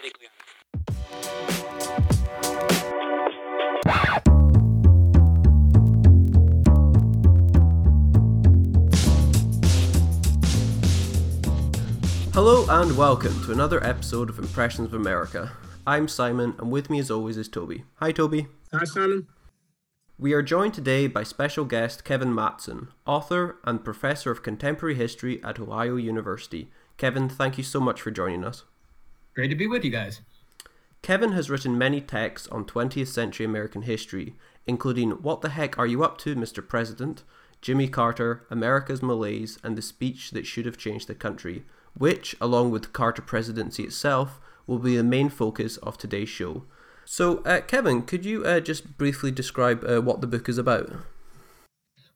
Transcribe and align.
Hello 0.00 0.08
and 12.70 12.96
welcome 12.96 13.44
to 13.44 13.52
another 13.52 13.84
episode 13.84 14.30
of 14.30 14.38
Impressions 14.38 14.86
of 14.86 14.94
America. 14.94 15.52
I'm 15.86 16.08
Simon, 16.08 16.54
and 16.58 16.70
with 16.70 16.88
me 16.88 16.98
as 16.98 17.10
always 17.10 17.36
is 17.36 17.48
Toby. 17.48 17.84
Hi, 17.96 18.10
Toby. 18.10 18.46
Hi, 18.72 18.84
Simon. 18.84 19.26
We 20.18 20.32
are 20.32 20.40
joined 20.40 20.72
today 20.72 21.08
by 21.08 21.24
special 21.24 21.66
guest 21.66 22.04
Kevin 22.04 22.32
Mattson, 22.32 22.88
author 23.04 23.58
and 23.64 23.84
professor 23.84 24.30
of 24.30 24.42
contemporary 24.42 24.94
history 24.94 25.44
at 25.44 25.60
Ohio 25.60 25.96
University. 25.96 26.70
Kevin, 26.96 27.28
thank 27.28 27.58
you 27.58 27.64
so 27.64 27.80
much 27.80 28.00
for 28.00 28.10
joining 28.10 28.44
us. 28.44 28.64
Great 29.34 29.48
to 29.48 29.54
be 29.54 29.66
with 29.66 29.84
you 29.84 29.90
guys. 29.90 30.20
Kevin 31.02 31.32
has 31.32 31.48
written 31.48 31.78
many 31.78 32.00
texts 32.00 32.48
on 32.48 32.64
20th 32.64 33.06
century 33.06 33.46
American 33.46 33.82
history, 33.82 34.34
including 34.66 35.10
What 35.10 35.40
the 35.40 35.50
Heck 35.50 35.78
Are 35.78 35.86
You 35.86 36.02
Up 36.02 36.18
to, 36.18 36.34
Mr. 36.34 36.66
President? 36.66 37.22
Jimmy 37.62 37.88
Carter, 37.88 38.44
America's 38.50 39.02
Malaise, 39.02 39.58
and 39.62 39.76
the 39.76 39.82
Speech 39.82 40.30
That 40.32 40.46
Should 40.46 40.66
Have 40.66 40.78
Changed 40.78 41.08
the 41.08 41.14
Country, 41.14 41.64
which, 41.94 42.34
along 42.40 42.70
with 42.70 42.82
the 42.82 42.88
Carter 42.88 43.22
presidency 43.22 43.84
itself, 43.84 44.40
will 44.66 44.78
be 44.78 44.96
the 44.96 45.04
main 45.04 45.28
focus 45.28 45.76
of 45.78 45.96
today's 45.96 46.28
show. 46.28 46.64
So, 47.04 47.38
uh, 47.38 47.60
Kevin, 47.60 48.02
could 48.02 48.24
you 48.24 48.44
uh, 48.44 48.60
just 48.60 48.96
briefly 48.96 49.30
describe 49.30 49.84
uh, 49.84 50.00
what 50.00 50.20
the 50.20 50.26
book 50.26 50.48
is 50.48 50.58
about? 50.58 50.90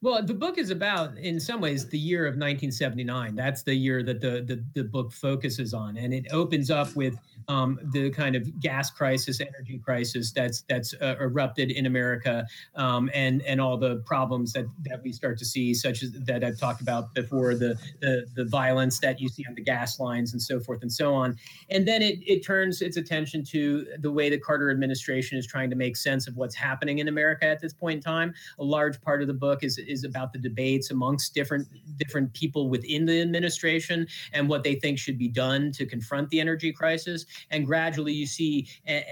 Well, 0.05 0.23
the 0.23 0.35
book 0.35 0.59
is 0.59 0.69
about, 0.69 1.17
in 1.17 1.41
some 1.41 1.63
ways, 1.63 1.89
the 1.89 1.99
year 1.99 2.27
of 2.27 2.33
1979. 2.35 3.35
That's 3.35 3.63
the 3.63 3.75
year 3.75 4.03
that 4.03 4.21
the, 4.21 4.43
the, 4.43 4.63
the 4.75 4.85
book 4.85 5.11
focuses 5.11 5.73
on. 5.73 5.97
And 5.97 6.13
it 6.13 6.27
opens 6.31 6.71
up 6.71 6.95
with 6.95 7.17
um, 7.49 7.79
the 7.93 8.11
kind 8.11 8.37
of 8.37 8.61
gas 8.61 8.91
crisis, 8.91 9.41
energy 9.41 9.79
crisis 9.79 10.33
that's 10.33 10.63
that's 10.63 10.95
uh, 11.01 11.17
erupted 11.21 11.71
in 11.71 11.87
America, 11.87 12.47
um, 12.75 13.11
and 13.15 13.43
and 13.43 13.61
all 13.61 13.77
the 13.77 13.97
problems 14.07 14.53
that 14.53 14.67
that 14.85 15.03
we 15.03 15.13
start 15.13 15.39
to 15.39 15.45
see, 15.45 15.75
such 15.75 16.03
as 16.03 16.13
that 16.13 16.45
I've 16.45 16.59
talked 16.59 16.81
about 16.81 17.15
before, 17.15 17.55
the 17.55 17.79
the 18.01 18.27
the 18.35 18.45
violence 18.45 18.99
that 19.01 19.21
you 19.21 19.29
see 19.29 19.45
on 19.49 19.55
the 19.55 19.63
gas 19.63 20.01
lines 20.01 20.33
and 20.33 20.41
so 20.41 20.61
forth 20.61 20.83
and 20.83 20.93
so 20.93 21.15
on. 21.15 21.37
And 21.71 21.87
then 21.87 22.03
it 22.03 22.19
it 22.27 22.45
turns 22.45 22.83
its 22.83 22.97
attention 22.97 23.45
to 23.45 23.87
the 23.99 24.11
way 24.11 24.31
the 24.31 24.39
Carter 24.39 24.71
administration 24.71 25.39
is 25.39 25.47
trying 25.47 25.71
to 25.71 25.77
make 25.77 25.97
sense 25.97 26.27
of 26.27 26.37
what's 26.37 26.55
happening 26.55 26.99
in 26.99 27.09
America 27.09 27.47
at 27.47 27.61
this 27.61 27.73
point 27.73 27.97
in 27.97 28.03
time. 28.03 28.35
A 28.59 28.65
large 28.65 29.01
part 29.01 29.21
of 29.21 29.29
the 29.29 29.35
book 29.35 29.63
is 29.63 29.79
is 29.79 29.94
about 30.03 30.33
the 30.33 30.39
debates 30.41 30.91
amongst 30.91 31.35
different 31.35 31.69
different 31.99 32.33
people 32.33 32.69
within 32.69 33.05
the 33.05 33.21
administration 33.21 34.07
and 34.33 34.49
what 34.49 34.65
they 34.65 34.75
think 34.75 34.99
should 34.99 35.19
be 35.19 35.29
done 35.29 35.71
to 35.71 35.87
confront 35.87 36.29
the 36.31 36.41
energy 36.41 36.73
crisis. 36.73 37.27
And 37.51 37.65
gradually 37.65 38.13
you 38.13 38.27
see 38.27 38.67
a, 38.89 39.05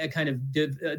a, 0.00 0.08
kind 0.08 0.28
of 0.28 0.50
de- 0.50 0.98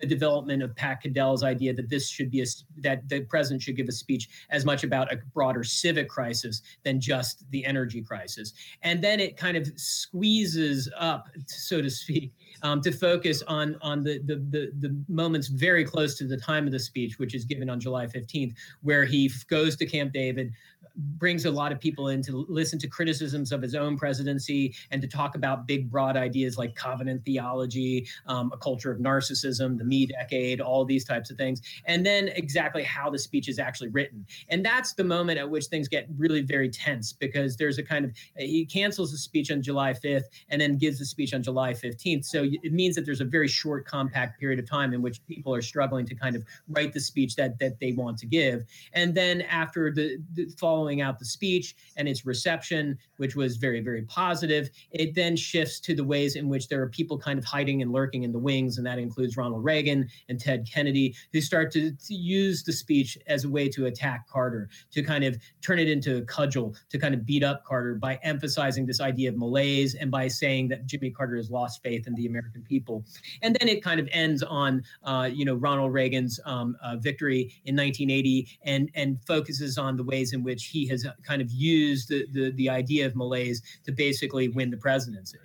the 0.00 0.06
development 0.06 0.62
of 0.62 0.74
Pat 0.76 1.02
Caddell's 1.02 1.42
idea 1.42 1.72
that 1.74 1.88
this 1.88 2.08
should 2.08 2.30
be 2.30 2.40
a 2.42 2.46
that 2.78 3.08
the 3.08 3.20
president 3.22 3.62
should 3.62 3.76
give 3.76 3.88
a 3.88 3.92
speech 3.92 4.28
as 4.50 4.64
much 4.64 4.84
about 4.84 5.12
a 5.12 5.16
broader 5.34 5.64
civic 5.64 6.08
crisis 6.08 6.62
than 6.84 7.00
just 7.00 7.44
the 7.50 7.64
energy 7.64 8.02
crisis, 8.02 8.52
and 8.82 9.02
then 9.02 9.20
it 9.20 9.36
kind 9.36 9.56
of 9.56 9.66
squeezes 9.76 10.90
up, 10.96 11.28
so 11.46 11.82
to 11.82 11.90
speak, 11.90 12.32
um, 12.62 12.80
to 12.80 12.92
focus 12.92 13.42
on 13.42 13.76
on 13.82 14.02
the, 14.02 14.18
the, 14.24 14.36
the 14.50 14.72
the 14.80 15.04
moments 15.08 15.48
very 15.48 15.84
close 15.84 16.16
to 16.18 16.24
the 16.24 16.36
time 16.36 16.66
of 16.66 16.72
the 16.72 16.78
speech, 16.78 17.18
which 17.18 17.34
is 17.34 17.44
given 17.44 17.68
on 17.68 17.80
July 17.80 18.06
15th, 18.06 18.54
where 18.82 19.04
he 19.04 19.30
goes 19.48 19.76
to 19.76 19.86
Camp 19.86 20.12
David, 20.12 20.52
brings 20.96 21.44
a 21.44 21.50
lot 21.50 21.72
of 21.72 21.80
people 21.80 22.08
in 22.08 22.22
to 22.22 22.44
listen 22.48 22.78
to 22.78 22.88
criticisms 22.88 23.52
of 23.52 23.62
his 23.62 23.74
own 23.74 23.96
presidency 23.96 24.74
and 24.90 25.00
to 25.02 25.08
talk 25.08 25.34
about 25.34 25.66
big, 25.66 25.90
broad 25.90 26.16
ideas 26.16 26.58
like 26.58 26.74
covenant 26.74 27.24
theology, 27.24 28.06
um, 28.26 28.50
a 28.52 28.56
culture 28.56 28.90
of 28.90 28.98
narcissism, 28.98 29.78
the 29.78 29.84
me 29.84 30.06
decade, 30.06 30.60
all 30.60 30.84
these 30.84 31.04
types 31.04 31.30
of 31.30 31.36
things, 31.36 31.62
and 31.86 32.04
then 32.04 32.28
exactly 32.28 32.82
how 32.82 33.10
the 33.10 33.18
speech 33.18 33.48
is 33.48 33.58
actually 33.58 33.88
written. 33.88 34.24
And 34.48 34.64
that's 34.64 34.94
the 34.94 35.04
moment 35.04 35.38
at 35.38 35.48
which 35.48 35.66
things 35.66 35.88
get 35.88 36.06
really 36.16 36.42
very 36.42 36.68
tense 36.68 37.12
because 37.12 37.56
there's 37.56 37.78
a 37.78 37.82
kind 37.82 38.04
of 38.04 38.12
he 38.36 38.64
cancels 38.66 39.12
the 39.12 39.18
speech 39.18 39.50
on 39.50 39.62
July 39.62 39.92
5th 39.92 40.24
and 40.48 40.60
then 40.60 40.78
gives 40.78 40.98
the 40.98 41.06
speech 41.06 41.34
on 41.34 41.42
July 41.42 41.72
15th. 41.72 42.24
So 42.24 42.44
it 42.62 42.72
means 42.72 42.94
that 42.96 43.04
there's 43.04 43.20
a 43.20 43.26
very 43.26 43.48
short, 43.48 43.86
compact 43.86 44.38
period 44.38 44.58
of 44.58 44.68
time 44.68 44.92
in 44.92 45.02
which 45.02 45.24
people 45.26 45.54
are 45.54 45.62
struggling 45.62 46.06
to 46.06 46.14
kind 46.14 46.36
of 46.36 46.44
write 46.68 46.92
the 46.92 47.00
speech 47.00 47.36
that 47.36 47.58
that 47.58 47.78
they 47.80 47.92
want 47.92 48.18
to 48.18 48.26
give. 48.26 48.64
And 48.92 49.14
then 49.14 49.42
after 49.42 49.90
the, 49.90 50.18
the 50.34 50.46
following 50.58 50.81
following 50.82 51.00
out 51.00 51.20
the 51.20 51.24
speech 51.24 51.76
and 51.96 52.08
its 52.08 52.26
reception, 52.26 52.98
which 53.18 53.36
was 53.36 53.56
very, 53.56 53.80
very 53.80 54.02
positive. 54.02 54.68
It 54.90 55.14
then 55.14 55.36
shifts 55.36 55.78
to 55.78 55.94
the 55.94 56.02
ways 56.02 56.34
in 56.34 56.48
which 56.48 56.66
there 56.66 56.82
are 56.82 56.88
people 56.88 57.16
kind 57.16 57.38
of 57.38 57.44
hiding 57.44 57.82
and 57.82 57.92
lurking 57.92 58.24
in 58.24 58.32
the 58.32 58.40
wings, 58.40 58.78
and 58.78 58.86
that 58.88 58.98
includes 58.98 59.36
Ronald 59.36 59.62
Reagan 59.62 60.08
and 60.28 60.40
Ted 60.40 60.66
Kennedy, 60.68 61.14
who 61.32 61.40
start 61.40 61.70
to, 61.74 61.92
to 61.92 62.14
use 62.14 62.64
the 62.64 62.72
speech 62.72 63.16
as 63.28 63.44
a 63.44 63.48
way 63.48 63.68
to 63.68 63.86
attack 63.86 64.26
Carter, 64.28 64.68
to 64.90 65.04
kind 65.04 65.22
of 65.22 65.38
turn 65.60 65.78
it 65.78 65.88
into 65.88 66.16
a 66.16 66.22
cudgel, 66.22 66.74
to 66.90 66.98
kind 66.98 67.14
of 67.14 67.24
beat 67.24 67.44
up 67.44 67.64
Carter 67.64 67.94
by 67.94 68.18
emphasizing 68.24 68.84
this 68.84 69.00
idea 69.00 69.28
of 69.28 69.36
malaise 69.36 69.94
and 69.94 70.10
by 70.10 70.26
saying 70.26 70.66
that 70.66 70.84
Jimmy 70.86 71.10
Carter 71.10 71.36
has 71.36 71.48
lost 71.48 71.80
faith 71.84 72.08
in 72.08 72.14
the 72.16 72.26
American 72.26 72.62
people. 72.62 73.04
And 73.40 73.56
then 73.60 73.68
it 73.68 73.84
kind 73.84 74.00
of 74.00 74.08
ends 74.10 74.42
on, 74.42 74.82
uh, 75.04 75.30
you 75.32 75.44
know, 75.44 75.54
Ronald 75.54 75.92
Reagan's 75.92 76.40
um, 76.44 76.76
uh, 76.82 76.96
victory 76.96 77.54
in 77.66 77.76
1980 77.76 78.48
and, 78.64 78.90
and 78.96 79.18
focuses 79.28 79.78
on 79.78 79.96
the 79.96 80.02
ways 80.02 80.32
in 80.32 80.42
which 80.42 80.71
he 80.72 80.88
has 80.88 81.06
uh, 81.06 81.12
kind 81.22 81.40
of 81.40 81.50
used 81.50 82.08
the, 82.08 82.26
the, 82.32 82.50
the 82.52 82.68
idea 82.68 83.06
of 83.06 83.14
malaise 83.14 83.62
to 83.84 83.92
basically 83.92 84.48
win 84.48 84.70
the 84.70 84.76
presidency. 84.76 85.38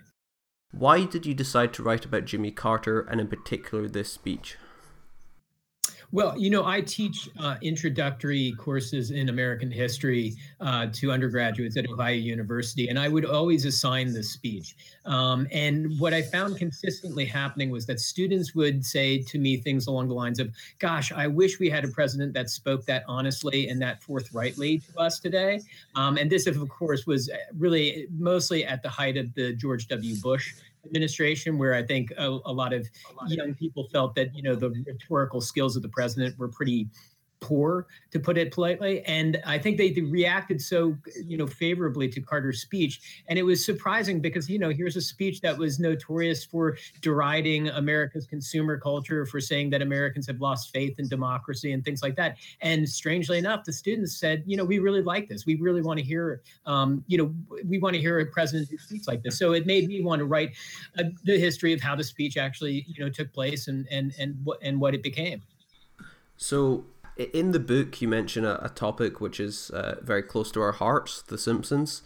Why 0.71 1.05
did 1.05 1.25
you 1.25 1.33
decide 1.33 1.73
to 1.73 1.83
write 1.83 2.05
about 2.05 2.25
Jimmy 2.25 2.51
Carter 2.51 3.01
and, 3.01 3.21
in 3.21 3.27
particular, 3.27 3.87
this 3.87 4.11
speech? 4.11 4.57
Well, 6.13 6.37
you 6.37 6.49
know, 6.49 6.65
I 6.65 6.79
teach 6.79 7.29
uh, 7.37 7.55
introductory 7.61 8.53
courses 8.57 9.11
in 9.11 9.27
American 9.27 9.69
history 9.69 10.35
uh, 10.61 10.87
to 10.93 11.11
undergraduates 11.11 11.75
at 11.75 11.85
Ohio 11.89 12.15
University, 12.15 12.87
and 12.87 12.97
I 12.97 13.09
would 13.09 13.25
always 13.25 13.65
assign 13.65 14.13
this 14.13 14.31
speech. 14.31 14.77
Um, 15.03 15.47
and 15.51 15.99
what 15.99 16.13
I 16.13 16.21
found 16.21 16.55
consistently 16.57 17.25
happening 17.25 17.71
was 17.71 17.85
that 17.87 17.99
students 17.99 18.55
would 18.55 18.85
say 18.85 19.21
to 19.23 19.37
me 19.37 19.57
things 19.57 19.87
along 19.87 20.07
the 20.07 20.13
lines 20.13 20.39
of, 20.39 20.49
Gosh, 20.79 21.11
I 21.11 21.27
wish 21.27 21.59
we 21.59 21.69
had 21.69 21.83
a 21.83 21.89
president 21.89 22.33
that 22.35 22.49
spoke 22.49 22.85
that 22.85 23.03
honestly 23.09 23.67
and 23.67 23.81
that 23.81 24.01
forthrightly 24.01 24.79
to 24.79 24.99
us 24.99 25.19
today. 25.19 25.59
Um, 25.95 26.15
and 26.15 26.29
this, 26.29 26.47
of 26.47 26.57
course, 26.69 27.05
was 27.05 27.29
really 27.57 28.07
mostly 28.17 28.65
at 28.65 28.81
the 28.81 28.89
height 28.89 29.17
of 29.17 29.33
the 29.33 29.53
George 29.53 29.89
W. 29.89 30.15
Bush 30.21 30.53
administration, 30.87 31.57
where 31.57 31.73
I 31.73 31.83
think 31.83 32.11
a, 32.17 32.27
a 32.45 32.53
lot 32.53 32.73
of 32.73 32.87
young 33.27 33.53
people 33.53 33.87
felt 33.91 34.15
that 34.15 34.33
you 34.35 34.43
know 34.43 34.55
the 34.55 34.69
rhetorical 34.85 35.41
skills 35.41 35.75
of 35.75 35.83
the 35.83 35.89
president 35.89 36.37
were 36.37 36.47
pretty 36.49 36.87
poor, 37.39 37.87
to 38.11 38.19
put 38.19 38.37
it 38.37 38.51
politely. 38.51 39.03
And 39.05 39.41
I 39.45 39.57
think 39.57 39.77
they, 39.77 39.91
they, 39.91 40.01
reacted 40.01 40.61
so, 40.61 40.97
you 41.25 41.37
know, 41.37 41.45
favorably 41.45 42.07
to 42.09 42.21
Carter's 42.21 42.61
speech. 42.61 43.23
And 43.27 43.37
it 43.37 43.43
was 43.43 43.63
surprising 43.65 44.21
because, 44.21 44.49
you 44.49 44.57
know, 44.57 44.69
here's 44.69 44.95
a 44.95 45.01
speech 45.01 45.41
that 45.41 45.57
was 45.57 45.79
notorious 45.79 46.45
for 46.45 46.77
deriding 47.01 47.67
America's 47.69 48.25
consumer 48.25 48.79
culture, 48.79 49.25
for 49.25 49.41
saying 49.41 49.69
that 49.71 49.81
Americans 49.81 50.25
have 50.27 50.39
lost 50.39 50.71
faith 50.71 50.97
in 50.97 51.07
democracy 51.07 51.73
and 51.73 51.83
things 51.83 52.01
like 52.01 52.15
that. 52.15 52.37
And 52.61 52.87
strangely 52.87 53.37
enough, 53.37 53.65
the 53.65 53.73
students 53.73 54.17
said, 54.17 54.43
you 54.45 54.55
know, 54.55 54.63
we 54.63 54.79
really 54.79 55.01
like 55.01 55.27
this. 55.27 55.45
We 55.45 55.55
really 55.55 55.81
want 55.81 55.99
to 55.99 56.05
hear, 56.05 56.41
um, 56.65 57.03
you 57.07 57.17
know, 57.17 57.33
we 57.65 57.79
want 57.79 57.95
to 57.95 58.01
hear 58.01 58.19
a 58.19 58.25
president 58.25 58.69
who 58.69 58.77
speaks 58.77 59.07
like 59.07 59.23
this. 59.23 59.37
So 59.37 59.53
it 59.53 59.65
made 59.65 59.87
me 59.87 60.01
want 60.01 60.19
to 60.19 60.25
write 60.25 60.55
the 60.95 61.37
history 61.37 61.73
of 61.73 61.81
how 61.81 61.95
the 61.95 62.03
speech 62.03 62.37
actually, 62.37 62.85
you 62.87 63.03
know, 63.03 63.09
took 63.09 63.31
place 63.33 63.67
and 63.67 63.87
and 63.91 64.13
and 64.17 64.37
what 64.43 64.59
and 64.61 64.79
what 64.79 64.95
it 64.95 65.03
became. 65.03 65.41
So 66.37 66.85
in 67.17 67.51
the 67.51 67.59
book, 67.59 68.01
you 68.01 68.07
mention 68.07 68.45
a, 68.45 68.59
a 68.61 68.69
topic 68.69 69.19
which 69.19 69.39
is 69.39 69.69
uh, 69.71 69.95
very 70.01 70.23
close 70.23 70.51
to 70.51 70.61
our 70.61 70.73
hearts 70.73 71.21
The 71.21 71.37
Simpsons. 71.37 72.03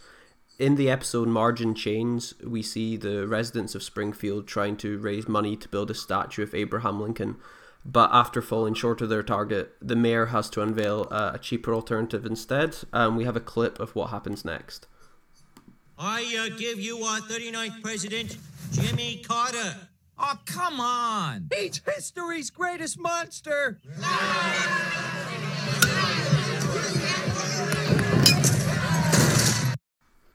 In 0.58 0.76
the 0.76 0.90
episode 0.90 1.28
Marge 1.28 1.60
in 1.60 1.74
Chains, 1.74 2.34
we 2.44 2.62
see 2.62 2.96
the 2.96 3.26
residents 3.26 3.74
of 3.74 3.82
Springfield 3.82 4.46
trying 4.46 4.76
to 4.78 4.98
raise 4.98 5.28
money 5.28 5.56
to 5.56 5.68
build 5.68 5.90
a 5.90 5.94
statue 5.94 6.42
of 6.42 6.54
Abraham 6.54 7.00
Lincoln. 7.00 7.36
But 7.84 8.10
after 8.12 8.40
falling 8.40 8.74
short 8.74 9.00
of 9.00 9.08
their 9.08 9.24
target, 9.24 9.72
the 9.80 9.96
mayor 9.96 10.26
has 10.26 10.48
to 10.50 10.62
unveil 10.62 11.04
a, 11.10 11.32
a 11.34 11.38
cheaper 11.38 11.74
alternative 11.74 12.24
instead. 12.24 12.76
And 12.92 13.16
we 13.16 13.24
have 13.24 13.36
a 13.36 13.40
clip 13.40 13.80
of 13.80 13.94
what 13.96 14.10
happens 14.10 14.44
next. 14.44 14.86
I 15.98 16.48
uh, 16.50 16.56
give 16.56 16.80
you 16.80 16.98
our 16.98 17.20
39th 17.20 17.82
president, 17.82 18.36
Jimmy 18.72 19.22
Carter. 19.26 19.76
Oh, 20.18 20.38
come 20.46 20.80
on! 20.80 21.48
He's 21.52 21.80
history's 21.84 22.50
greatest 22.50 22.98
monster! 22.98 23.80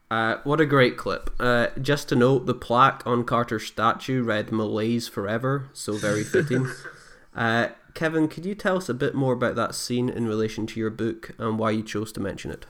Uh, 0.09 0.37
what 0.43 0.61
a 0.61 0.65
great 0.65 0.97
clip. 0.97 1.29
Uh, 1.39 1.67
just 1.81 2.09
to 2.09 2.15
note, 2.15 2.45
the 2.45 2.53
plaque 2.53 3.05
on 3.05 3.25
Carter's 3.25 3.65
statue 3.65 4.23
read 4.23 4.51
Malaise 4.51 5.07
Forever, 5.07 5.69
so 5.73 5.93
very 5.93 6.23
fitting. 6.23 6.69
uh, 7.35 7.69
Kevin, 7.93 8.27
could 8.27 8.45
you 8.45 8.55
tell 8.55 8.77
us 8.77 8.89
a 8.89 8.93
bit 8.93 9.15
more 9.15 9.33
about 9.33 9.55
that 9.55 9.75
scene 9.75 10.07
in 10.07 10.27
relation 10.27 10.65
to 10.67 10.79
your 10.79 10.89
book 10.89 11.31
and 11.37 11.59
why 11.59 11.71
you 11.71 11.83
chose 11.83 12.11
to 12.13 12.19
mention 12.19 12.51
it? 12.51 12.65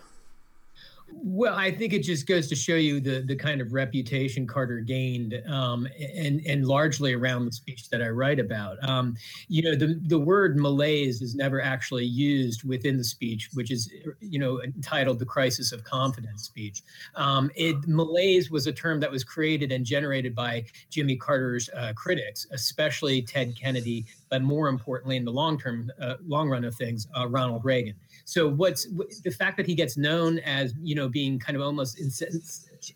Well, 1.20 1.56
I 1.56 1.72
think 1.72 1.94
it 1.94 2.04
just 2.04 2.28
goes 2.28 2.48
to 2.48 2.56
show 2.56 2.76
you 2.76 3.00
the 3.00 3.22
the 3.22 3.36
kind 3.36 3.60
of 3.60 3.74
reputation 3.74 4.46
Carter 4.46 4.80
gained, 4.80 5.42
um, 5.48 5.88
and 6.16 6.42
and 6.46 6.66
largely 6.66 7.14
around 7.14 7.46
the 7.46 7.52
speech 7.52 7.90
that 7.90 8.02
I 8.02 8.10
write 8.10 8.40
about. 8.40 8.78
Um, 8.88 9.16
you 9.48 9.64
know, 9.64 9.76
the 9.76 10.00
the 10.06 10.20
word 10.20 10.58
malaise 10.58 11.22
is 11.22 11.34
never 11.34 11.62
actually 11.62 12.06
used 12.06 12.64
within 12.64 12.98
the 12.98 13.04
speech, 13.04 13.50
which 13.54 13.72
is 13.72 13.92
you 14.20 14.38
know 14.38 14.62
entitled 14.62 15.18
"The 15.18 15.26
Crisis 15.26 15.72
of 15.72 15.84
Confidence" 15.84 16.44
speech. 16.44 16.84
Um, 17.16 17.50
it 17.56 17.88
malaise 17.88 18.52
was 18.52 18.68
a 18.68 18.74
term 18.74 19.00
that 19.00 19.10
was 19.10 19.24
created 19.24 19.72
and 19.72 19.86
generated 19.86 20.36
by 20.36 20.66
Jimmy 20.92 21.16
Carter's 21.16 21.70
uh, 21.76 21.94
critics, 21.96 22.46
especially 22.52 23.24
Ted 23.24 23.56
Kennedy, 23.60 24.06
but 24.30 24.42
more 24.42 24.68
importantly, 24.68 25.16
in 25.16 25.26
the 25.26 25.32
long 25.32 25.60
term, 25.60 25.92
uh, 26.02 26.16
long 26.26 26.50
run 26.50 26.64
of 26.64 26.76
things, 26.76 27.08
uh, 27.18 27.28
Ronald 27.28 27.64
Reagan. 27.64 27.96
So 28.26 28.48
what's 28.50 28.88
the 29.24 29.32
fact 29.32 29.58
that 29.58 29.66
he 29.66 29.76
gets 29.76 29.98
known 29.98 30.40
as 30.40 30.74
you 30.82 30.96
know 30.96 31.10
being 31.10 31.40
kind 31.40 31.56
of 31.56 31.62
almost 31.62 32.00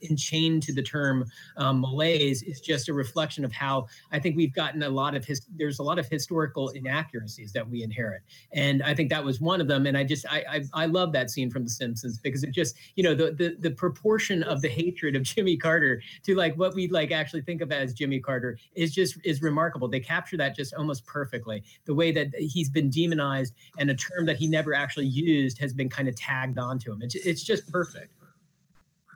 enchained 0.10 0.64
to 0.64 0.74
the 0.74 0.82
term 0.82 1.26
um, 1.58 1.82
malaise 1.82 2.44
is 2.44 2.62
just 2.62 2.90
a 2.90 2.94
reflection 2.94 3.46
of 3.46 3.52
how 3.52 3.88
I 4.12 4.20
think 4.20 4.36
we've 4.36 4.54
gotten 4.54 4.84
a 4.84 4.90
lot 4.90 5.16
of 5.16 5.26
his. 5.26 5.42
There's 5.56 5.80
a 5.80 5.84
lot 5.84 6.00
of 6.00 6.08
historical 6.08 6.70
inaccuracies 6.70 7.52
that 7.54 7.68
we 7.68 7.84
inherit, 7.84 8.22
and 8.54 8.84
I 8.84 8.94
think 8.94 9.10
that 9.10 9.24
was 9.24 9.42
one 9.42 9.62
of 9.62 9.68
them. 9.68 9.86
And 9.86 9.98
I 9.98 10.04
just 10.04 10.26
I 10.30 10.44
I, 10.50 10.84
I 10.84 10.86
love 10.86 11.12
that 11.14 11.30
scene 11.30 11.50
from 11.50 11.64
The 11.64 11.70
Simpsons 11.70 12.20
because 12.20 12.44
it 12.44 12.52
just 12.52 12.76
you 12.96 13.04
know 13.04 13.16
the, 13.16 13.32
the 13.32 13.56
the 13.60 13.72
proportion 13.72 14.44
of 14.44 14.62
the 14.62 14.70
hatred 14.70 15.16
of 15.16 15.24
Jimmy 15.24 15.58
Carter 15.58 16.02
to 16.24 16.36
like 16.36 16.56
what 16.58 16.74
we 16.74 16.88
like 16.88 17.12
actually 17.12 17.42
think 17.42 17.62
of 17.62 17.72
as 17.72 17.94
Jimmy 17.94 18.20
Carter 18.20 18.58
is 18.76 18.94
just 18.94 19.18
is 19.24 19.42
remarkable. 19.42 19.88
They 19.88 20.00
capture 20.00 20.38
that 20.38 20.56
just 20.56 20.74
almost 20.74 21.06
perfectly. 21.06 21.64
The 21.86 21.94
way 21.94 22.12
that 22.12 22.34
he's 22.36 22.70
been 22.70 22.90
demonized 22.90 23.54
and 23.78 23.90
a 23.90 23.96
term 23.96 24.26
that 24.26 24.38
he 24.38 24.48
never 24.48 24.74
actually 24.74 25.08
used 25.08 25.58
has 25.60 25.74
been 25.74 25.90
kind 25.90 26.08
of 26.08 26.16
tagged 26.16 26.58
onto 26.58 26.92
him. 26.92 27.02
It's 27.02 27.16
it's 27.16 27.44
just 27.44 27.72
perfect 27.72 28.14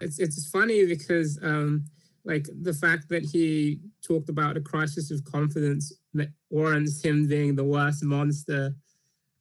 it's 0.02 0.20
it's 0.20 0.50
funny 0.50 0.86
because 0.86 1.40
um, 1.42 1.86
like 2.24 2.48
the 2.62 2.74
fact 2.74 3.10
that 3.10 3.24
he 3.24 3.80
talked 4.06 4.30
about 4.30 4.58
a 4.58 4.62
crisis 4.62 5.12
of 5.12 5.24
confidence 5.26 5.94
that 6.14 6.30
warrants 6.50 7.04
him 7.04 7.28
being 7.28 7.56
the 7.56 7.64
worst 7.64 8.04
monster 8.04 8.74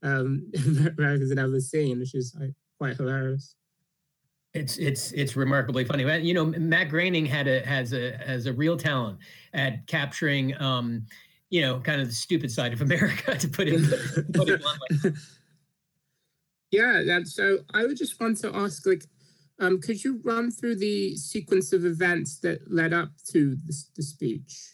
um, 0.03 0.51
Americans 0.99 1.31
had 1.31 1.39
ever 1.39 1.61
seen, 1.61 1.99
which 1.99 2.15
is 2.15 2.37
like, 2.39 2.53
quite 2.79 2.97
hilarious. 2.97 3.57
It's 4.53 4.77
it's 4.77 5.11
it's 5.13 5.35
remarkably 5.35 5.85
funny. 5.85 6.05
You 6.25 6.35
know, 6.35 6.45
Matt 6.45 6.89
Groening 6.89 7.27
had 7.27 7.49
a 7.49 7.67
has 7.67 7.93
a 7.93 8.17
has 8.25 8.47
a 8.47 8.53
real 8.53 8.77
talent 8.77 9.19
at 9.53 9.85
capturing, 9.89 10.61
um, 10.63 11.07
you 11.51 11.61
know, 11.63 11.81
kind 11.81 12.01
of 12.01 12.07
the 12.07 12.15
stupid 12.15 12.53
side 12.53 12.73
of 12.73 12.81
America, 12.89 13.37
to 13.37 13.49
put 13.49 13.67
it, 13.67 13.81
put 14.33 14.49
it 14.49 14.63
bluntly. 14.63 15.13
Yeah, 16.71 17.21
so 17.23 17.59
I 17.73 17.87
would 17.87 17.97
just 17.97 18.19
want 18.21 18.39
to 18.39 18.53
ask, 18.53 18.85
like, 18.85 19.05
um, 19.61 19.81
could 19.81 20.03
you 20.03 20.21
run 20.25 20.51
through 20.51 20.77
the 20.77 21.17
sequence 21.17 21.73
of 21.73 21.85
events 21.85 22.39
that 22.41 22.71
led 22.73 22.93
up 22.93 23.11
to 23.31 23.57
the, 23.67 24.03
speech? 24.03 24.71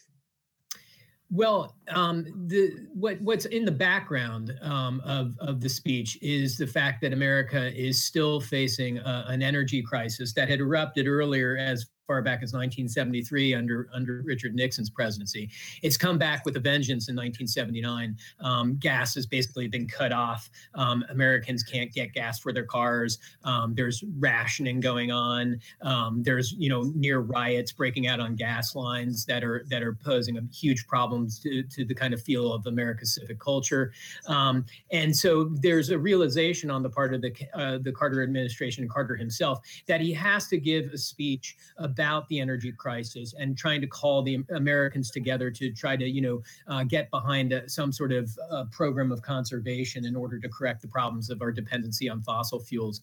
Well, 1.29 1.75
um, 1.87 2.25
the 2.47 2.87
what 2.93 3.21
what's 3.21 3.45
in 3.45 3.63
the 3.63 3.71
background 3.71 4.53
um, 4.61 5.01
of 5.05 5.37
of 5.39 5.61
the 5.61 5.69
speech 5.69 6.17
is 6.21 6.57
the 6.57 6.67
fact 6.67 7.01
that 7.01 7.13
America 7.13 7.71
is 7.73 8.03
still 8.03 8.41
facing 8.41 8.99
uh, 8.99 9.25
an 9.29 9.41
energy 9.41 9.81
crisis 9.81 10.33
that 10.33 10.49
had 10.49 10.59
erupted 10.59 11.07
earlier 11.07 11.57
as 11.57 11.85
far 12.11 12.21
back 12.21 12.43
as 12.43 12.51
1973 12.51 13.53
under 13.53 13.89
under 13.93 14.21
Richard 14.25 14.53
Nixon's 14.53 14.89
presidency. 14.89 15.49
It's 15.81 15.95
come 15.95 16.17
back 16.17 16.43
with 16.43 16.57
a 16.57 16.59
vengeance 16.59 17.07
in 17.07 17.15
1979. 17.15 18.17
Um, 18.41 18.75
gas 18.81 19.15
has 19.15 19.25
basically 19.25 19.69
been 19.69 19.87
cut 19.87 20.11
off. 20.11 20.49
Um, 20.75 21.05
Americans 21.09 21.63
can't 21.63 21.89
get 21.93 22.11
gas 22.11 22.37
for 22.37 22.51
their 22.51 22.65
cars. 22.65 23.17
Um, 23.45 23.75
there's 23.75 24.03
rationing 24.19 24.81
going 24.81 25.09
on. 25.09 25.61
Um, 25.83 26.21
there's 26.21 26.51
you 26.51 26.67
know 26.67 26.91
near 26.95 27.19
riots 27.19 27.71
breaking 27.71 28.07
out 28.07 28.19
on 28.19 28.35
gas 28.35 28.75
lines 28.75 29.25
that 29.27 29.41
are 29.41 29.63
that 29.69 29.81
are 29.81 29.93
posing 29.93 30.37
huge 30.53 30.85
problems 30.87 31.39
to, 31.39 31.63
to 31.63 31.85
the 31.85 31.95
kind 31.95 32.13
of 32.13 32.21
feel 32.21 32.51
of 32.51 32.67
America's 32.67 33.15
civic 33.15 33.39
culture. 33.39 33.93
Um, 34.27 34.65
and 34.91 35.15
so 35.15 35.45
there's 35.61 35.91
a 35.91 35.97
realization 35.97 36.69
on 36.69 36.83
the 36.83 36.89
part 36.89 37.13
of 37.13 37.21
the 37.21 37.33
uh, 37.53 37.77
the 37.77 37.93
Carter 37.93 38.21
administration 38.21 38.85
Carter 38.89 39.15
himself 39.15 39.61
that 39.87 40.01
he 40.01 40.11
has 40.11 40.49
to 40.49 40.57
give 40.57 40.87
a 40.87 40.97
speech 40.97 41.55
about 41.77 42.00
about 42.01 42.27
the 42.29 42.39
energy 42.39 42.71
crisis 42.71 43.35
and 43.37 43.55
trying 43.55 43.79
to 43.79 43.85
call 43.85 44.23
the 44.23 44.43
Americans 44.55 45.11
together 45.11 45.51
to 45.51 45.71
try 45.71 45.95
to, 45.95 46.09
you 46.09 46.21
know, 46.21 46.41
uh, 46.67 46.83
get 46.83 47.11
behind 47.11 47.53
a, 47.53 47.69
some 47.69 47.91
sort 47.91 48.11
of 48.11 48.35
uh, 48.49 48.65
program 48.71 49.11
of 49.11 49.21
conservation 49.21 50.05
in 50.05 50.15
order 50.15 50.39
to 50.39 50.49
correct 50.49 50.81
the 50.81 50.87
problems 50.87 51.29
of 51.29 51.43
our 51.43 51.51
dependency 51.51 52.09
on 52.09 52.19
fossil 52.23 52.59
fuels. 52.59 53.01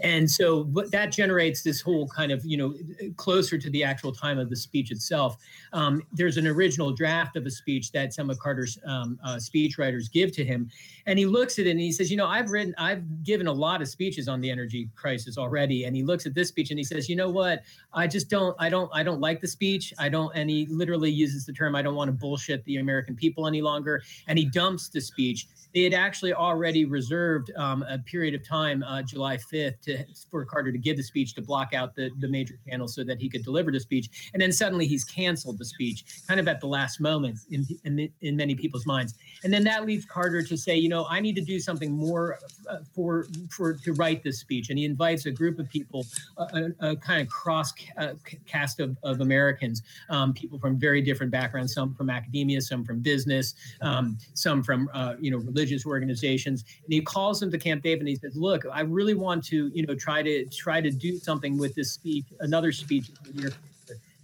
And 0.00 0.28
so 0.28 0.64
that 0.90 1.12
generates 1.12 1.62
this 1.62 1.80
whole 1.80 2.08
kind 2.08 2.32
of, 2.32 2.44
you 2.44 2.56
know, 2.56 2.74
closer 3.16 3.56
to 3.56 3.70
the 3.70 3.84
actual 3.84 4.12
time 4.12 4.38
of 4.40 4.50
the 4.50 4.56
speech 4.56 4.90
itself. 4.90 5.36
Um, 5.72 6.02
there's 6.12 6.36
an 6.36 6.48
original 6.48 6.90
draft 6.90 7.36
of 7.36 7.46
a 7.46 7.50
speech 7.52 7.92
that 7.92 8.12
some 8.12 8.30
of 8.30 8.38
Carter's 8.40 8.78
um, 8.84 9.16
uh, 9.24 9.36
speechwriters 9.36 10.10
give 10.10 10.32
to 10.32 10.44
him. 10.44 10.68
And 11.06 11.20
he 11.20 11.26
looks 11.26 11.60
at 11.60 11.66
it 11.66 11.70
and 11.70 11.80
he 11.80 11.92
says, 11.92 12.10
you 12.10 12.16
know, 12.16 12.26
I've 12.26 12.50
written, 12.50 12.74
I've 12.78 13.22
given 13.22 13.46
a 13.46 13.52
lot 13.52 13.80
of 13.80 13.86
speeches 13.88 14.26
on 14.26 14.40
the 14.40 14.50
energy 14.50 14.88
crisis 14.96 15.38
already. 15.38 15.84
And 15.84 15.94
he 15.94 16.02
looks 16.02 16.26
at 16.26 16.34
this 16.34 16.48
speech 16.48 16.70
and 16.70 16.78
he 16.78 16.84
says, 16.84 17.08
you 17.08 17.14
know 17.14 17.30
what? 17.30 17.62
I 17.92 18.06
just 18.06 18.28
don't 18.28 18.39
I 18.58 18.68
don't 18.68 18.90
I 18.92 19.02
don't 19.02 19.20
like 19.20 19.40
the 19.40 19.48
speech. 19.48 19.92
I 19.98 20.08
don't 20.08 20.34
and 20.34 20.48
he 20.48 20.66
literally 20.66 21.10
uses 21.10 21.46
the 21.46 21.52
term 21.52 21.74
I 21.74 21.82
don't 21.82 21.94
want 21.94 22.08
to 22.08 22.12
bullshit 22.12 22.64
the 22.64 22.76
American 22.76 23.14
people 23.14 23.46
any 23.46 23.62
longer. 23.62 24.02
And 24.26 24.38
he 24.38 24.44
dumps 24.44 24.88
the 24.88 25.00
speech 25.00 25.46
they 25.74 25.82
had 25.82 25.94
actually 25.94 26.32
already 26.32 26.84
reserved 26.84 27.50
um, 27.56 27.84
a 27.88 27.98
period 27.98 28.34
of 28.34 28.46
time, 28.46 28.82
uh, 28.82 29.02
July 29.02 29.36
5th, 29.36 29.80
to, 29.82 30.04
for 30.30 30.44
Carter 30.44 30.72
to 30.72 30.78
give 30.78 30.96
the 30.96 31.02
speech 31.02 31.34
to 31.34 31.42
block 31.42 31.74
out 31.74 31.94
the, 31.94 32.10
the 32.18 32.28
major 32.28 32.54
channels 32.68 32.94
so 32.94 33.04
that 33.04 33.20
he 33.20 33.28
could 33.28 33.44
deliver 33.44 33.70
the 33.70 33.80
speech. 33.80 34.30
And 34.32 34.42
then 34.42 34.52
suddenly 34.52 34.86
he's 34.86 35.04
canceled 35.04 35.58
the 35.58 35.64
speech, 35.64 36.04
kind 36.26 36.40
of 36.40 36.48
at 36.48 36.60
the 36.60 36.66
last 36.66 37.00
moment 37.00 37.38
in, 37.50 37.66
in, 37.84 38.10
in 38.20 38.36
many 38.36 38.54
people's 38.54 38.86
minds. 38.86 39.14
And 39.44 39.52
then 39.52 39.64
that 39.64 39.86
leaves 39.86 40.04
Carter 40.04 40.42
to 40.42 40.56
say, 40.56 40.76
you 40.76 40.88
know, 40.88 41.06
I 41.08 41.20
need 41.20 41.36
to 41.36 41.42
do 41.42 41.60
something 41.60 41.92
more 41.92 42.38
uh, 42.68 42.78
for 42.94 43.26
for 43.50 43.74
to 43.74 43.92
write 43.94 44.22
this 44.22 44.40
speech. 44.40 44.70
And 44.70 44.78
he 44.78 44.84
invites 44.84 45.26
a 45.26 45.30
group 45.30 45.58
of 45.58 45.68
people, 45.68 46.06
a, 46.38 46.70
a 46.80 46.96
kind 46.96 47.20
of 47.20 47.28
cross 47.28 47.72
uh, 47.96 48.14
cast 48.46 48.80
of, 48.80 48.96
of 49.02 49.20
Americans, 49.20 49.82
um, 50.08 50.32
people 50.32 50.58
from 50.58 50.78
very 50.78 51.00
different 51.02 51.32
backgrounds, 51.32 51.74
some 51.74 51.94
from 51.94 52.10
academia, 52.10 52.60
some 52.60 52.84
from 52.84 53.00
business, 53.00 53.54
um, 53.82 54.18
some 54.34 54.62
from 54.62 54.88
uh, 54.94 55.14
you 55.20 55.30
know 55.30 55.38
religion 55.38 55.59
religious 55.60 55.84
organizations 55.84 56.64
and 56.84 56.92
he 56.92 57.00
calls 57.00 57.38
them 57.38 57.50
to 57.50 57.58
camp 57.58 57.82
david 57.82 58.00
and 58.00 58.08
he 58.08 58.16
says 58.16 58.34
look 58.34 58.64
i 58.72 58.80
really 58.80 59.14
want 59.14 59.44
to 59.44 59.70
you 59.74 59.84
know 59.86 59.94
try 59.94 60.22
to 60.22 60.46
try 60.46 60.80
to 60.80 60.90
do 60.90 61.18
something 61.18 61.58
with 61.58 61.74
this 61.74 61.92
speech 61.92 62.24
another 62.40 62.72
speech 62.72 63.10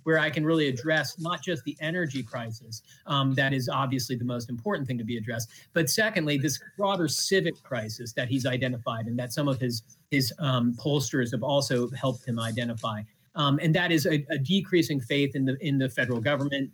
where 0.07 0.21
I 0.21 0.31
can 0.31 0.47
really 0.47 0.69
address 0.69 1.19
not 1.19 1.43
just 1.43 1.65
the 1.65 1.77
energy 1.81 2.23
crisis, 2.23 2.83
um, 3.09 3.35
that 3.35 3.53
is 3.53 3.69
obviously 3.69 4.15
the 4.15 4.25
most 4.25 4.49
important 4.49 4.87
thing 4.87 4.97
to 4.99 5.03
be 5.03 5.17
addressed, 5.17 5.51
but 5.73 5.91
secondly, 5.91 6.39
this 6.39 6.61
broader 6.79 7.09
civic 7.09 7.61
crisis 7.65 8.13
that 8.13 8.29
he's 8.29 8.47
identified 8.47 9.07
and 9.07 9.19
that 9.19 9.33
some 9.33 9.49
of 9.49 9.59
his 9.59 9.83
his 10.13 10.33
um, 10.39 10.75
pollsters 10.75 11.33
have 11.33 11.43
also 11.43 11.91
helped 11.91 12.25
him 12.25 12.39
identify. 12.39 13.03
Um, 13.35 13.59
and 13.61 13.75
that 13.75 13.91
is 13.91 14.07
a, 14.07 14.25
a 14.31 14.39
decreasing 14.39 15.01
faith 15.01 15.35
in 15.35 15.45
the 15.45 15.57
in 15.61 15.77
the 15.77 15.89
federal 15.89 16.21
government, 16.21 16.71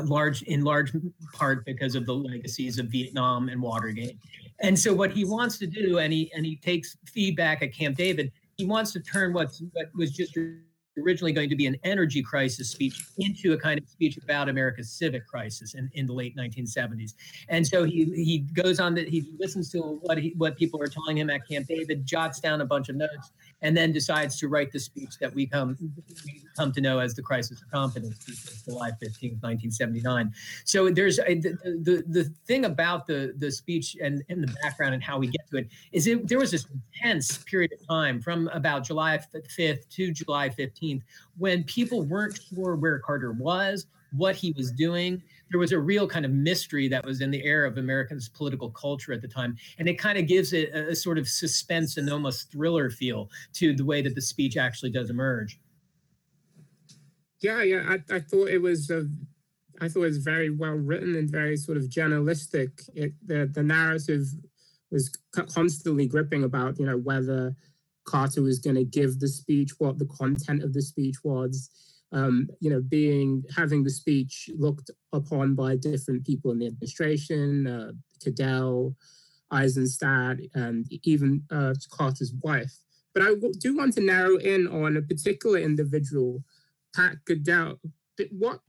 large 0.00 0.42
in 0.42 0.64
large 0.64 0.92
part 1.32 1.64
because 1.64 1.94
of 1.94 2.06
the 2.06 2.14
legacies 2.14 2.78
of 2.78 2.86
Vietnam 2.86 3.48
and 3.48 3.60
Watergate. 3.60 4.18
And 4.60 4.78
so 4.78 4.94
what 4.94 5.12
he 5.12 5.24
wants 5.24 5.58
to 5.58 5.66
do, 5.66 5.98
and 5.98 6.12
he 6.12 6.32
and 6.34 6.46
he 6.46 6.56
takes 6.56 6.96
feedback 7.06 7.62
at 7.62 7.74
Camp 7.74 7.96
David, 7.96 8.32
he 8.56 8.64
wants 8.64 8.92
to 8.92 9.00
turn 9.00 9.32
what's 9.32 9.62
what 9.72 9.94
was 9.94 10.10
just 10.12 10.36
originally 10.98 11.32
going 11.32 11.48
to 11.48 11.56
be 11.56 11.66
an 11.66 11.76
energy 11.84 12.22
crisis 12.22 12.70
speech 12.70 13.04
into 13.18 13.52
a 13.52 13.56
kind 13.56 13.80
of 13.80 13.88
speech 13.88 14.18
about 14.22 14.48
America's 14.48 14.90
civic 14.90 15.26
crisis 15.26 15.74
in, 15.74 15.90
in 15.94 16.06
the 16.06 16.12
late 16.12 16.36
1970s. 16.36 17.14
And 17.48 17.66
so 17.66 17.84
he 17.84 18.04
he 18.14 18.38
goes 18.38 18.78
on 18.80 18.94
that 18.94 19.08
he 19.08 19.32
listens 19.38 19.70
to 19.72 19.80
what 20.02 20.18
he, 20.18 20.34
what 20.36 20.56
people 20.56 20.80
are 20.82 20.86
telling 20.86 21.16
him 21.16 21.30
at 21.30 21.46
Camp 21.48 21.66
David, 21.66 22.04
jots 22.04 22.40
down 22.40 22.60
a 22.60 22.66
bunch 22.66 22.88
of 22.88 22.96
notes, 22.96 23.32
and 23.62 23.76
then 23.76 23.92
decides 23.92 24.38
to 24.38 24.48
write 24.48 24.72
the 24.72 24.80
speech 24.80 25.18
that 25.20 25.32
we 25.34 25.46
come 25.46 25.76
we 26.26 26.42
come 26.56 26.72
to 26.72 26.80
know 26.80 26.98
as 26.98 27.14
the 27.14 27.22
Crisis 27.22 27.62
of 27.62 27.70
Confidence, 27.70 28.62
July 28.64 28.90
15, 29.00 29.38
1979. 29.40 30.32
So 30.64 30.90
there's 30.90 31.18
uh, 31.18 31.24
a, 31.26 31.34
the, 31.34 31.58
the 31.82 32.04
the 32.08 32.24
thing 32.46 32.66
about 32.66 33.06
the 33.06 33.34
the 33.38 33.50
speech 33.50 33.96
and 34.02 34.22
in 34.28 34.40
the 34.40 34.54
background 34.62 34.94
and 34.94 35.02
how 35.02 35.18
we 35.18 35.28
get 35.28 35.48
to 35.50 35.58
it 35.58 35.68
is 35.92 36.06
it 36.06 36.28
there 36.28 36.38
was 36.38 36.50
this 36.50 36.66
intense 36.94 37.38
period 37.38 37.72
of 37.72 37.86
time 37.86 38.20
from 38.20 38.48
about 38.48 38.84
July 38.84 39.18
5th 39.18 39.88
to 39.88 40.12
July 40.12 40.48
15th 40.48 40.81
when 41.38 41.64
people 41.64 42.02
weren't 42.02 42.38
sure 42.54 42.76
where 42.76 42.98
Carter 42.98 43.32
was, 43.32 43.86
what 44.12 44.36
he 44.36 44.52
was 44.56 44.70
doing 44.72 45.22
there 45.52 45.60
was 45.60 45.72
a 45.72 45.78
real 45.78 46.08
kind 46.08 46.24
of 46.24 46.32
mystery 46.32 46.88
that 46.88 47.04
was 47.04 47.20
in 47.20 47.30
the 47.30 47.44
air 47.44 47.66
of 47.66 47.76
Americans' 47.76 48.28
political 48.30 48.70
culture 48.70 49.12
at 49.12 49.20
the 49.20 49.28
time. 49.28 49.54
And 49.78 49.86
it 49.86 49.98
kind 49.98 50.18
of 50.18 50.26
gives 50.26 50.54
it 50.54 50.70
a, 50.70 50.88
a 50.88 50.96
sort 50.96 51.18
of 51.18 51.28
suspense 51.28 51.98
and 51.98 52.10
almost 52.10 52.50
thriller 52.50 52.88
feel 52.90 53.28
to 53.54 53.76
the 53.76 53.84
way 53.84 54.00
that 54.00 54.14
the 54.14 54.22
speech 54.22 54.56
actually 54.56 54.90
does 54.90 55.10
emerge. 55.10 55.60
Yeah, 57.40 57.62
yeah, 57.62 57.82
I, 57.86 58.16
I 58.16 58.20
thought 58.20 58.48
it 58.48 58.62
was 58.62 58.88
a, 58.88 59.06
I 59.80 59.88
thought 59.88 60.04
it 60.04 60.06
was 60.06 60.18
very 60.18 60.48
well 60.48 60.72
written 60.72 61.16
and 61.16 61.28
very 61.28 61.56
sort 61.56 61.76
of 61.76 61.90
journalistic. 61.90 62.70
It, 62.94 63.12
the 63.26 63.50
the 63.52 63.62
narrative 63.62 64.26
was 64.90 65.10
constantly 65.32 66.06
gripping 66.06 66.44
about 66.44 66.78
you 66.78 66.86
know 66.86 66.98
whether 66.98 67.56
Carter 68.04 68.42
was 68.42 68.58
going 68.58 68.76
to 68.76 68.84
give 68.84 69.20
the 69.20 69.28
speech, 69.28 69.72
what 69.78 69.98
the 69.98 70.06
content 70.06 70.62
of 70.62 70.72
the 70.72 70.82
speech 70.82 71.16
was. 71.22 71.70
Um, 72.12 72.48
you 72.60 72.68
know, 72.68 72.82
being 72.82 73.42
having 73.56 73.82
the 73.82 73.90
speech 73.90 74.50
looked 74.58 74.90
upon 75.14 75.54
by 75.54 75.76
different 75.76 76.26
people 76.26 76.50
in 76.50 76.58
the 76.58 76.66
administration, 76.66 77.66
uh, 77.66 77.92
Caddell, 78.22 78.94
Eizenstat, 79.50 80.50
and 80.54 80.86
even 81.04 81.42
uh, 81.50 81.74
Carter's 81.90 82.34
wife. 82.42 82.72
But 83.14 83.22
I 83.22 83.34
do 83.58 83.76
want 83.76 83.94
to 83.94 84.00
narrow 84.00 84.36
in 84.36 84.66
on 84.66 84.96
a 84.96 85.02
particular 85.02 85.58
individual, 85.58 86.42
Pat 86.94 87.16
Caddell. 87.26 87.80
What 88.30 88.60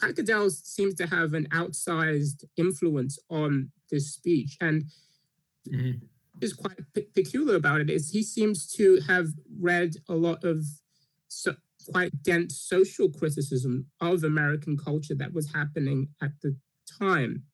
Pat 0.00 0.16
Caddell 0.16 0.50
seems 0.50 0.94
to 0.96 1.06
have 1.06 1.34
an 1.34 1.46
outsized 1.52 2.44
influence 2.56 3.18
on 3.30 3.70
this 3.90 4.12
speech, 4.12 4.56
and 4.60 4.84
mm-hmm. 5.68 6.04
Is 6.40 6.52
quite 6.52 6.78
pe- 6.94 7.06
peculiar 7.14 7.56
about 7.56 7.80
it 7.80 7.90
is 7.90 8.10
he 8.10 8.22
seems 8.22 8.66
to 8.72 9.00
have 9.06 9.28
read 9.58 9.96
a 10.08 10.14
lot 10.14 10.44
of 10.44 10.64
so, 11.28 11.54
quite 11.90 12.22
dense 12.22 12.58
social 12.58 13.08
criticism 13.08 13.86
of 14.00 14.24
American 14.24 14.76
culture 14.76 15.14
that 15.14 15.32
was 15.32 15.52
happening 15.52 16.08
at 16.22 16.32
the 16.42 16.56
time. 16.98 17.44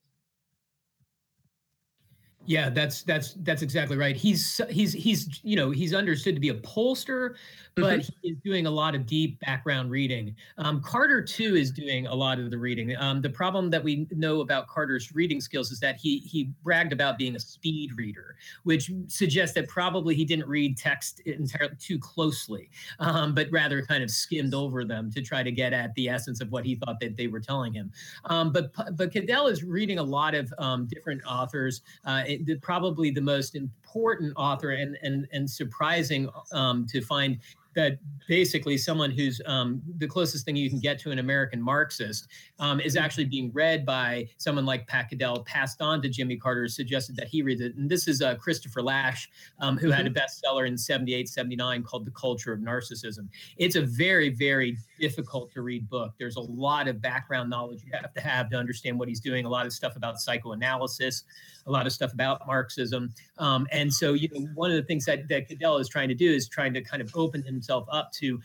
Yeah, 2.44 2.70
that's 2.70 3.02
that's 3.02 3.34
that's 3.42 3.62
exactly 3.62 3.96
right. 3.96 4.16
He's 4.16 4.60
he's 4.68 4.92
he's 4.92 5.40
you 5.44 5.54
know 5.54 5.70
he's 5.70 5.94
understood 5.94 6.34
to 6.34 6.40
be 6.40 6.48
a 6.48 6.54
pollster, 6.54 7.36
but 7.76 8.00
mm-hmm. 8.00 8.12
he 8.20 8.30
is 8.30 8.36
doing 8.44 8.66
a 8.66 8.70
lot 8.70 8.96
of 8.96 9.06
deep 9.06 9.38
background 9.40 9.92
reading. 9.92 10.34
Um, 10.58 10.82
Carter 10.82 11.22
too 11.22 11.54
is 11.54 11.70
doing 11.70 12.08
a 12.08 12.14
lot 12.14 12.40
of 12.40 12.50
the 12.50 12.58
reading. 12.58 12.96
Um, 12.96 13.22
the 13.22 13.30
problem 13.30 13.70
that 13.70 13.84
we 13.84 14.08
know 14.10 14.40
about 14.40 14.66
Carter's 14.66 15.14
reading 15.14 15.40
skills 15.40 15.70
is 15.70 15.78
that 15.80 15.96
he 15.96 16.18
he 16.18 16.50
bragged 16.64 16.92
about 16.92 17.16
being 17.16 17.36
a 17.36 17.40
speed 17.40 17.92
reader, 17.96 18.34
which 18.64 18.90
suggests 19.06 19.54
that 19.54 19.68
probably 19.68 20.16
he 20.16 20.24
didn't 20.24 20.48
read 20.48 20.76
text 20.76 21.20
entirely 21.20 21.76
too 21.78 21.98
closely, 21.98 22.70
um, 22.98 23.36
but 23.36 23.46
rather 23.52 23.82
kind 23.82 24.02
of 24.02 24.10
skimmed 24.10 24.52
over 24.52 24.84
them 24.84 25.12
to 25.12 25.22
try 25.22 25.44
to 25.44 25.52
get 25.52 25.72
at 25.72 25.94
the 25.94 26.08
essence 26.08 26.40
of 26.40 26.50
what 26.50 26.64
he 26.64 26.74
thought 26.74 26.98
that 26.98 27.16
they 27.16 27.28
were 27.28 27.40
telling 27.40 27.72
him. 27.72 27.92
Um, 28.24 28.52
but 28.52 28.72
but 28.96 29.12
Caddell 29.12 29.46
is 29.46 29.62
reading 29.62 30.00
a 30.00 30.02
lot 30.02 30.34
of 30.34 30.52
um, 30.58 30.88
different 30.88 31.22
authors. 31.24 31.82
Uh, 32.04 32.24
the, 32.38 32.56
probably 32.56 33.10
the 33.10 33.20
most 33.20 33.54
important 33.54 34.32
author 34.36 34.70
and 34.70 34.96
and 35.02 35.26
and 35.32 35.48
surprising 35.48 36.28
um, 36.52 36.86
to 36.86 37.00
find 37.00 37.38
that 37.74 37.98
basically 38.28 38.76
someone 38.76 39.10
who's 39.10 39.40
um, 39.46 39.82
the 39.98 40.06
closest 40.06 40.44
thing 40.44 40.56
you 40.56 40.68
can 40.68 40.78
get 40.78 40.98
to 41.00 41.10
an 41.10 41.18
American 41.18 41.60
Marxist 41.60 42.28
um, 42.58 42.80
is 42.80 42.94
mm-hmm. 42.94 43.04
actually 43.04 43.24
being 43.24 43.50
read 43.52 43.86
by 43.86 44.28
someone 44.36 44.66
like 44.66 44.86
Pat 44.86 45.08
Caddell, 45.08 45.42
passed 45.44 45.80
on 45.80 46.02
to 46.02 46.08
Jimmy 46.08 46.36
Carter, 46.36 46.68
suggested 46.68 47.16
that 47.16 47.28
he 47.28 47.42
reads 47.42 47.60
it. 47.60 47.74
And 47.76 47.88
this 47.88 48.08
is 48.08 48.22
uh, 48.22 48.34
Christopher 48.36 48.82
Lasch, 48.82 49.28
um, 49.58 49.76
who 49.76 49.88
mm-hmm. 49.88 49.96
had 49.96 50.06
a 50.06 50.10
bestseller 50.10 50.66
in 50.66 50.76
78, 50.76 51.28
79 51.28 51.82
called 51.82 52.04
The 52.04 52.10
Culture 52.12 52.52
of 52.52 52.60
Narcissism. 52.60 53.28
It's 53.56 53.76
a 53.76 53.82
very, 53.82 54.28
very 54.28 54.76
difficult 54.98 55.50
to 55.52 55.62
read 55.62 55.88
book. 55.88 56.12
There's 56.18 56.36
a 56.36 56.40
lot 56.40 56.88
of 56.88 57.00
background 57.00 57.50
knowledge 57.50 57.82
you 57.84 57.92
have 57.92 58.12
to 58.12 58.20
have 58.20 58.50
to 58.50 58.56
understand 58.56 58.98
what 58.98 59.08
he's 59.08 59.20
doing, 59.20 59.46
a 59.46 59.48
lot 59.48 59.66
of 59.66 59.72
stuff 59.72 59.96
about 59.96 60.20
psychoanalysis, 60.20 61.24
a 61.66 61.70
lot 61.70 61.86
of 61.86 61.92
stuff 61.92 62.12
about 62.12 62.46
Marxism. 62.46 63.12
Um, 63.38 63.66
and 63.70 63.92
so, 63.92 64.14
you 64.14 64.28
know, 64.32 64.48
one 64.54 64.70
of 64.70 64.76
the 64.76 64.82
things 64.82 65.04
that, 65.04 65.28
that 65.28 65.48
Caddell 65.48 65.78
is 65.78 65.88
trying 65.88 66.08
to 66.08 66.14
do 66.14 66.30
is 66.30 66.48
trying 66.48 66.74
to 66.74 66.80
kind 66.80 67.02
of 67.02 67.10
open 67.14 67.42
himself 67.42 67.86
up 67.90 68.12
to 68.14 68.40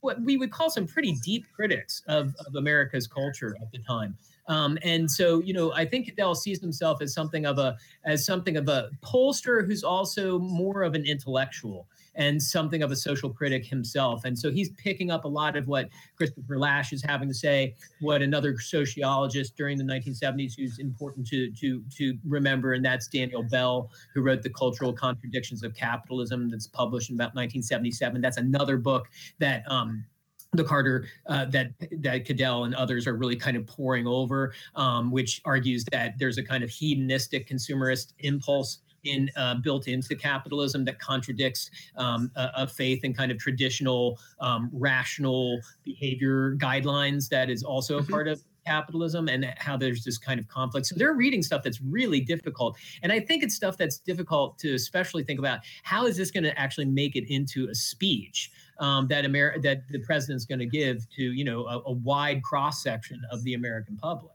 what 0.00 0.20
we 0.22 0.36
would 0.36 0.50
call 0.50 0.70
some 0.70 0.86
pretty 0.86 1.16
deep 1.22 1.46
critics 1.54 2.02
of, 2.06 2.34
of 2.46 2.54
America's 2.54 3.06
culture 3.06 3.56
at 3.60 3.70
the 3.70 3.78
time. 3.78 4.16
Um, 4.48 4.78
and 4.82 5.10
so, 5.10 5.40
you 5.40 5.52
know, 5.52 5.72
I 5.72 5.84
think 5.84 6.06
Caddell 6.08 6.34
sees 6.34 6.60
himself 6.60 7.00
as 7.02 7.12
something 7.14 7.46
of 7.46 7.58
a 7.58 7.76
as 8.04 8.24
something 8.24 8.56
of 8.56 8.68
a 8.68 8.90
pollster 9.02 9.64
who's 9.66 9.84
also 9.84 10.38
more 10.38 10.82
of 10.82 10.94
an 10.94 11.04
intellectual 11.04 11.86
and 12.16 12.42
something 12.42 12.82
of 12.82 12.90
a 12.90 12.96
social 12.96 13.30
critic 13.30 13.64
himself. 13.64 14.24
And 14.24 14.38
so 14.38 14.50
he's 14.50 14.70
picking 14.70 15.10
up 15.10 15.24
a 15.24 15.28
lot 15.28 15.56
of 15.56 15.68
what 15.68 15.88
Christopher 16.16 16.58
Lasch 16.58 16.92
is 16.92 17.02
having 17.02 17.28
to 17.28 17.34
say, 17.34 17.74
what 18.00 18.22
another 18.22 18.58
sociologist 18.58 19.56
during 19.56 19.78
the 19.78 19.84
1970s 19.84 20.54
who's 20.56 20.78
important 20.78 21.26
to 21.28 21.50
to 21.52 21.82
to 21.96 22.18
remember, 22.26 22.74
and 22.74 22.84
that's 22.84 23.08
Daniel 23.08 23.42
Bell, 23.42 23.90
who 24.14 24.22
wrote 24.22 24.42
The 24.42 24.50
Cultural 24.50 24.92
Contradictions 24.92 25.62
of 25.62 25.74
Capitalism, 25.74 26.50
that's 26.50 26.66
published 26.66 27.10
in 27.10 27.16
about 27.16 27.34
1977. 27.34 28.20
That's 28.20 28.36
another 28.36 28.76
book 28.76 29.08
that 29.38 29.70
um, 29.70 30.04
the 30.52 30.64
Carter 30.64 31.06
uh, 31.26 31.44
that 31.46 31.72
that 31.98 32.24
Caddell 32.24 32.64
and 32.64 32.74
others 32.74 33.06
are 33.06 33.14
really 33.14 33.36
kind 33.36 33.56
of 33.56 33.66
pouring 33.66 34.06
over, 34.06 34.52
um, 34.74 35.10
which 35.10 35.40
argues 35.44 35.84
that 35.92 36.18
there's 36.18 36.38
a 36.38 36.42
kind 36.42 36.64
of 36.64 36.70
hedonistic 36.70 37.48
consumerist 37.48 38.14
impulse 38.20 38.78
in 39.04 39.30
uh, 39.36 39.54
built 39.54 39.88
into 39.88 40.14
capitalism 40.14 40.84
that 40.84 40.98
contradicts 40.98 41.70
um, 41.96 42.30
a, 42.36 42.50
a, 42.58 42.66
faith 42.66 43.02
in 43.02 43.14
kind 43.14 43.32
of 43.32 43.38
traditional 43.38 44.18
um, 44.40 44.68
rational 44.72 45.58
behavior 45.84 46.54
guidelines 46.56 47.28
that 47.28 47.48
is 47.48 47.62
also 47.62 47.96
a 47.96 48.00
mm-hmm. 48.02 48.12
part 48.12 48.28
of 48.28 48.42
capitalism 48.66 49.28
and 49.28 49.52
how 49.58 49.76
there's 49.76 50.04
this 50.04 50.18
kind 50.18 50.38
of 50.40 50.48
conflict. 50.48 50.86
So 50.86 50.94
they're 50.96 51.14
reading 51.14 51.42
stuff 51.42 51.62
that's 51.62 51.80
really 51.80 52.20
difficult. 52.20 52.76
And 53.02 53.12
I 53.12 53.20
think 53.20 53.42
it's 53.42 53.54
stuff 53.54 53.76
that's 53.76 53.98
difficult 53.98 54.58
to 54.58 54.74
especially 54.74 55.24
think 55.24 55.38
about 55.38 55.60
how 55.82 56.06
is 56.06 56.16
this 56.16 56.30
going 56.30 56.44
to 56.44 56.58
actually 56.58 56.86
make 56.86 57.16
it 57.16 57.32
into 57.32 57.68
a 57.68 57.74
speech 57.74 58.50
um, 58.78 59.06
that 59.08 59.24
Amer- 59.24 59.58
that 59.60 59.88
the 59.88 59.98
president's 60.00 60.44
going 60.44 60.58
to 60.58 60.66
give 60.66 61.08
to, 61.16 61.22
you 61.22 61.44
know, 61.44 61.66
a, 61.66 61.80
a 61.86 61.92
wide 61.92 62.42
cross 62.42 62.82
section 62.82 63.22
of 63.30 63.42
the 63.44 63.54
American 63.54 63.96
public. 63.96 64.32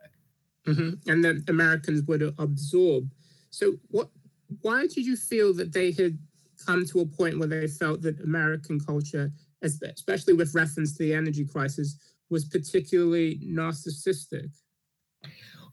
Mm-hmm. 0.67 1.09
And 1.09 1.23
that 1.23 1.47
Americans 1.47 2.01
would 2.07 2.33
absorb. 2.39 3.09
So 3.51 3.75
what 3.89 4.09
why 4.61 4.81
did 4.87 5.05
you 5.05 5.15
feel 5.15 5.53
that 5.55 5.73
they 5.73 5.91
had 5.91 6.17
come 6.65 6.85
to 6.87 7.01
a 7.01 7.05
point 7.05 7.37
where 7.37 7.47
they 7.47 7.67
felt 7.67 8.01
that 8.01 8.19
American 8.21 8.79
culture, 8.79 9.31
especially 9.61 10.33
with 10.33 10.55
reference 10.55 10.97
to 10.97 11.03
the 11.03 11.13
energy 11.13 11.45
crisis, 11.45 11.97
was 12.29 12.45
particularly 12.45 13.39
narcissistic? 13.43 14.49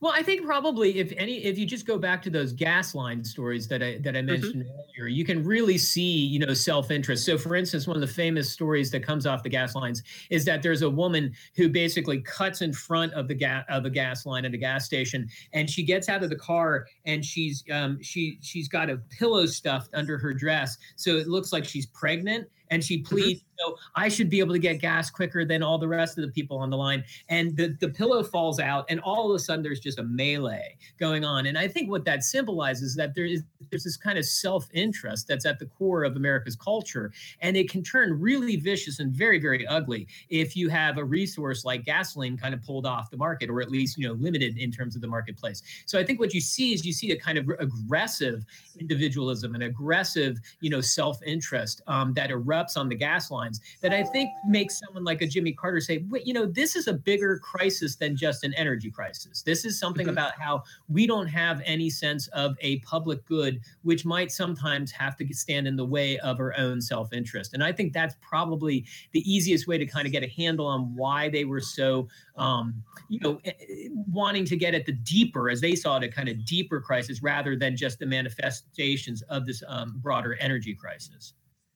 Well, 0.03 0.13
I 0.13 0.25
think 0.25 0.45
probably 0.45 0.99
if 0.99 1.13
any, 1.17 1.45
if 1.45 1.57
you 1.57 1.65
just 1.65 1.87
go 1.87 1.97
back 1.97 2.23
to 2.23 2.31
those 2.31 2.53
gas 2.53 2.93
line 2.93 3.23
stories 3.23 3.69
that 3.69 3.85
I 3.85 3.99
that 3.99 4.17
I 4.17 4.19
mm-hmm. 4.19 4.27
mentioned 4.27 4.65
mm-hmm. 4.65 5.01
earlier, 5.01 5.09
you 5.09 5.25
can 5.25 5.45
really 5.45 5.79
see, 5.79 6.27
you 6.27 6.41
know, 6.41 6.53
self 6.55 6.91
interest. 6.91 7.25
So, 7.25 7.39
for 7.39 7.55
instance, 7.55 7.87
one 7.87 7.97
of 7.97 8.01
the 8.01 8.09
famous 8.09 8.51
stories 8.51 8.91
that 8.91 9.05
comes 9.05 9.29
off 9.29 9.45
the 9.45 9.49
gas 9.49 9.77
lines 9.77 10.03
is 10.29 10.45
that 10.47 10.61
there's 10.61 10.83
a 10.83 10.91
woman 10.91 11.33
who 11.55 11.69
basically 11.69 12.21
cuts 12.21 12.63
in 12.63 12.73
front 12.73 13.13
of 13.13 13.29
the 13.29 13.35
gas 13.35 13.65
of 13.69 13.85
a 13.85 13.91
gas 13.91 14.27
line 14.27 14.45
at 14.45 14.53
a 14.53 14.59
gas 14.59 14.85
station, 14.85 15.29
and 15.53 15.71
she 15.71 15.85
gets 15.85 16.09
out 16.09 16.25
of 16.25 16.31
the 16.31 16.37
car 16.37 16.85
and 17.07 17.25
she's 17.25 17.63
um 17.71 17.97
she 18.03 18.39
she's 18.43 18.67
got 18.67 18.91
a 18.91 18.97
pillow 19.17 19.47
stuffed 19.47 19.95
under 19.95 20.19
her 20.19 20.35
dress, 20.35 20.79
so 20.97 21.17
it 21.17 21.29
looks 21.29 21.53
like 21.53 21.65
she's 21.65 21.87
pregnant 21.87 22.49
and 22.73 22.83
she 22.83 22.99
pleads, 22.99 23.41
mm-hmm. 23.41 23.71
know, 23.71 23.77
I 23.95 24.09
should 24.09 24.31
be 24.31 24.41
able 24.41 24.55
to 24.55 24.59
get 24.59 24.81
gas 24.81 25.11
quicker 25.11 25.45
than 25.45 25.63
all 25.63 25.79
the 25.79 25.89
rest 25.89 26.19
of 26.19 26.25
the 26.25 26.31
people 26.31 26.59
on 26.59 26.71
the 26.71 26.77
line. 26.77 27.05
And 27.29 27.57
the, 27.57 27.77
the 27.81 27.89
pillow 27.89 28.23
falls 28.23 28.59
out, 28.61 28.85
and 28.89 29.01
all 29.01 29.31
of 29.31 29.37
a 29.37 29.39
sudden 29.39 29.63
there's 29.63 29.81
just 29.81 29.99
a 29.99 30.03
melee 30.03 30.77
going 30.99 31.25
on. 31.25 31.47
And 31.47 31.57
I 31.59 31.69
think 31.69 31.91
what 31.91 32.05
that 32.07 32.25
symbolizes 32.25 32.83
is 32.83 32.97
that 32.97 33.15
there 33.15 33.25
is 33.25 33.43
there's 33.71 33.85
this 33.85 33.97
kind 33.97 34.19
of 34.19 34.25
self-interest 34.25 35.29
that's 35.29 35.47
at 35.47 35.59
the 35.59 35.67
core 35.67 36.05
of 36.05 36.17
America's 36.17 36.57
culture. 36.57 37.13
And 37.41 37.57
it 37.57 37.71
can 37.71 37.83
turn 37.83 38.21
really 38.21 38.57
vicious 38.57 38.99
and 39.01 39.13
very, 39.13 39.39
very 39.39 39.67
ugly 39.67 40.07
if 40.29 40.57
you 40.57 40.69
have 40.69 40.99
a 40.99 41.05
resource 41.05 41.65
like 41.65 41.85
gasoline 41.85 42.37
kind 42.37 42.55
of 42.55 42.63
pulled 42.63 42.87
off 42.87 43.11
the 43.11 43.17
market, 43.17 43.49
or 43.51 43.63
at 43.63 43.71
least, 43.71 43.97
you 43.99 44.07
know, 44.07 44.15
limited 44.15 44.59
in 44.59 44.71
terms 44.71 44.95
of 44.97 45.01
the 45.01 45.09
marketplace. 45.09 45.63
So 45.87 45.99
I 45.99 46.05
think 46.05 46.21
what 46.21 46.35
you 46.35 46.41
see 46.41 46.73
is 46.75 46.85
you 46.85 46.93
see 46.93 47.13
a 47.13 47.19
kind 47.19 47.39
of 47.39 47.49
aggressive 47.61 48.45
individualism 48.79 49.55
and 49.55 49.65
aggressive, 49.65 50.39
you 50.61 50.71
know, 50.71 50.81
self-interest 50.81 51.83
um, 51.87 52.13
that 52.15 52.31
erupts 52.31 52.62
on 52.77 52.89
the 52.89 52.95
gas 52.95 53.31
lines 53.31 53.61
that 53.81 53.93
I 53.93 54.03
think 54.05 54.31
makes 54.47 54.79
someone 54.79 55.05
like 55.05 55.23
a 55.23 55.27
Jimmy 55.27 55.53
Carter 55.53 55.81
say, 55.81 56.05
wait, 56.09 56.27
you 56.27 56.33
know, 56.33 56.47
this 56.47 56.77
is 56.77 56.87
a 56.87 56.93
bigger 56.93 57.39
crisis 57.39 57.97
than 57.97 58.17
just 58.17 58.45
an 58.45 58.55
energy 58.55 58.91
crisis. 58.91 59.43
This 59.43 59.65
is 59.65 59.79
something 59.79 60.07
mm-hmm. 60.07 60.13
about 60.13 60.33
how 60.39 60.63
we 60.89 61.07
don't 61.07 61.27
have 61.27 61.63
any 61.65 61.91
sense 61.91 62.29
of 62.29 62.57
a 62.61 62.79
public 62.81 63.25
good, 63.27 63.61
which 63.83 64.05
might 64.05 64.31
sometimes 64.31 64.91
have 64.93 65.17
to 65.17 65.35
stand 65.35 65.67
in 65.67 65.77
the 65.77 65.85
way 65.85 66.19
of 66.19 66.39
our 66.39 66.55
own 66.59 66.81
self 66.81 67.13
interest. 67.13 67.55
And 67.55 67.63
I 67.63 67.73
think 67.73 67.93
that's 67.93 68.15
probably 68.21 68.85
the 69.13 69.21
easiest 69.31 69.67
way 69.67 69.79
to 69.79 69.87
kind 69.87 70.07
of 70.07 70.13
get 70.13 70.23
a 70.23 70.29
handle 70.29 70.67
on 70.67 70.95
why 70.95 71.29
they 71.29 71.45
were 71.45 71.61
so, 71.61 72.09
um, 72.37 72.83
you 73.09 73.21
know, 73.21 73.41
eh, 73.45 73.53
eh, 73.61 73.89
wanting 74.11 74.45
to 74.47 74.57
get 74.57 74.75
at 74.75 74.87
the 74.87 74.93
deeper, 74.93 75.51
as 75.51 75.61
they 75.61 75.75
saw 75.75 75.97
it, 75.97 76.05
a 76.05 76.09
kind 76.09 76.29
of 76.29 76.45
deeper 76.45 76.81
crisis 76.81 77.23
rather 77.23 77.57
than 77.57 77.77
just 77.77 77.99
the 77.99 78.07
manifestations 78.07 79.23
of 79.23 79.47
this 79.47 79.63
um, 79.69 79.99
broader 80.03 80.35
energy 80.41 80.75
crisis. 80.75 81.35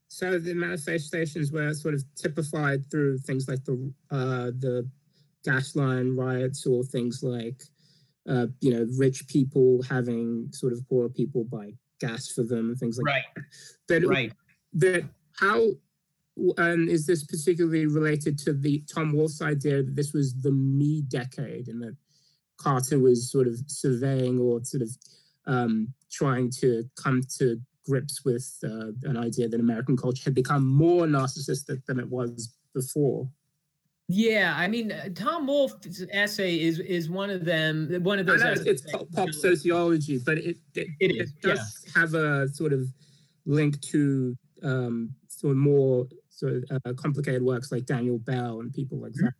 So 0.09 0.39
the 0.39 0.55
manifestations 0.55 1.53
were 1.53 1.75
sort 1.75 1.95
of 1.95 2.05
typified 2.15 2.91
through 2.91 3.19
things 3.19 3.49
like 3.49 3.65
the 3.65 3.93
uh, 4.11 4.47
the 4.59 4.89
gas 5.45 5.77
line 5.77 6.17
riots 6.17 6.67
or 6.67 6.85
things 6.85 7.23
like 7.23 7.63
uh, 8.29 8.47
you 8.61 8.73
know 8.73 8.87
rich 8.99 9.27
people 9.29 9.83
having 9.89 10.49
sort 10.53 10.73
of 10.73 10.89
poor 10.89 11.09
people 11.09 11.45
buy 11.45 11.73
gas 12.01 12.31
for 12.31 12.43
them 12.43 12.71
and 12.71 12.79
things 12.79 12.99
like 12.99 13.15
right. 13.15 13.23
that. 13.89 14.03
But 14.03 14.09
right. 14.09 14.33
That 14.75 15.05
how 15.41 15.71
um, 16.59 16.89
is 16.89 17.07
this 17.07 17.25
particularly 17.25 17.87
related 17.87 18.39
to 18.41 18.53
the 18.53 18.85
Tom 18.93 19.13
Wolfe's 19.13 19.43
idea 19.43 19.83
that 19.83 19.97
this 19.97 20.13
was 20.13 20.35
the 20.43 20.53
me 20.53 21.03
decade 21.03 21.69
and 21.69 21.83
that 21.83 21.97
Carter 22.59 22.99
was 22.99 23.31
sort 23.31 23.47
of 23.47 23.59
surveying 23.67 24.39
or 24.39 24.63
sort 24.65 24.83
of 24.83 24.91
um, 25.47 25.93
trying 26.11 26.51
to 26.61 26.85
come 27.03 27.23
to 27.39 27.61
grips 27.87 28.25
with 28.25 28.47
uh, 28.65 28.93
an 29.09 29.17
idea 29.17 29.49
that 29.49 29.61
American 29.61 29.97
culture 29.97 30.25
had 30.25 30.35
become 30.35 30.67
more 30.67 31.07
narcissistic 31.07 31.85
than 31.87 31.99
it 31.99 32.09
was 32.09 32.55
before. 32.75 33.29
Yeah, 34.09 34.55
I 34.57 34.69
mean, 34.69 34.93
uh, 34.93 35.09
Tom 35.15 35.47
Wolfe's 35.47 36.05
essay 36.13 36.61
is 36.61 36.79
is 36.79 37.11
one 37.11 37.29
of 37.31 37.45
them. 37.45 37.89
One 38.03 38.21
of 38.21 38.27
those. 38.27 38.41
Know 38.41 38.55
it's 38.65 38.83
pop, 38.83 39.11
pop 39.13 39.31
sociology, 39.31 40.19
but 40.19 40.39
it 40.39 40.59
it, 40.75 40.89
It 41.01 41.11
it 41.11 41.23
is, 41.23 41.33
does 41.43 41.85
have 41.95 42.15
a 42.15 42.49
sort 42.49 42.73
of 42.73 42.87
link 43.47 43.81
to 43.81 44.37
um, 44.63 45.13
sort 45.27 45.53
of 45.53 45.57
more 45.57 46.07
sort 46.31 46.53
of 46.55 46.65
uh, 46.85 46.93
complicated 46.95 47.43
works 47.43 47.73
like 47.73 47.85
Daniel 47.87 48.19
Bell 48.19 48.61
and 48.61 48.73
people 48.73 48.99
like 48.99 49.13
that. 49.15 49.33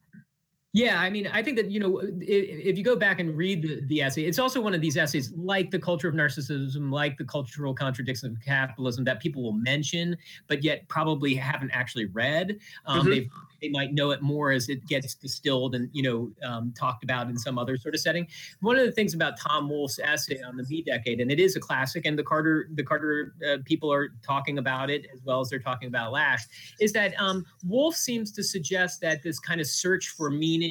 Yeah, 0.77 1.01
I 1.01 1.09
mean, 1.09 1.27
I 1.33 1.43
think 1.43 1.57
that 1.57 1.71
you 1.71 1.81
know, 1.81 2.03
if, 2.21 2.77
you 2.77 2.85
go 2.85 2.97
back 2.97 3.19
and 3.19 3.35
read 3.35 3.63
the, 3.63 3.81
the 3.87 4.03
essay, 4.03 4.25
it's 4.25 4.39
also 4.39 4.61
one 4.61 4.75
of 4.75 4.83
these 4.83 4.99
essays, 4.99 5.33
like 5.35 5.71
the 5.71 5.79
culture 5.79 6.07
of 6.07 6.15
narcissism, 6.15 6.93
like 6.93 7.17
the 7.17 7.25
cultural 7.25 7.75
contradiction 7.75 8.33
of 8.33 8.45
capitalism, 8.45 9.03
that 9.05 9.19
people 9.19 9.43
will 9.43 9.55
mention, 9.55 10.19
but 10.49 10.63
yet 10.63 10.87
probably 10.89 11.35
haven't 11.35 11.71
actually 11.71 12.05
read. 12.05 12.59
Um, 12.85 13.07
Mhm. 13.07 13.11
They 13.11 13.31
they 13.63 13.69
might 13.71 13.95
know 13.95 14.11
it 14.11 14.21
more 14.21 14.53
as 14.53 14.69
it 14.69 14.87
gets 14.87 15.15
distilled 15.15 15.75
and 15.75 15.89
you 15.93 16.03
know 16.03 16.31
um, 16.47 16.75
talked 16.77 17.03
about 17.05 17.29
in 17.29 17.39
some 17.39 17.59
other 17.59 17.77
sort 17.77 17.95
of 17.95 18.01
setting. 18.01 18.27
One 18.61 18.79
of 18.79 18.85
the 18.85 18.93
things 18.93 19.15
about 19.15 19.39
Tom 19.39 19.69
Wolfe's 19.71 19.99
essay 19.99 20.43
on 20.43 20.57
the 20.57 20.65
Me 20.65 20.83
Decade, 20.83 21.21
and 21.21 21.31
it 21.31 21.41
is 21.41 21.57
a 21.57 21.61
classic, 21.61 22.05
and 22.05 22.19
the 22.19 22.23
Carter 22.23 22.69
the 22.75 22.83
Carter 22.83 23.35
uh, 23.49 23.59
people 23.65 23.93
are 23.93 24.11
talking 24.23 24.59
about 24.59 24.91
it 24.91 25.07
as 25.13 25.23
well 25.25 25.41
as 25.41 25.49
they're 25.49 25.59
talking 25.59 25.89
about 25.89 26.13
Lasch, 26.13 26.45
is 26.81 26.93
that 26.93 27.19
um, 27.21 27.45
Wolfe 27.65 27.97
seems 27.97 28.31
to 28.33 28.43
suggest 28.43 29.01
that 29.01 29.23
this 29.23 29.39
kind 29.39 29.61
of 29.61 29.67
search 29.67 30.09
for 30.09 30.31
meaning 30.31 30.66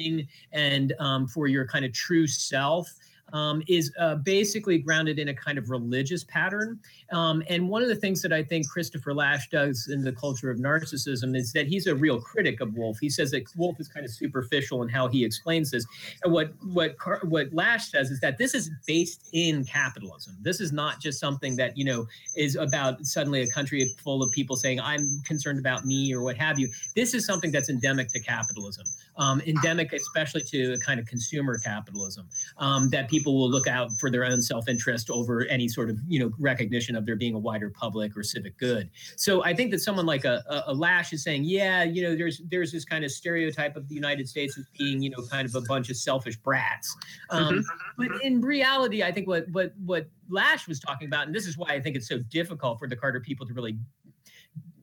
and 0.52 0.92
um, 0.98 1.26
for 1.26 1.46
your 1.46 1.66
kind 1.66 1.84
of 1.84 1.92
true 1.92 2.26
self 2.26 2.92
um, 3.32 3.62
is 3.66 3.92
uh, 3.98 4.16
basically 4.16 4.78
grounded 4.78 5.18
in 5.18 5.28
a 5.28 5.34
kind 5.34 5.58
of 5.58 5.70
religious 5.70 6.24
pattern. 6.24 6.78
Um, 7.12 7.42
and 7.48 7.68
one 7.68 7.82
of 7.82 7.88
the 7.88 7.96
things 7.96 8.22
that 8.22 8.32
I 8.32 8.42
think 8.42 8.68
Christopher 8.68 9.14
Lasch 9.14 9.48
does 9.50 9.88
in 9.92 10.02
the 10.02 10.12
culture 10.12 10.50
of 10.50 10.58
narcissism 10.58 11.36
is 11.36 11.52
that 11.52 11.66
he's 11.66 11.86
a 11.86 11.94
real 11.94 12.20
critic 12.20 12.60
of 12.60 12.74
Wolfe. 12.74 12.98
He 13.00 13.10
says 13.10 13.30
that 13.32 13.44
Wolfe 13.56 13.80
is 13.80 13.88
kind 13.88 14.04
of 14.04 14.12
superficial 14.12 14.82
in 14.82 14.88
how 14.88 15.08
he 15.08 15.24
explains 15.24 15.70
this. 15.70 15.86
And 16.24 16.32
what 16.32 16.52
what 16.72 16.98
Car- 16.98 17.20
what 17.24 17.52
Lasch 17.52 17.90
says 17.90 18.10
is 18.10 18.20
that 18.20 18.38
this 18.38 18.54
is 18.54 18.70
based 18.86 19.28
in 19.32 19.64
capitalism. 19.64 20.36
This 20.40 20.60
is 20.60 20.72
not 20.72 21.00
just 21.00 21.18
something 21.18 21.56
that 21.56 21.76
you 21.76 21.84
know 21.84 22.06
is 22.36 22.56
about 22.56 23.04
suddenly 23.04 23.42
a 23.42 23.48
country 23.48 23.88
full 24.02 24.22
of 24.22 24.30
people 24.32 24.56
saying 24.56 24.80
I'm 24.80 25.20
concerned 25.24 25.58
about 25.58 25.84
me 25.84 26.12
or 26.14 26.22
what 26.22 26.36
have 26.36 26.58
you. 26.58 26.68
This 26.94 27.14
is 27.14 27.26
something 27.26 27.50
that's 27.50 27.70
endemic 27.70 28.08
to 28.08 28.20
capitalism, 28.20 28.86
um, 29.16 29.40
endemic 29.46 29.92
especially 29.92 30.42
to 30.42 30.74
a 30.74 30.78
kind 30.78 31.00
of 31.00 31.06
consumer 31.06 31.58
capitalism 31.58 32.28
um, 32.58 32.88
that 32.90 33.08
people 33.08 33.15
will 33.24 33.50
look 33.50 33.66
out 33.66 33.92
for 33.92 34.10
their 34.10 34.24
own 34.24 34.42
self-interest 34.42 35.10
over 35.10 35.46
any 35.46 35.68
sort 35.68 35.88
of 35.88 35.98
you 36.06 36.18
know 36.18 36.32
recognition 36.38 36.96
of 36.96 37.06
there 37.06 37.16
being 37.16 37.34
a 37.34 37.38
wider 37.38 37.70
public 37.70 38.16
or 38.16 38.22
civic 38.22 38.56
good. 38.58 38.90
So 39.16 39.44
I 39.44 39.54
think 39.54 39.70
that 39.70 39.80
someone 39.80 40.06
like 40.06 40.24
a, 40.24 40.42
a, 40.48 40.72
a 40.72 40.74
Lasch 40.74 41.12
is 41.12 41.22
saying, 41.22 41.44
yeah, 41.44 41.84
you 41.84 42.02
know, 42.02 42.14
there's 42.14 42.42
there's 42.50 42.72
this 42.72 42.84
kind 42.84 43.04
of 43.04 43.10
stereotype 43.10 43.76
of 43.76 43.88
the 43.88 43.94
United 43.94 44.28
States 44.28 44.58
as 44.58 44.66
being 44.78 45.02
you 45.02 45.10
know 45.10 45.22
kind 45.30 45.48
of 45.48 45.54
a 45.54 45.62
bunch 45.62 45.90
of 45.90 45.96
selfish 45.96 46.36
brats. 46.36 46.94
Um, 47.30 47.64
But 47.96 48.08
in 48.22 48.40
reality, 48.40 49.02
I 49.02 49.12
think 49.12 49.26
what 49.26 49.48
what 49.50 49.72
what 49.84 50.08
Lasch 50.28 50.68
was 50.68 50.80
talking 50.80 51.08
about, 51.08 51.26
and 51.26 51.34
this 51.34 51.46
is 51.46 51.56
why 51.56 51.68
I 51.70 51.80
think 51.80 51.96
it's 51.96 52.08
so 52.08 52.18
difficult 52.18 52.78
for 52.78 52.88
the 52.88 52.96
Carter 52.96 53.20
people 53.20 53.46
to 53.46 53.54
really 53.54 53.78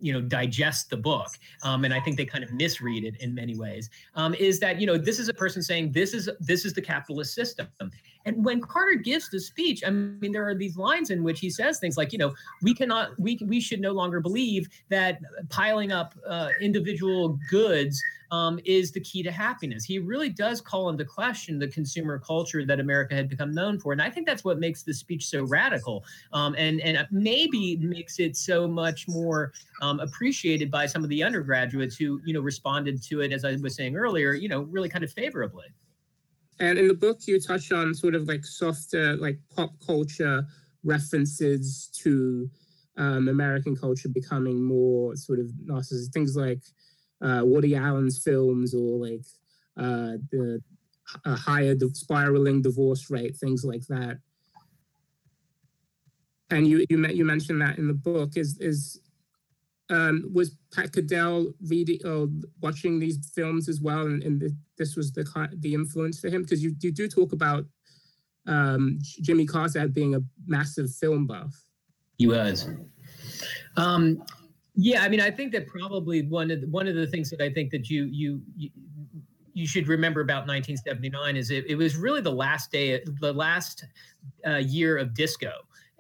you 0.04 0.12
know 0.12 0.22
digest 0.22 0.90
the 0.90 0.98
book 0.98 1.30
um, 1.64 1.86
and 1.86 1.94
i 1.94 2.00
think 2.00 2.18
they 2.18 2.26
kind 2.26 2.44
of 2.44 2.52
misread 2.52 3.06
it 3.06 3.16
in 3.22 3.34
many 3.34 3.58
ways 3.58 3.90
um, 4.16 4.34
is 4.36 4.60
that 4.60 4.80
you 4.80 4.86
know 4.86 4.98
this 4.98 5.18
is 5.18 5.30
a 5.30 5.34
person 5.34 5.64
saying 5.64 5.92
this 5.94 6.14
is 6.14 6.30
this 6.42 6.66
is 6.66 6.74
the 6.74 6.82
capitalist 6.82 7.34
system 7.34 7.68
and 8.26 8.44
when 8.44 8.62
carter 8.62 8.96
gives 8.96 9.30
the 9.30 9.40
speech 9.40 9.84
i 9.86 9.90
mean 9.90 10.32
there 10.32 10.48
are 10.48 10.56
these 10.56 10.78
lines 10.78 11.10
in 11.10 11.24
which 11.24 11.40
he 11.40 11.50
says 11.50 11.80
things 11.80 11.98
like 11.98 12.12
you 12.12 12.18
know 12.18 12.34
we 12.62 12.74
cannot 12.74 13.18
we 13.20 13.40
we 13.46 13.60
should 13.60 13.80
no 13.80 13.92
longer 13.92 14.20
believe 14.20 14.68
that 14.90 15.20
piling 15.50 15.92
up 15.92 16.16
uh, 16.28 16.50
individual 16.62 17.40
goods 17.50 18.02
um, 18.34 18.60
is 18.66 18.92
the 18.92 19.00
key 19.00 19.22
to 19.22 19.32
happiness. 19.32 19.84
He 19.86 20.00
really 20.00 20.30
does 20.30 20.60
call 20.60 20.90
into 20.90 21.06
question 21.06 21.60
the 21.60 21.68
consumer 21.68 22.18
culture 22.18 22.66
that 22.66 22.80
America 22.80 23.14
had 23.14 23.30
become 23.30 23.54
known 23.54 23.80
for, 23.80 23.92
and 23.92 24.02
I 24.02 24.10
think 24.10 24.26
that's 24.26 24.44
what 24.44 24.60
makes 24.60 24.82
the 24.82 24.92
speech 24.92 25.28
so 25.28 25.44
radical, 25.44 26.04
um, 26.34 26.56
and 26.58 26.82
and 26.82 27.08
maybe 27.12 27.78
makes 27.78 28.20
it 28.20 28.36
so 28.36 28.68
much 28.68 29.08
more 29.08 29.54
um, 29.84 30.00
appreciated 30.00 30.72
by 30.72 30.88
some 30.88 31.04
of 31.04 31.12
the 31.12 31.22
undergraduates 31.22 31.96
who 31.96 32.20
you 32.26 32.34
know 32.34 32.42
responded 32.42 33.04
to 33.04 33.22
it, 33.22 33.32
as 33.32 33.46
I 33.46 33.56
was 33.58 33.76
saying 33.76 33.96
earlier, 33.96 34.34
you 34.34 34.50
know, 34.50 34.64
really 34.64 34.90
kind 34.90 35.04
of 35.04 35.14
favorably. 35.14 35.68
And 36.60 36.78
in 36.78 36.88
the 36.88 36.94
book, 36.94 37.20
you 37.26 37.40
touch 37.40 37.72
on 37.72 37.94
sort 37.94 38.16
of 38.16 38.28
like 38.28 38.46
softer, 38.46 39.16
like 39.18 39.40
pop 39.56 39.72
culture 39.86 40.46
references 40.84 41.90
to 42.02 42.50
um, 42.98 43.28
American 43.28 43.76
culture 43.76 44.10
becoming 44.10 44.64
more 44.64 45.16
sort 45.16 45.40
of 45.40 45.48
narcissistic. 45.66 46.14
Things 46.14 46.36
like 46.36 46.62
uh, 47.22 47.42
Woody 47.44 47.76
Allen's 47.76 48.22
films 48.24 48.74
or 48.74 49.00
like 49.00 49.26
uh, 49.78 50.18
the 50.32 50.62
higher 51.26 51.76
the 51.76 51.90
spiraling 51.94 52.62
divorce 52.62 53.10
rate, 53.10 53.36
things 53.36 53.64
like 53.64 53.86
that. 53.88 54.20
And 56.50 56.68
you 56.68 56.86
you 56.90 57.08
you 57.08 57.26
mentioned 57.26 57.62
that 57.62 57.78
in 57.78 57.88
the 57.88 57.94
book 57.94 58.38
is 58.38 58.58
is 58.60 59.00
um, 59.90 60.30
was 60.34 60.56
Pat 60.74 60.92
Caddell 60.92 61.54
reading 61.68 62.00
or 62.06 62.28
watching 62.62 63.00
these 63.00 63.32
films 63.36 63.68
as 63.68 63.82
well, 63.82 64.06
and, 64.06 64.24
and 64.24 64.52
this 64.78 64.96
was 64.96 65.12
the 65.12 65.50
the 65.60 65.74
influence 65.74 66.20
for 66.20 66.30
him 66.30 66.44
because 66.44 66.64
you 66.64 66.76
you 66.82 66.92
do 66.92 67.08
talk 67.08 67.34
about 67.34 67.66
um, 68.48 69.00
Jimmy 69.22 69.46
Carter 69.46 69.88
being 69.88 70.16
a 70.16 70.22
massive 70.48 70.94
film 70.94 71.28
buff. 71.28 71.54
He 72.18 72.28
was. 72.28 72.70
Um, 73.78 74.24
yeah, 74.76 75.04
I 75.04 75.10
mean, 75.10 75.22
I 75.22 75.30
think 75.30 75.52
that 75.52 75.68
probably 75.68 76.24
one 76.24 76.50
of 76.50 76.62
the, 76.62 76.68
one 76.68 76.88
of 76.88 76.96
the 76.96 77.08
things 77.08 77.30
that 77.30 77.42
I 77.42 77.52
think 77.52 77.72
that 77.72 77.90
you 77.90 78.06
you 78.06 78.42
you, 78.56 78.70
you 79.54 79.68
should 79.68 79.88
remember 79.88 80.22
about 80.22 80.48
1979 80.48 81.38
is 81.38 81.52
it, 81.52 81.66
it 81.68 81.76
was 81.76 81.96
really 81.96 82.22
the 82.22 82.32
last 82.32 82.72
day, 82.72 83.04
the 83.20 83.34
last 83.34 83.86
uh, 84.48 84.56
year 84.56 84.98
of 84.98 85.14
disco, 85.14 85.52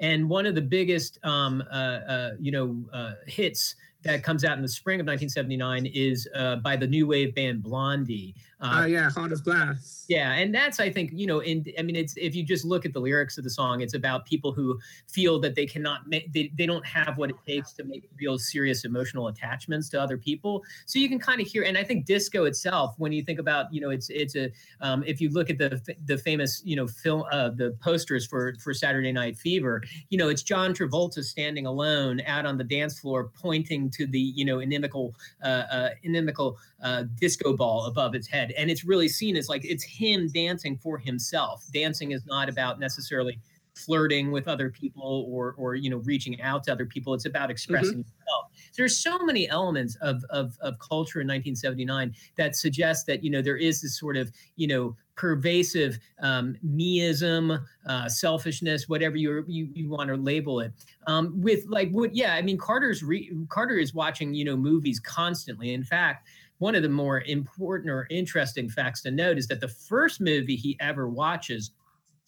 and 0.03 0.29
one 0.29 0.45
of 0.45 0.53
the 0.53 0.61
biggest 0.61 1.17
um, 1.23 1.63
uh, 1.71 1.75
uh, 1.75 2.31
you 2.39 2.51
know 2.51 2.77
uh, 2.93 3.13
hits 3.25 3.75
that 4.03 4.21
comes 4.21 4.43
out 4.43 4.57
in 4.57 4.61
the 4.61 4.67
spring 4.67 4.99
of 4.99 5.07
1979 5.07 5.85
is 5.85 6.27
uh, 6.35 6.57
by 6.57 6.75
the 6.75 6.85
new 6.85 7.07
wave 7.07 7.33
band 7.33 7.63
Blondie. 7.63 8.35
Oh 8.65 8.85
yeah, 8.85 9.09
Heart 9.09 9.33
of 9.33 9.43
Glass. 9.43 10.05
Yeah, 10.07 10.33
and 10.33 10.55
that's 10.55 10.79
I 10.79 10.89
think 10.89 11.11
you 11.13 11.27
know, 11.27 11.39
in 11.39 11.65
I 11.77 11.81
mean, 11.81 11.97
it's 11.97 12.15
if 12.15 12.33
you 12.33 12.43
just 12.43 12.63
look 12.63 12.85
at 12.85 12.93
the 12.93 12.99
lyrics 12.99 13.37
of 13.37 13.43
the 13.43 13.49
song, 13.49 13.81
it's 13.81 13.93
about 13.93 14.25
people 14.25 14.53
who 14.53 14.79
feel 15.09 15.37
that 15.41 15.55
they 15.55 15.65
cannot 15.65 16.07
make 16.07 16.31
they, 16.31 16.49
they 16.57 16.65
don't 16.65 16.85
have 16.85 17.17
what 17.17 17.29
it 17.29 17.35
takes 17.45 17.73
to 17.73 17.83
make 17.83 18.09
real 18.17 18.37
serious 18.37 18.85
emotional 18.85 19.27
attachments 19.27 19.89
to 19.89 20.01
other 20.01 20.17
people. 20.17 20.63
So 20.85 20.97
you 20.97 21.09
can 21.09 21.19
kind 21.19 21.41
of 21.41 21.47
hear, 21.47 21.63
and 21.63 21.77
I 21.77 21.83
think 21.83 22.05
disco 22.05 22.45
itself, 22.45 22.95
when 22.97 23.11
you 23.11 23.21
think 23.21 23.37
about 23.37 23.73
you 23.73 23.81
know, 23.81 23.89
it's 23.89 24.09
it's 24.09 24.35
a 24.37 24.49
um, 24.79 25.03
if 25.05 25.19
you 25.19 25.29
look 25.29 25.49
at 25.49 25.57
the 25.57 25.81
the 26.05 26.17
famous 26.17 26.61
you 26.63 26.77
know 26.77 26.87
film 26.87 27.23
uh, 27.29 27.49
the 27.49 27.75
posters 27.81 28.25
for 28.25 28.55
for 28.63 28.73
Saturday 28.73 29.11
Night 29.11 29.37
Fever, 29.37 29.81
you 30.09 30.17
know, 30.17 30.29
it's 30.29 30.43
John 30.43 30.73
Travolta 30.73 31.21
standing 31.21 31.65
alone 31.65 32.21
out 32.25 32.45
on 32.45 32.57
the 32.57 32.63
dance 32.63 32.97
floor, 32.97 33.29
pointing 33.41 33.89
to 33.91 34.07
the 34.07 34.19
you 34.19 34.45
know 34.45 34.59
inimical 34.59 35.15
uh, 35.43 35.63
uh, 35.69 35.89
inimical 36.03 36.57
uh, 36.81 37.03
disco 37.19 37.55
ball 37.55 37.85
above 37.87 38.15
its 38.15 38.27
head, 38.27 38.52
and 38.57 38.69
it's 38.69 38.83
really 38.83 39.07
seen 39.07 39.35
as 39.35 39.49
like 39.49 39.63
it's 39.65 39.83
him 39.83 40.29
dancing 40.33 40.77
for 40.77 40.97
himself. 40.97 41.65
Dancing 41.73 42.11
is 42.11 42.25
not 42.25 42.49
about 42.49 42.79
necessarily 42.79 43.39
flirting 43.75 44.31
with 44.31 44.47
other 44.47 44.69
people 44.69 45.25
or 45.29 45.55
or 45.57 45.75
you 45.75 45.89
know 45.89 45.97
reaching 45.97 46.39
out 46.41 46.63
to 46.63 46.71
other 46.71 46.85
people. 46.85 47.13
It's 47.13 47.25
about 47.25 47.49
expressing 47.49 47.99
yourself. 47.99 48.51
There's 48.77 48.97
so 48.97 49.17
many 49.19 49.49
elements 49.49 49.95
of, 50.01 50.23
of 50.29 50.57
of 50.61 50.77
culture 50.79 51.21
in 51.21 51.27
1979 51.27 52.13
that 52.37 52.55
suggest 52.55 53.07
that 53.07 53.23
you 53.23 53.29
know 53.29 53.41
there 53.41 53.57
is 53.57 53.81
this 53.81 53.99
sort 53.99 54.17
of 54.17 54.31
you 54.55 54.67
know 54.67 54.95
pervasive 55.15 55.99
um, 56.21 56.55
meism, 56.65 57.63
uh, 57.87 58.09
selfishness, 58.09 58.89
whatever 58.89 59.15
you 59.15 59.43
you, 59.47 59.69
you 59.73 59.89
want 59.89 60.09
to 60.09 60.15
label 60.15 60.59
it. 60.59 60.71
Um, 61.07 61.33
with 61.41 61.65
like 61.67 61.91
what? 61.91 62.15
Yeah, 62.15 62.33
I 62.33 62.41
mean 62.41 62.57
Carter's 62.57 63.03
re- 63.03 63.31
Carter 63.49 63.77
is 63.77 63.93
watching 63.93 64.33
you 64.33 64.45
know 64.45 64.55
movies 64.55 64.99
constantly. 64.99 65.73
In 65.73 65.83
fact, 65.83 66.27
one 66.59 66.75
of 66.75 66.83
the 66.83 66.89
more 66.89 67.21
important 67.21 67.89
or 67.89 68.07
interesting 68.09 68.69
facts 68.69 69.01
to 69.03 69.11
note 69.11 69.37
is 69.37 69.47
that 69.47 69.59
the 69.59 69.67
first 69.67 70.21
movie 70.21 70.55
he 70.55 70.77
ever 70.79 71.09
watches 71.09 71.71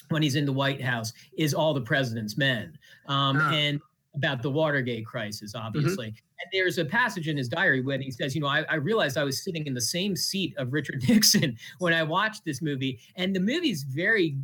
when 0.09 0.21
he's 0.21 0.35
in 0.35 0.45
the 0.45 0.53
White 0.53 0.81
House 0.81 1.13
is 1.37 1.53
All 1.53 1.73
the 1.73 1.81
President's 1.81 2.37
Men, 2.37 2.77
um, 3.07 3.37
Ah. 3.39 3.51
and 3.53 3.79
about 4.15 4.41
the 4.41 4.49
Watergate 4.51 5.05
crisis, 5.05 5.55
obviously. 5.55 6.07
And 6.07 6.49
there's 6.53 6.77
a 6.77 6.85
passage 6.85 7.27
in 7.27 7.35
his 7.35 7.49
diary 7.49 7.81
when 7.81 8.01
he 8.01 8.11
says, 8.11 8.33
you 8.35 8.39
know, 8.41 8.47
I, 8.47 8.63
I 8.69 8.75
realized 8.75 9.17
I 9.17 9.23
was 9.25 9.43
sitting 9.43 9.65
in 9.67 9.73
the 9.73 9.81
same 9.81 10.15
seat 10.15 10.53
of 10.57 10.71
Richard 10.73 11.03
Nixon 11.09 11.57
when 11.79 11.93
I 11.93 12.03
watched 12.03 12.45
this 12.45 12.61
movie, 12.61 12.99
and 13.15 13.35
the 13.35 13.39
movie's 13.41 13.83
very 13.83 14.37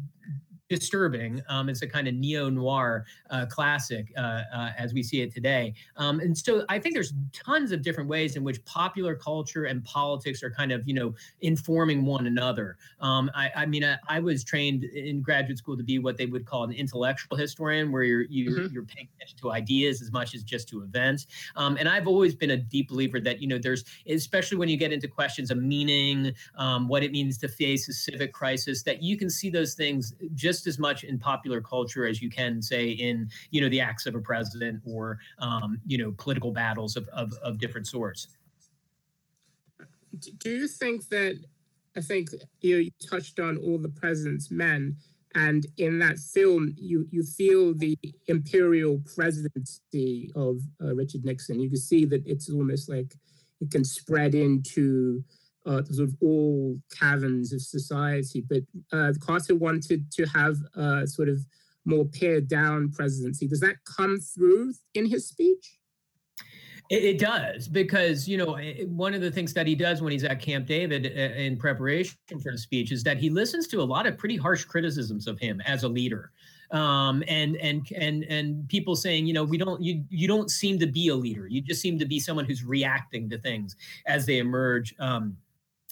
disturbing. 0.79 1.41
Um, 1.49 1.67
it's 1.67 1.81
a 1.81 1.87
kind 1.87 2.07
of 2.07 2.13
neo 2.13 2.49
noir 2.49 3.05
uh, 3.29 3.45
classic 3.47 4.11
uh, 4.17 4.43
uh, 4.53 4.69
as 4.77 4.93
we 4.93 5.03
see 5.03 5.21
it 5.21 5.33
today. 5.33 5.73
Um, 5.97 6.19
and 6.21 6.37
so 6.37 6.63
I 6.69 6.79
think 6.79 6.95
there's 6.95 7.13
tons 7.33 7.71
of 7.73 7.81
different 7.81 8.09
ways 8.09 8.37
in 8.37 8.43
which 8.43 8.63
popular 8.63 9.15
culture 9.15 9.65
and 9.65 9.83
politics 9.83 10.41
are 10.43 10.49
kind 10.49 10.71
of, 10.71 10.87
you 10.87 10.93
know, 10.93 11.13
informing 11.41 12.05
one 12.05 12.25
another. 12.25 12.77
Um, 13.01 13.29
I, 13.35 13.51
I, 13.55 13.65
mean, 13.65 13.83
I, 13.83 13.97
I, 14.07 14.19
was 14.21 14.43
trained 14.43 14.85
in 14.85 15.21
graduate 15.21 15.57
school 15.57 15.75
to 15.75 15.83
be 15.83 15.99
what 15.99 16.15
they 16.15 16.25
would 16.25 16.45
call 16.45 16.63
an 16.63 16.71
intellectual 16.71 17.35
historian, 17.35 17.91
where 17.91 18.03
you're 18.03 18.21
you're, 18.29 18.59
mm-hmm. 18.59 18.73
you're 18.73 18.83
paying 18.83 19.09
attention 19.15 19.37
to 19.39 19.51
ideas 19.51 20.01
as 20.01 20.11
much 20.11 20.33
as 20.33 20.43
just 20.43 20.69
to 20.69 20.83
events. 20.83 21.27
Um, 21.55 21.75
and 21.77 21.89
I've 21.89 22.07
always 22.07 22.33
been 22.33 22.51
a 22.51 22.57
deep 22.57 22.89
believer 22.89 23.19
that 23.19 23.41
you 23.41 23.47
know 23.47 23.57
there's 23.57 23.83
especially 24.07 24.57
when 24.57 24.69
you 24.69 24.77
get 24.77 24.93
into 24.93 25.07
questions 25.07 25.51
of 25.51 25.57
meaning, 25.57 26.33
um, 26.55 26.87
what 26.87 27.03
it 27.03 27.11
means 27.11 27.37
to 27.39 27.47
face 27.47 27.89
a 27.89 27.93
civic 27.93 28.31
crisis, 28.31 28.83
that 28.83 29.03
you 29.03 29.17
can 29.17 29.29
see 29.29 29.49
those 29.49 29.73
things 29.73 30.13
just 30.33 30.60
as 30.67 30.79
much 30.79 31.03
in 31.03 31.17
popular 31.17 31.61
culture 31.61 32.05
as 32.05 32.21
you 32.21 32.29
can 32.29 32.61
say 32.61 32.89
in 32.89 33.29
you 33.49 33.61
know 33.61 33.69
the 33.69 33.79
acts 33.79 34.05
of 34.05 34.15
a 34.15 34.19
president 34.19 34.81
or 34.85 35.19
um, 35.39 35.79
you 35.85 35.97
know 35.97 36.11
political 36.17 36.51
battles 36.51 36.95
of, 36.95 37.07
of, 37.09 37.33
of 37.43 37.57
different 37.57 37.87
sorts. 37.87 38.27
Do 40.39 40.49
you 40.49 40.67
think 40.67 41.07
that 41.09 41.39
I 41.95 42.01
think 42.01 42.29
you, 42.61 42.75
know, 42.75 42.79
you 42.81 42.91
touched 43.09 43.39
on 43.39 43.57
all 43.57 43.77
the 43.77 43.89
president's 43.89 44.51
men, 44.51 44.95
and 45.35 45.65
in 45.77 45.99
that 45.99 46.17
film, 46.19 46.73
you 46.77 47.07
you 47.11 47.23
feel 47.23 47.73
the 47.73 47.97
imperial 48.27 49.01
presidency 49.15 50.31
of 50.35 50.59
uh, 50.83 50.93
Richard 50.95 51.25
Nixon. 51.25 51.59
You 51.59 51.69
can 51.69 51.77
see 51.77 52.05
that 52.05 52.25
it's 52.25 52.49
almost 52.49 52.89
like 52.89 53.15
it 53.61 53.71
can 53.71 53.83
spread 53.83 54.35
into 54.35 55.23
uh, 55.65 55.83
sort 55.83 56.09
of 56.09 56.15
all 56.21 56.79
caverns 56.97 57.53
of 57.53 57.61
society. 57.61 58.41
But 58.41 58.63
uh, 58.91 59.13
Carter 59.19 59.55
wanted 59.55 60.11
to 60.11 60.25
have 60.25 60.57
a 60.75 61.07
sort 61.07 61.29
of 61.29 61.39
more 61.85 62.05
pared 62.05 62.47
down 62.47 62.91
presidency. 62.91 63.47
Does 63.47 63.59
that 63.61 63.75
come 63.85 64.19
through 64.19 64.73
in 64.93 65.05
his 65.05 65.27
speech? 65.27 65.77
It, 66.89 67.19
does 67.19 67.69
because 67.69 68.27
you 68.27 68.37
know 68.37 68.57
one 68.87 69.13
of 69.13 69.21
the 69.21 69.31
things 69.31 69.53
that 69.53 69.65
he 69.65 69.75
does 69.75 70.01
when 70.01 70.11
he's 70.11 70.25
at 70.25 70.41
Camp 70.41 70.67
David 70.67 71.05
uh, 71.05 71.39
in 71.39 71.55
preparation 71.55 72.17
for 72.43 72.51
the 72.51 72.57
speech 72.57 72.91
is 72.91 73.01
that 73.03 73.17
he 73.17 73.29
listens 73.29 73.65
to 73.69 73.81
a 73.81 73.83
lot 73.83 74.05
of 74.05 74.17
pretty 74.17 74.35
harsh 74.35 74.65
criticisms 74.65 75.25
of 75.25 75.39
him 75.39 75.61
as 75.61 75.83
a 75.83 75.87
leader, 75.87 76.31
um, 76.71 77.23
and 77.29 77.55
and 77.55 77.87
and 77.95 78.25
and 78.25 78.67
people 78.67 78.97
saying 78.97 79.25
you 79.25 79.31
know 79.31 79.45
we 79.45 79.57
don't 79.57 79.81
you 79.81 80.03
you 80.09 80.27
don't 80.27 80.51
seem 80.51 80.77
to 80.79 80.85
be 80.85 81.07
a 81.07 81.15
leader. 81.15 81.47
You 81.47 81.61
just 81.61 81.81
seem 81.81 81.97
to 81.97 82.05
be 82.05 82.19
someone 82.19 82.43
who's 82.43 82.65
reacting 82.65 83.29
to 83.29 83.37
things 83.37 83.77
as 84.05 84.25
they 84.25 84.39
emerge. 84.39 84.93
Um, 84.99 85.37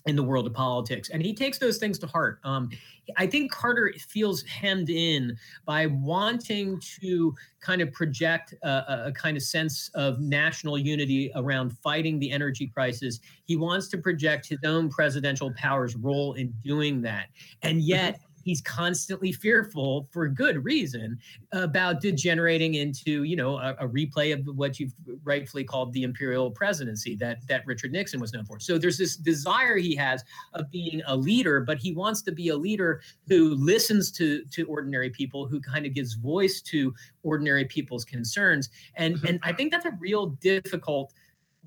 in 0.10 0.16
the 0.16 0.24
world 0.24 0.48
of 0.48 0.54
politics. 0.54 1.10
And 1.10 1.22
he 1.24 1.34
takes 1.34 1.60
those 1.60 1.78
things 1.78 2.00
to 2.00 2.08
heart. 2.08 2.40
Um, 2.44 2.70
I 3.18 3.28
think 3.28 3.52
Carter 3.52 3.94
feels 4.08 4.44
hemmed 4.44 4.90
in 4.90 5.38
by 5.66 5.86
wanting 5.86 6.82
to 7.00 7.36
kind 7.62 7.82
of 7.82 7.92
project 7.94 8.56
a, 8.64 9.06
a, 9.08 9.12
kind 9.12 9.38
of 9.38 9.44
sense 9.44 9.90
of 9.94 10.20
national 10.20 10.78
unity 10.78 11.32
around 11.36 11.78
fighting 11.78 12.20
the 12.20 12.32
energy 12.32 12.68
crisis. 12.68 13.20
He 13.46 13.56
wants 13.56 13.88
to 13.90 13.98
project 14.00 14.48
his 14.50 14.60
own 14.66 14.90
presidential 14.90 15.54
power's 15.56 15.96
role 15.96 16.34
in 16.34 16.54
doing 16.64 17.02
that. 17.04 17.28
And 17.62 17.82
yet, 17.82 18.20
he's 18.50 18.62
constantly 18.62 19.32
fearful 19.32 20.08
for 20.10 20.28
good 20.28 20.64
reason 20.66 21.20
about 21.52 22.02
degenerating 22.02 22.74
into 22.74 23.22
you 23.24 23.36
know 23.36 23.58
a, 23.58 23.76
a, 23.80 23.88
replay 23.88 24.34
of 24.34 24.44
what 24.58 24.80
you've 24.80 24.94
rightfully 25.24 25.64
called 25.64 25.94
the 25.94 26.02
imperial 26.02 26.50
presidency 26.50 27.16
that 27.16 27.46
that 27.48 27.62
richard 27.68 27.92
nixon 27.92 28.20
was 28.20 28.34
known 28.34 28.44
for 28.44 28.60
so 28.60 28.80
there's 28.80 28.98
this 28.98 29.16
desire 29.16 29.78
he 29.78 29.96
has 29.96 30.24
of 30.54 30.70
being 30.72 31.00
a 31.06 31.16
leader 31.16 31.62
but 31.62 31.78
he 31.78 31.94
wants 31.94 32.24
to 32.24 32.32
be 32.32 32.50
a 32.50 32.58
leader 32.58 33.02
who 33.28 33.54
listens 33.54 34.12
to 34.12 34.44
to 34.46 34.66
ordinary 34.66 35.12
people 35.12 35.48
who 35.48 35.62
kind 35.62 35.86
of 35.86 35.94
gives 35.94 36.16
voice 36.16 36.60
to 36.60 36.92
ordinary 37.22 37.66
people's 37.66 38.04
concerns 38.04 38.70
and 38.96 39.16
mm-hmm. 39.18 39.28
and 39.28 39.40
i 39.44 39.54
think 39.54 39.72
that's 39.72 39.86
a 39.86 39.96
real 40.00 40.26
difficult 40.42 41.14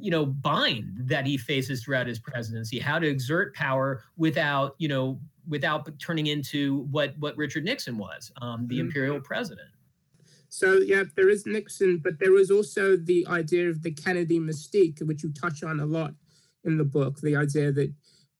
you 0.00 0.10
know 0.10 0.26
bind 0.26 0.96
that 0.96 1.26
he 1.26 1.36
faces 1.36 1.84
throughout 1.84 2.08
his 2.08 2.18
presidency 2.18 2.80
how 2.80 2.98
to 2.98 3.06
exert 3.06 3.54
power 3.54 4.02
without 4.16 4.74
you 4.78 4.88
know 4.88 5.20
without 5.48 5.88
turning 5.98 6.26
into 6.26 6.86
what 6.90 7.14
what 7.18 7.36
Richard 7.36 7.64
Nixon 7.64 7.98
was, 7.98 8.32
um, 8.40 8.66
the 8.66 8.76
mm-hmm. 8.76 8.86
imperial 8.86 9.20
president. 9.20 9.68
So 10.48 10.80
yeah, 10.80 11.04
there 11.16 11.30
is 11.30 11.46
Nixon, 11.46 12.00
but 12.04 12.18
there 12.18 12.36
is 12.36 12.50
also 12.50 12.96
the 12.96 13.26
idea 13.28 13.70
of 13.70 13.82
the 13.82 13.92
Kennedy 13.92 14.38
mystique, 14.38 15.00
which 15.06 15.22
you 15.22 15.32
touch 15.32 15.62
on 15.62 15.80
a 15.80 15.86
lot 15.86 16.12
in 16.64 16.76
the 16.76 16.84
book. 16.84 17.20
The 17.20 17.36
idea 17.36 17.72
that 17.72 17.92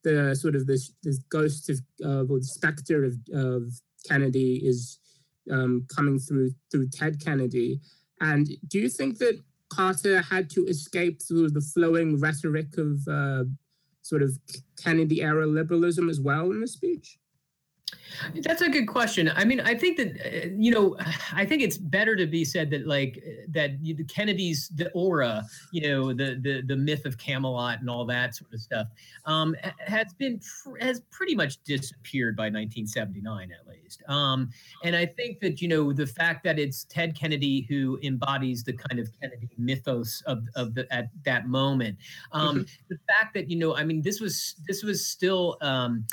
the 0.05 0.35
sort 0.35 0.55
of 0.55 0.67
this, 0.67 0.93
this 1.03 1.19
ghost 1.31 1.71
of 1.71 1.81
uh, 2.05 2.25
or 2.31 2.38
the 2.38 2.45
specter 2.45 3.05
of, 3.05 3.15
of 3.33 3.62
Kennedy 4.09 4.57
is 4.57 4.99
um, 5.51 5.87
coming 5.95 6.19
through 6.19 6.51
through 6.71 6.88
Ted 6.88 7.25
Kennedy. 7.25 7.81
And 8.21 8.47
do 8.69 8.79
you 8.79 8.88
think 8.88 9.19
that 9.19 9.41
Carter 9.71 10.21
had 10.21 10.51
to 10.51 10.67
escape 10.67 11.23
through 11.27 11.51
the 11.51 11.62
flowing 11.62 12.21
rhetoric 12.21 12.77
of 12.77 13.01
uh, 13.09 13.45
sort 14.03 14.23
of 14.23 14.38
Kennedy 14.83 15.23
era 15.23 15.47
liberalism 15.47 16.11
as 16.11 16.21
well 16.21 16.51
in 16.51 16.61
the 16.61 16.67
speech? 16.67 17.19
That's 18.35 18.62
a 18.62 18.68
good 18.68 18.87
question. 18.87 19.31
I 19.35 19.44
mean, 19.44 19.61
I 19.61 19.74
think 19.74 19.96
that 19.96 20.44
uh, 20.44 20.48
you 20.57 20.70
know, 20.70 20.96
I 21.33 21.44
think 21.44 21.62
it's 21.62 21.78
better 21.78 22.16
to 22.16 22.26
be 22.26 22.44
said 22.44 22.70
that 22.70 22.87
like 22.87 23.22
that 23.48 23.83
the 23.83 24.05
Kennedys, 24.05 24.68
the 24.74 24.90
aura, 24.92 25.44
you 25.72 25.88
know, 25.88 26.12
the 26.12 26.38
the 26.40 26.62
the 26.62 26.76
myth 26.76 27.05
of 27.05 27.18
Camelot 27.18 27.81
and 27.81 27.90
all 27.90 28.05
that 28.07 28.35
sort 28.35 28.52
of 28.52 28.61
stuff, 28.61 28.88
um, 29.24 29.57
has 29.78 30.12
been 30.14 30.40
has 30.81 31.00
pretty 31.11 31.35
much 31.35 31.62
disappeared 31.64 32.37
by 32.37 32.44
1979 32.44 33.50
at 33.52 33.66
least. 33.66 34.02
Um, 34.09 34.50
and 34.85 34.94
I 34.94 35.07
think 35.07 35.40
that 35.40 35.61
you 35.61 35.68
know 35.68 35.92
the 35.92 36.07
fact 36.07 36.44
that 36.44 36.59
it's 36.59 36.85
Ted 36.85 37.16
Kennedy 37.16 37.66
who 37.68 37.98
embodies 38.02 38.64
the 38.64 38.72
kind 38.72 39.00
of 39.00 39.09
Kennedy 39.20 39.50
mythos 39.59 40.22
of 40.26 40.46
of 40.55 40.74
the 40.74 40.92
at 40.92 41.11
that 41.24 41.48
moment. 41.48 41.96
Um, 42.33 42.61
mm-hmm. 42.61 42.62
The 42.88 42.98
fact 43.09 43.35
that 43.35 43.50
you 43.50 43.57
know, 43.57 43.76
I 43.76 43.85
mean, 43.85 44.02
this 44.02 44.20
was 44.20 44.57
this 44.66 44.83
was 44.83 45.07
still. 45.07 45.57
Um, 45.61 46.07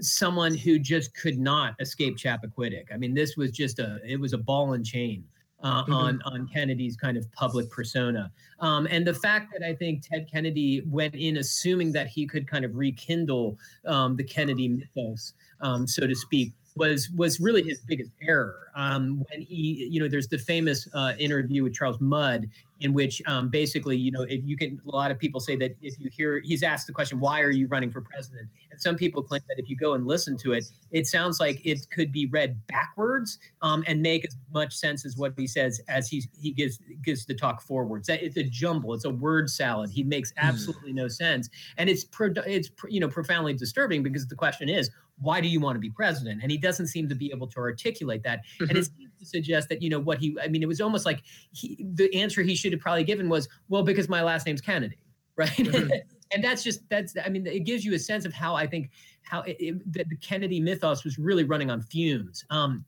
someone 0.00 0.54
who 0.54 0.78
just 0.78 1.14
could 1.14 1.38
not 1.38 1.74
escape 1.80 2.16
Chappaquiddick. 2.16 2.92
I 2.92 2.96
mean, 2.96 3.14
this 3.14 3.36
was 3.36 3.50
just 3.50 3.78
a 3.78 4.00
it 4.06 4.18
was 4.18 4.32
a 4.32 4.38
ball 4.38 4.74
and 4.74 4.84
chain. 4.84 5.24
Uh, 5.62 5.82
mm-hmm. 5.82 5.94
on 5.94 6.22
on 6.26 6.46
Kennedy's 6.46 6.94
kind 6.94 7.16
of 7.16 7.30
public 7.32 7.70
persona, 7.70 8.30
um, 8.60 8.86
and 8.90 9.06
the 9.06 9.14
fact 9.14 9.50
that 9.50 9.66
I 9.66 9.74
think 9.74 10.02
Ted 10.06 10.28
Kennedy 10.30 10.82
went 10.86 11.14
in 11.14 11.38
assuming 11.38 11.90
that 11.92 12.06
he 12.06 12.26
could 12.26 12.46
kind 12.46 12.66
of 12.66 12.76
rekindle 12.76 13.56
um, 13.86 14.14
the 14.14 14.24
Kennedy 14.24 14.68
mythos, 14.68 15.32
um, 15.62 15.86
so 15.86 16.06
to 16.06 16.14
speak, 16.14 16.52
was 16.76 17.08
was 17.10 17.40
really 17.40 17.62
his 17.62 17.80
biggest 17.80 18.10
error. 18.26 18.68
Um, 18.74 19.24
when 19.30 19.42
he, 19.42 19.88
you 19.90 20.00
know, 20.00 20.08
there's 20.08 20.28
the 20.28 20.38
famous 20.38 20.88
uh, 20.94 21.12
interview 21.18 21.62
with 21.62 21.74
Charles 21.74 22.00
Mudd 22.00 22.48
in 22.80 22.92
which 22.92 23.22
um, 23.26 23.48
basically, 23.48 23.96
you 23.96 24.10
know, 24.10 24.22
if 24.22 24.44
you 24.44 24.56
can, 24.56 24.80
a 24.86 24.90
lot 24.90 25.10
of 25.10 25.18
people 25.18 25.40
say 25.40 25.56
that 25.56 25.76
if 25.80 25.98
you 25.98 26.10
hear, 26.10 26.40
he's 26.44 26.62
asked 26.62 26.86
the 26.86 26.92
question, 26.92 27.20
why 27.20 27.40
are 27.40 27.50
you 27.50 27.66
running 27.68 27.90
for 27.90 28.00
president? 28.00 28.48
And 28.70 28.80
some 28.80 28.96
people 28.96 29.22
claim 29.22 29.42
that 29.48 29.58
if 29.58 29.70
you 29.70 29.76
go 29.76 29.94
and 29.94 30.06
listen 30.06 30.36
to 30.38 30.52
it, 30.52 30.64
it 30.90 31.06
sounds 31.06 31.38
like 31.38 31.64
it 31.64 31.88
could 31.90 32.10
be 32.10 32.26
read 32.26 32.58
backwards 32.66 33.38
um, 33.62 33.84
and 33.86 34.02
make 34.02 34.26
as 34.26 34.36
much 34.52 34.74
sense 34.74 35.06
as 35.06 35.16
what 35.16 35.32
he 35.36 35.46
says 35.46 35.80
as 35.88 36.08
he 36.08 36.24
he 36.38 36.50
gives 36.50 36.78
gives 37.02 37.24
the 37.24 37.34
talk 37.34 37.62
forwards. 37.62 38.08
It's 38.08 38.36
a 38.36 38.42
jumble. 38.42 38.92
It's 38.92 39.04
a 39.04 39.10
word 39.10 39.48
salad. 39.48 39.90
He 39.90 40.02
makes 40.02 40.32
hmm. 40.32 40.46
absolutely 40.46 40.92
no 40.92 41.08
sense, 41.08 41.48
and 41.78 41.88
it's 41.88 42.04
pro, 42.04 42.30
it's 42.44 42.70
you 42.88 43.00
know 43.00 43.08
profoundly 43.08 43.54
disturbing 43.54 44.02
because 44.02 44.26
the 44.26 44.34
question 44.34 44.68
is, 44.68 44.90
why 45.18 45.40
do 45.40 45.48
you 45.48 45.60
want 45.60 45.76
to 45.76 45.80
be 45.80 45.90
president? 45.90 46.42
And 46.42 46.50
he 46.50 46.58
doesn't 46.58 46.88
seem 46.88 47.08
to 47.08 47.14
be 47.14 47.30
able 47.34 47.46
to 47.48 47.58
articulate 47.58 48.22
that. 48.24 48.40
Mm-hmm. 48.60 48.70
And 48.70 48.78
it 48.78 48.84
seems 48.86 49.10
to 49.20 49.26
suggest 49.26 49.68
that, 49.68 49.82
you 49.82 49.90
know, 49.90 50.00
what 50.00 50.18
he, 50.18 50.36
I 50.42 50.48
mean, 50.48 50.62
it 50.62 50.66
was 50.66 50.80
almost 50.80 51.06
like 51.06 51.22
he, 51.52 51.86
the 51.94 52.14
answer 52.14 52.42
he 52.42 52.54
should 52.54 52.72
have 52.72 52.80
probably 52.80 53.04
given 53.04 53.28
was, 53.28 53.48
well, 53.68 53.82
because 53.82 54.08
my 54.08 54.22
last 54.22 54.46
name's 54.46 54.60
Kennedy, 54.60 54.98
right? 55.36 55.50
Mm-hmm. 55.50 55.90
and 56.32 56.44
that's 56.44 56.62
just, 56.62 56.88
that's, 56.88 57.14
I 57.24 57.28
mean, 57.28 57.46
it 57.46 57.60
gives 57.60 57.84
you 57.84 57.94
a 57.94 57.98
sense 57.98 58.24
of 58.24 58.32
how 58.32 58.54
I 58.54 58.66
think 58.66 58.90
how 59.22 59.40
it, 59.42 59.56
it, 59.58 59.92
the, 59.92 60.04
the 60.04 60.16
Kennedy 60.16 60.60
mythos 60.60 61.04
was 61.04 61.18
really 61.18 61.44
running 61.44 61.70
on 61.70 61.80
fumes. 61.80 62.44
Um, 62.50 62.84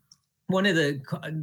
one 0.48 0.66
of 0.66 0.76
the, 0.76 1.00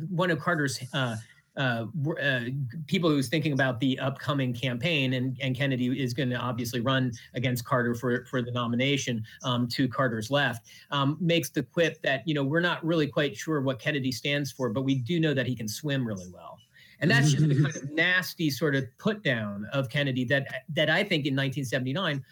one 0.09 0.31
of 0.31 0.39
Carter's, 0.39 0.79
uh, 0.93 1.17
uh, 1.55 1.85
uh, 2.21 2.39
people 2.87 3.09
who's 3.09 3.29
thinking 3.29 3.53
about 3.53 3.79
the 3.79 3.99
upcoming 3.99 4.53
campaign, 4.53 5.13
and, 5.13 5.37
and 5.41 5.55
Kennedy 5.55 6.01
is 6.01 6.13
going 6.13 6.29
to 6.29 6.35
obviously 6.35 6.79
run 6.79 7.11
against 7.35 7.63
Carter 7.65 7.93
for, 7.93 8.25
for 8.25 8.41
the 8.41 8.51
nomination 8.51 9.23
um, 9.43 9.67
to 9.69 9.87
Carter's 9.87 10.31
left, 10.31 10.67
um, 10.91 11.17
makes 11.19 11.49
the 11.49 11.63
quip 11.63 12.01
that, 12.01 12.27
you 12.27 12.33
know, 12.33 12.43
we're 12.43 12.59
not 12.59 12.83
really 12.83 13.07
quite 13.07 13.35
sure 13.35 13.61
what 13.61 13.79
Kennedy 13.79 14.11
stands 14.11 14.51
for, 14.51 14.69
but 14.69 14.81
we 14.81 14.95
do 14.95 15.19
know 15.19 15.33
that 15.33 15.45
he 15.45 15.55
can 15.55 15.67
swim 15.67 16.05
really 16.05 16.27
well. 16.33 16.57
And 16.99 17.11
that's 17.11 17.33
just 17.33 17.49
the 17.49 17.61
kind 17.61 17.75
of 17.75 17.91
nasty 17.93 18.49
sort 18.49 18.75
of 18.75 18.85
put 18.97 19.23
down 19.23 19.67
of 19.73 19.89
Kennedy 19.89 20.23
that 20.25 20.47
that 20.69 20.89
I 20.89 21.03
think 21.03 21.25
in 21.25 21.35
1979 21.35 22.23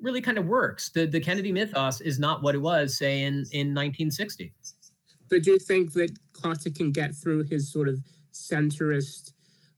really 0.00 0.20
kind 0.20 0.38
of 0.38 0.46
works. 0.46 0.90
The 0.90 1.06
the 1.06 1.18
Kennedy 1.18 1.50
mythos 1.50 2.00
is 2.00 2.20
not 2.20 2.40
what 2.40 2.54
it 2.54 2.58
was, 2.58 2.96
say, 2.96 3.22
in, 3.22 3.34
in 3.50 3.74
1960. 3.74 4.52
But 5.28 5.42
do 5.42 5.50
you 5.50 5.58
think 5.58 5.92
that 5.94 6.16
Carter 6.34 6.70
can 6.70 6.92
get 6.92 7.16
through 7.16 7.44
his 7.44 7.72
sort 7.72 7.88
of 7.88 7.98
centrist 8.32 9.32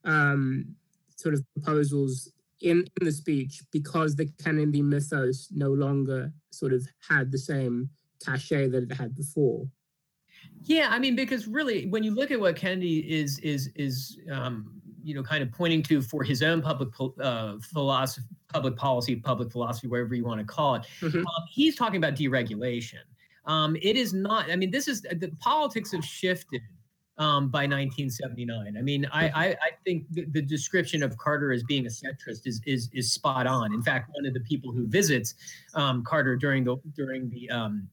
um, 0.04 0.74
sort 1.16 1.34
of 1.34 1.44
proposals 1.54 2.30
in, 2.60 2.84
in 3.00 3.04
the 3.04 3.12
speech 3.12 3.62
because 3.72 4.16
the 4.16 4.28
Kennedy 4.42 4.82
mythos 4.82 5.48
no 5.50 5.70
longer 5.70 6.32
sort 6.50 6.72
of 6.72 6.86
had 7.08 7.30
the 7.30 7.38
same 7.38 7.90
cachet 8.24 8.68
that 8.68 8.84
it 8.84 8.92
had 8.92 9.14
before. 9.14 9.66
Yeah, 10.62 10.88
I 10.90 10.98
mean, 10.98 11.14
because 11.14 11.46
really, 11.46 11.86
when 11.86 12.02
you 12.02 12.14
look 12.14 12.30
at 12.30 12.40
what 12.40 12.56
Kennedy 12.56 12.98
is 13.00 13.38
is 13.40 13.70
is 13.74 14.18
um, 14.30 14.80
you 15.02 15.14
know 15.14 15.22
kind 15.22 15.42
of 15.42 15.52
pointing 15.52 15.82
to 15.84 16.00
for 16.00 16.22
his 16.22 16.42
own 16.42 16.62
public 16.62 16.88
uh, 17.20 17.56
philosophy, 17.60 18.26
public 18.52 18.76
policy, 18.76 19.16
public 19.16 19.52
philosophy, 19.52 19.88
whatever 19.88 20.14
you 20.14 20.24
want 20.24 20.40
to 20.40 20.46
call 20.46 20.76
it, 20.76 20.82
mm-hmm. 21.00 21.18
um, 21.18 21.44
he's 21.50 21.76
talking 21.76 21.96
about 21.96 22.14
deregulation. 22.14 23.00
Um, 23.46 23.76
it 23.76 23.96
is 23.96 24.14
not. 24.14 24.50
I 24.50 24.56
mean, 24.56 24.70
this 24.70 24.88
is 24.88 25.02
the 25.02 25.30
politics 25.38 25.92
have 25.92 26.04
shifted 26.04 26.62
um, 27.18 27.48
by 27.48 27.61
1979. 27.61 28.77
I 28.77 28.83
mean, 28.83 29.07
I, 29.12 29.29
I, 29.29 29.44
I 29.46 29.70
think 29.85 30.05
the, 30.11 30.24
the, 30.27 30.42
description 30.42 31.03
of 31.03 31.16
Carter 31.16 31.53
as 31.53 31.62
being 31.62 31.87
a 31.87 31.88
centrist 31.88 32.46
is, 32.46 32.61
is 32.66 32.90
is 32.92 33.12
spot 33.12 33.46
on. 33.46 33.72
In 33.72 33.83
fact, 33.83 34.11
one 34.12 34.27
of 34.27 34.35
the 34.35 34.40
people 34.40 34.72
who 34.72 34.87
visits 34.87 35.35
um, 35.74 36.03
Carter 36.03 36.37
during 36.37 36.64
the 36.64 36.77
during 36.96 37.31
the 37.31 37.48
um, 37.50 37.88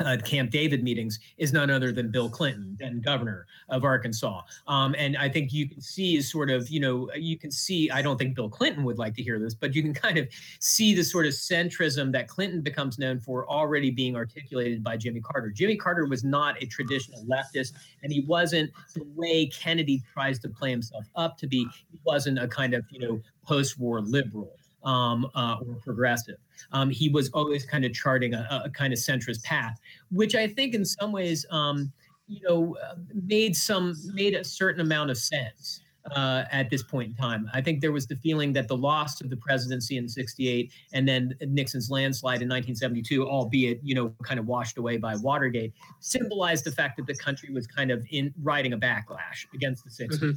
uh, 0.00 0.16
Camp 0.24 0.50
David 0.50 0.82
meetings 0.82 1.18
is 1.38 1.52
none 1.52 1.70
other 1.70 1.92
than 1.92 2.10
Bill 2.10 2.28
Clinton, 2.28 2.76
then 2.80 3.00
governor 3.00 3.46
of 3.68 3.84
Arkansas. 3.84 4.42
Um, 4.66 4.94
and 4.98 5.16
I 5.16 5.28
think 5.28 5.52
you 5.52 5.68
can 5.68 5.80
see 5.80 6.16
is 6.16 6.30
sort 6.30 6.50
of, 6.50 6.68
you 6.68 6.80
know, 6.80 7.10
you 7.14 7.38
can 7.38 7.50
see, 7.50 7.90
I 7.90 8.02
don't 8.02 8.18
think 8.18 8.34
Bill 8.34 8.48
Clinton 8.48 8.84
would 8.84 8.98
like 8.98 9.14
to 9.16 9.22
hear 9.22 9.38
this, 9.38 9.54
but 9.54 9.74
you 9.74 9.82
can 9.82 9.94
kind 10.00 10.18
of 10.18 10.28
see 10.58 10.94
the 10.94 11.04
sort 11.04 11.26
of 11.26 11.32
centrism 11.32 12.12
that 12.12 12.28
Clinton 12.28 12.60
becomes 12.60 12.98
known 12.98 13.20
for 13.20 13.48
already 13.48 13.90
being 13.90 14.16
articulated 14.16 14.82
by 14.82 14.96
Jimmy 14.96 15.20
Carter. 15.20 15.50
Jimmy 15.50 15.76
Carter 15.76 16.06
was 16.06 16.24
not 16.24 16.60
a 16.62 16.66
traditional 16.66 17.24
leftist, 17.24 17.72
and 18.02 18.12
he 18.12 18.20
wasn't 18.20 18.70
the 18.94 19.04
way 19.14 19.46
Kennedy 19.46 20.02
tries 20.12 20.38
to 20.40 20.48
play 20.48 20.70
himself 20.70 21.04
up 21.16 21.38
to 21.38 21.46
be. 21.46 21.66
He 21.90 21.98
wasn't 22.04 22.38
a 22.38 22.48
kind 22.48 22.74
of, 22.74 22.84
you 22.90 23.00
know, 23.00 23.20
post 23.44 23.78
war 23.78 24.00
liberal 24.00 24.59
um, 24.84 25.30
uh, 25.34 25.56
or 25.66 25.74
progressive. 25.76 26.36
Um, 26.72 26.90
he 26.90 27.08
was 27.08 27.30
always 27.30 27.64
kind 27.64 27.84
of 27.84 27.92
charting 27.92 28.34
a, 28.34 28.62
a, 28.64 28.70
kind 28.70 28.92
of 28.92 28.98
centrist 28.98 29.42
path, 29.42 29.78
which 30.10 30.34
I 30.34 30.46
think 30.46 30.74
in 30.74 30.84
some 30.84 31.12
ways, 31.12 31.46
um, 31.50 31.92
you 32.28 32.40
know, 32.48 32.76
uh, 32.82 32.94
made 33.26 33.56
some 33.56 33.94
made 34.14 34.34
a 34.34 34.44
certain 34.44 34.80
amount 34.80 35.10
of 35.10 35.18
sense. 35.18 35.80
Uh, 36.16 36.44
at 36.50 36.70
this 36.70 36.82
point 36.82 37.10
in 37.10 37.14
time. 37.14 37.48
I 37.52 37.60
think 37.60 37.82
there 37.82 37.92
was 37.92 38.06
the 38.06 38.16
feeling 38.16 38.54
that 38.54 38.68
the 38.68 38.76
loss 38.76 39.20
of 39.20 39.28
the 39.28 39.36
presidency 39.36 39.98
in 39.98 40.08
68 40.08 40.72
and 40.94 41.06
then 41.06 41.34
Nixon's 41.42 41.90
landslide 41.90 42.40
in 42.40 42.48
1972, 42.48 43.28
albeit, 43.28 43.80
you 43.82 43.94
know, 43.94 44.08
kind 44.22 44.40
of 44.40 44.46
washed 44.46 44.78
away 44.78 44.96
by 44.96 45.14
Watergate, 45.16 45.74
symbolized 46.00 46.64
the 46.64 46.72
fact 46.72 46.96
that 46.96 47.06
the 47.06 47.14
country 47.14 47.52
was 47.52 47.66
kind 47.66 47.90
of 47.90 48.04
in 48.10 48.32
riding 48.42 48.72
a 48.72 48.78
backlash 48.78 49.44
against 49.52 49.84
the 49.84 49.90
60s. 49.90 50.18
Mm-hmm 50.18 50.30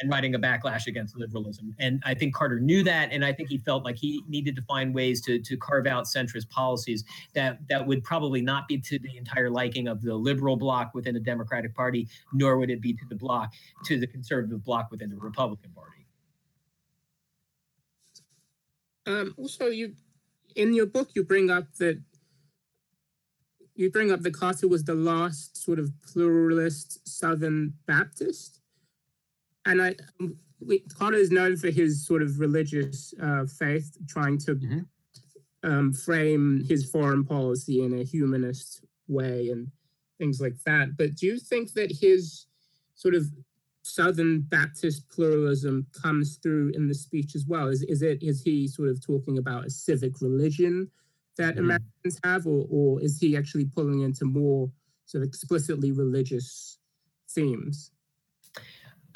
and 0.00 0.10
writing 0.10 0.34
a 0.34 0.38
backlash 0.38 0.86
against 0.86 1.16
liberalism. 1.16 1.74
And 1.78 2.02
I 2.04 2.14
think 2.14 2.34
Carter 2.34 2.60
knew 2.60 2.82
that, 2.84 3.10
and 3.12 3.24
I 3.24 3.32
think 3.32 3.48
he 3.48 3.58
felt 3.58 3.84
like 3.84 3.96
he 3.96 4.22
needed 4.28 4.54
to 4.56 4.62
find 4.62 4.94
ways 4.94 5.20
to 5.22 5.38
to 5.38 5.56
carve 5.56 5.86
out 5.86 6.04
centrist 6.04 6.48
policies 6.50 7.04
that 7.34 7.58
that 7.68 7.86
would 7.86 8.04
probably 8.04 8.42
not 8.42 8.68
be 8.68 8.78
to 8.78 8.98
the 8.98 9.16
entire 9.16 9.50
liking 9.50 9.88
of 9.88 10.02
the 10.02 10.14
liberal 10.14 10.56
bloc 10.56 10.92
within 10.94 11.14
the 11.14 11.20
Democratic 11.20 11.74
Party, 11.74 12.08
nor 12.32 12.58
would 12.58 12.70
it 12.70 12.80
be 12.80 12.92
to 12.92 13.04
the 13.08 13.16
bloc 13.16 13.52
to 13.84 13.98
the 13.98 14.06
conservative 14.06 14.62
bloc 14.64 14.90
within 14.90 15.10
the 15.10 15.16
Republican 15.16 15.70
Party. 15.74 16.06
Um, 19.06 19.34
also, 19.38 19.66
you 19.66 19.94
in 20.54 20.74
your 20.74 20.86
book 20.86 21.10
you 21.14 21.24
bring 21.24 21.50
up 21.50 21.74
that 21.78 22.02
you 23.74 23.90
bring 23.90 24.10
up 24.10 24.22
that 24.22 24.34
Carter 24.34 24.68
was 24.68 24.84
the 24.84 24.94
last 24.94 25.62
sort 25.62 25.78
of 25.78 25.90
pluralist 26.02 27.06
Southern 27.06 27.74
Baptist 27.86 28.60
and 29.66 29.82
I, 29.82 29.94
um, 30.20 30.36
Carter 30.96 31.18
is 31.18 31.30
known 31.30 31.56
for 31.56 31.68
his 31.68 32.06
sort 32.06 32.22
of 32.22 32.40
religious 32.40 33.12
uh, 33.22 33.44
faith, 33.46 33.96
trying 34.08 34.38
to 34.38 34.54
mm-hmm. 34.54 35.70
um, 35.70 35.92
frame 35.92 36.64
his 36.66 36.88
foreign 36.90 37.24
policy 37.24 37.84
in 37.84 37.98
a 37.98 38.04
humanist 38.04 38.82
way 39.08 39.50
and 39.50 39.68
things 40.18 40.40
like 40.40 40.56
that. 40.64 40.96
But 40.96 41.16
do 41.16 41.26
you 41.26 41.38
think 41.38 41.72
that 41.74 41.92
his 41.92 42.46
sort 42.94 43.14
of 43.14 43.26
Southern 43.82 44.40
Baptist 44.40 45.08
pluralism 45.08 45.86
comes 45.92 46.38
through 46.42 46.72
in 46.74 46.88
the 46.88 46.94
speech 46.94 47.34
as 47.34 47.44
well? 47.46 47.68
Is 47.68 47.82
is 47.82 48.02
it 48.02 48.22
is 48.22 48.42
he 48.42 48.66
sort 48.66 48.88
of 48.88 49.04
talking 49.04 49.38
about 49.38 49.66
a 49.66 49.70
civic 49.70 50.20
religion 50.20 50.90
that 51.36 51.54
mm-hmm. 51.54 51.64
Americans 51.64 52.18
have, 52.24 52.46
or 52.46 52.66
or 52.70 53.00
is 53.02 53.18
he 53.18 53.36
actually 53.36 53.66
pulling 53.66 54.00
into 54.00 54.24
more 54.24 54.70
sort 55.04 55.22
of 55.22 55.28
explicitly 55.28 55.92
religious 55.92 56.78
themes? 57.30 57.92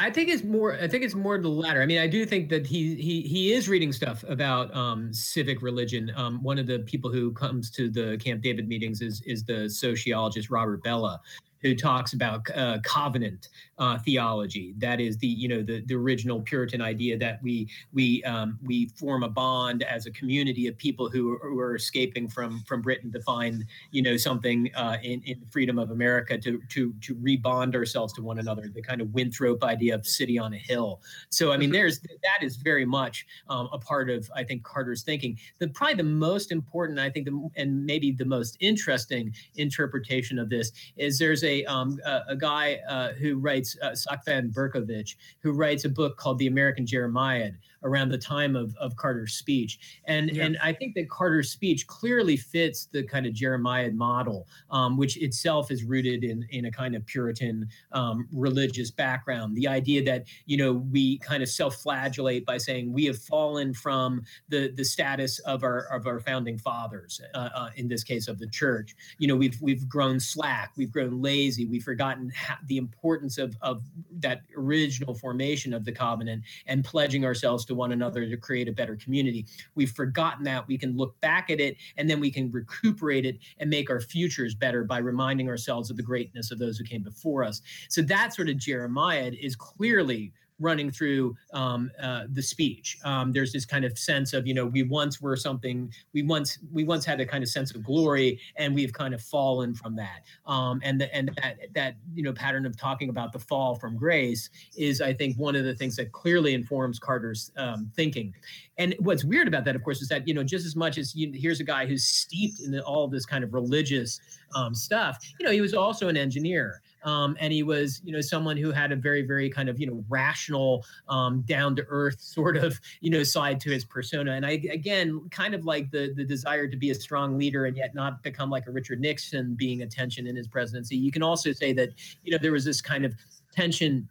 I 0.00 0.10
think 0.10 0.30
it's 0.30 0.42
more. 0.42 0.74
I 0.74 0.88
think 0.88 1.04
it's 1.04 1.14
more 1.14 1.38
the 1.38 1.48
latter. 1.48 1.82
I 1.82 1.86
mean, 1.86 1.98
I 1.98 2.06
do 2.06 2.24
think 2.24 2.48
that 2.48 2.66
he 2.66 2.94
he 2.94 3.20
he 3.20 3.52
is 3.52 3.68
reading 3.68 3.92
stuff 3.92 4.24
about 4.26 4.74
um, 4.74 5.12
civic 5.12 5.60
religion. 5.60 6.10
Um, 6.16 6.42
one 6.42 6.58
of 6.58 6.66
the 6.66 6.78
people 6.80 7.12
who 7.12 7.32
comes 7.32 7.70
to 7.72 7.90
the 7.90 8.16
Camp 8.16 8.42
David 8.42 8.66
meetings 8.66 9.02
is 9.02 9.20
is 9.26 9.44
the 9.44 9.68
sociologist 9.68 10.48
Robert 10.48 10.82
Bellah, 10.82 11.18
who 11.62 11.74
talks 11.74 12.12
about 12.12 12.48
uh, 12.54 12.78
covenant 12.82 13.48
uh, 13.78 13.98
theology. 13.98 14.74
That 14.78 15.00
is 15.00 15.16
the 15.18 15.26
you 15.26 15.48
know 15.48 15.62
the, 15.62 15.80
the 15.86 15.94
original 15.94 16.40
Puritan 16.40 16.80
idea 16.80 17.18
that 17.18 17.42
we 17.42 17.68
we 17.92 18.22
um, 18.24 18.58
we 18.62 18.86
form 18.88 19.22
a 19.22 19.28
bond 19.28 19.82
as 19.82 20.06
a 20.06 20.10
community 20.10 20.66
of 20.66 20.76
people 20.76 21.08
who 21.08 21.34
are, 21.34 21.38
who 21.38 21.58
are 21.58 21.76
escaping 21.76 22.28
from 22.28 22.62
from 22.66 22.82
Britain 22.82 23.10
to 23.12 23.20
find 23.22 23.64
you 23.90 24.02
know 24.02 24.16
something 24.16 24.70
uh, 24.74 24.96
in 25.02 25.22
in 25.24 25.40
the 25.40 25.46
freedom 25.50 25.78
of 25.78 25.90
America 25.90 26.38
to 26.38 26.60
to 26.68 26.94
to 27.00 27.14
rebond 27.16 27.74
ourselves 27.74 28.12
to 28.14 28.22
one 28.22 28.38
another. 28.38 28.70
The 28.72 28.82
kind 28.82 29.00
of 29.00 29.12
Winthrop 29.12 29.64
idea 29.64 29.94
of 29.94 30.06
city 30.06 30.38
on 30.38 30.54
a 30.54 30.58
hill. 30.58 31.00
So 31.30 31.52
I 31.52 31.56
mean, 31.56 31.68
mm-hmm. 31.68 31.74
there's 31.74 32.00
that 32.00 32.42
is 32.42 32.56
very 32.56 32.84
much 32.84 33.26
um, 33.48 33.68
a 33.72 33.78
part 33.78 34.10
of 34.10 34.30
I 34.34 34.44
think 34.44 34.62
Carter's 34.62 35.02
thinking. 35.02 35.38
The 35.58 35.68
probably 35.68 35.96
the 35.96 36.04
most 36.04 36.52
important 36.52 36.98
I 36.98 37.10
think 37.10 37.26
the, 37.26 37.50
and 37.56 37.84
maybe 37.84 38.12
the 38.12 38.24
most 38.24 38.56
interesting 38.60 39.34
interpretation 39.56 40.38
of 40.38 40.48
this 40.50 40.72
is 40.96 41.18
there's 41.18 41.44
a 41.44 41.49
a 41.50 41.64
um, 41.64 41.98
a, 42.04 42.20
a, 42.28 42.36
guy 42.36 42.78
uh, 42.88 43.12
who 43.12 43.36
writes 43.36 43.76
uh, 43.82 43.90
Sacvan 43.90 44.52
Bercovitch, 44.52 45.16
who 45.40 45.52
writes 45.52 45.84
a 45.84 45.88
book 45.88 46.16
called 46.16 46.38
The 46.38 46.46
American 46.46 46.86
Jeremiad 46.86 47.56
around 47.82 48.10
the 48.10 48.18
time 48.18 48.56
of, 48.56 48.74
of 48.76 48.96
Carter's 48.96 49.34
speech, 49.34 50.00
and 50.04 50.30
yeah. 50.30 50.44
and 50.44 50.58
I 50.62 50.72
think 50.72 50.94
that 50.94 51.08
Carter's 51.08 51.50
speech 51.50 51.86
clearly 51.86 52.36
fits 52.36 52.86
the 52.86 53.02
kind 53.02 53.26
of 53.26 53.32
jeremiad 53.32 53.94
model, 53.94 54.46
um, 54.70 54.96
which 54.96 55.16
itself 55.16 55.70
is 55.70 55.84
rooted 55.84 56.24
in 56.24 56.46
in 56.50 56.66
a 56.66 56.70
kind 56.70 56.94
of 56.94 57.04
Puritan 57.06 57.68
um, 57.92 58.28
religious 58.32 58.90
background. 58.90 59.56
The 59.56 59.68
idea 59.68 60.02
that 60.04 60.24
you 60.46 60.56
know 60.56 60.72
we 60.72 61.18
kind 61.18 61.42
of 61.42 61.48
self-flagellate 61.48 62.46
by 62.46 62.58
saying 62.58 62.92
we 62.92 63.04
have 63.06 63.18
fallen 63.18 63.74
from 63.74 64.22
the 64.48 64.72
the 64.74 64.84
status 64.84 65.38
of 65.40 65.64
our 65.64 65.80
of 65.92 66.06
our 66.06 66.20
founding 66.20 66.58
fathers, 66.58 67.20
uh, 67.34 67.48
uh, 67.54 67.70
in 67.76 67.88
this 67.88 68.04
case 68.04 68.28
of 68.28 68.38
the 68.38 68.48
church. 68.48 68.94
You 69.18 69.28
know 69.28 69.36
we've 69.36 69.60
we've 69.60 69.88
grown 69.88 70.20
slack, 70.20 70.72
we've 70.76 70.92
grown 70.92 71.20
lazy 71.20 71.40
lazy. 71.50 71.66
We've 71.66 71.82
forgotten 71.82 72.32
the 72.66 72.76
importance 72.76 73.38
of, 73.38 73.56
of 73.62 73.82
that 74.18 74.42
original 74.56 75.14
formation 75.14 75.72
of 75.72 75.84
the 75.84 75.92
covenant 75.92 76.44
and 76.66 76.84
pledging 76.84 77.24
ourselves 77.24 77.64
to 77.70 77.74
one 77.74 77.92
another 77.92 78.28
to 78.28 78.36
create 78.36 78.68
a 78.68 78.72
better 78.72 78.96
community. 78.96 79.46
We've 79.74 79.90
forgotten 79.90 80.44
that. 80.44 80.66
We 80.66 80.76
can 80.76 80.96
look 80.96 81.18
back 81.20 81.50
at 81.50 81.60
it 81.60 81.76
and 81.96 82.10
then 82.10 82.20
we 82.20 82.30
can 82.30 82.50
recuperate 82.50 83.24
it 83.24 83.38
and 83.58 83.70
make 83.70 83.88
our 83.88 84.00
futures 84.00 84.54
better 84.54 84.84
by 84.84 84.98
reminding 84.98 85.48
ourselves 85.48 85.90
of 85.90 85.96
the 85.96 86.02
greatness 86.02 86.50
of 86.50 86.58
those 86.58 86.76
who 86.76 86.84
came 86.84 87.02
before 87.02 87.44
us. 87.44 87.62
So 87.88 88.02
that 88.02 88.34
sort 88.34 88.48
of 88.48 88.58
jeremiad 88.58 89.34
is 89.34 89.56
clearly 89.56 90.32
running 90.60 90.90
through 90.90 91.34
um, 91.52 91.90
uh, 92.00 92.24
the 92.32 92.42
speech. 92.42 92.98
Um, 93.04 93.32
there's 93.32 93.52
this 93.52 93.64
kind 93.64 93.84
of 93.84 93.98
sense 93.98 94.32
of, 94.32 94.46
you 94.46 94.54
know, 94.54 94.66
we 94.66 94.82
once 94.82 95.20
were 95.20 95.36
something. 95.36 95.92
We 96.12 96.22
once 96.22 96.58
we 96.72 96.84
once 96.84 97.04
had 97.04 97.20
a 97.20 97.26
kind 97.26 97.42
of 97.42 97.48
sense 97.48 97.74
of 97.74 97.82
glory, 97.82 98.38
and 98.56 98.74
we've 98.74 98.92
kind 98.92 99.14
of 99.14 99.22
fallen 99.22 99.74
from 99.74 99.96
that. 99.96 100.22
Um, 100.46 100.80
and 100.84 101.00
the, 101.00 101.12
and 101.14 101.30
that 101.42 101.56
that 101.74 101.96
you 102.14 102.22
know 102.22 102.32
pattern 102.32 102.66
of 102.66 102.76
talking 102.76 103.08
about 103.08 103.32
the 103.32 103.38
fall 103.38 103.74
from 103.74 103.96
grace 103.96 104.50
is, 104.76 105.00
I 105.00 105.12
think, 105.12 105.36
one 105.36 105.56
of 105.56 105.64
the 105.64 105.74
things 105.74 105.96
that 105.96 106.12
clearly 106.12 106.54
informs 106.54 106.98
Carter's 106.98 107.50
um, 107.56 107.90
thinking. 107.96 108.34
And 108.78 108.94
what's 108.98 109.24
weird 109.24 109.48
about 109.48 109.64
that, 109.64 109.76
of 109.76 109.82
course, 109.82 110.02
is 110.02 110.08
that 110.08 110.28
you 110.28 110.34
know 110.34 110.44
just 110.44 110.66
as 110.66 110.76
much 110.76 110.98
as 110.98 111.14
you, 111.14 111.32
here's 111.34 111.60
a 111.60 111.64
guy 111.64 111.86
who's 111.86 112.04
steeped 112.04 112.60
in 112.60 112.78
all 112.80 113.08
this 113.08 113.26
kind 113.26 113.42
of 113.42 113.54
religious 113.54 114.20
um, 114.54 114.74
stuff, 114.74 115.18
you 115.38 115.46
know, 115.46 115.52
he 115.52 115.60
was 115.60 115.74
also 115.74 116.08
an 116.08 116.16
engineer. 116.16 116.82
Um, 117.04 117.36
and 117.40 117.52
he 117.52 117.62
was, 117.62 118.00
you 118.04 118.12
know, 118.12 118.20
someone 118.20 118.56
who 118.56 118.72
had 118.72 118.92
a 118.92 118.96
very, 118.96 119.22
very 119.22 119.50
kind 119.50 119.68
of, 119.68 119.80
you 119.80 119.86
know, 119.86 120.04
rational, 120.08 120.84
um, 121.08 121.42
down 121.42 121.76
to 121.76 121.86
earth 121.88 122.20
sort 122.20 122.56
of, 122.56 122.80
you 123.00 123.10
know, 123.10 123.22
side 123.22 123.60
to 123.60 123.70
his 123.70 123.84
persona. 123.84 124.32
And 124.32 124.44
I, 124.44 124.60
again, 124.72 125.28
kind 125.30 125.54
of 125.54 125.64
like 125.64 125.90
the 125.90 126.12
the 126.14 126.24
desire 126.24 126.66
to 126.68 126.76
be 126.76 126.90
a 126.90 126.94
strong 126.94 127.38
leader 127.38 127.66
and 127.66 127.76
yet 127.76 127.94
not 127.94 128.22
become 128.22 128.50
like 128.50 128.66
a 128.66 128.70
Richard 128.70 129.00
Nixon 129.00 129.54
being 129.54 129.82
attention 129.82 130.26
in 130.26 130.36
his 130.36 130.48
presidency. 130.48 130.96
You 130.96 131.12
can 131.12 131.22
also 131.22 131.52
say 131.52 131.72
that, 131.74 131.90
you 132.22 132.32
know, 132.32 132.38
there 132.40 132.52
was 132.52 132.64
this 132.64 132.80
kind 132.80 133.04
of 133.04 133.14
tension 133.52 134.08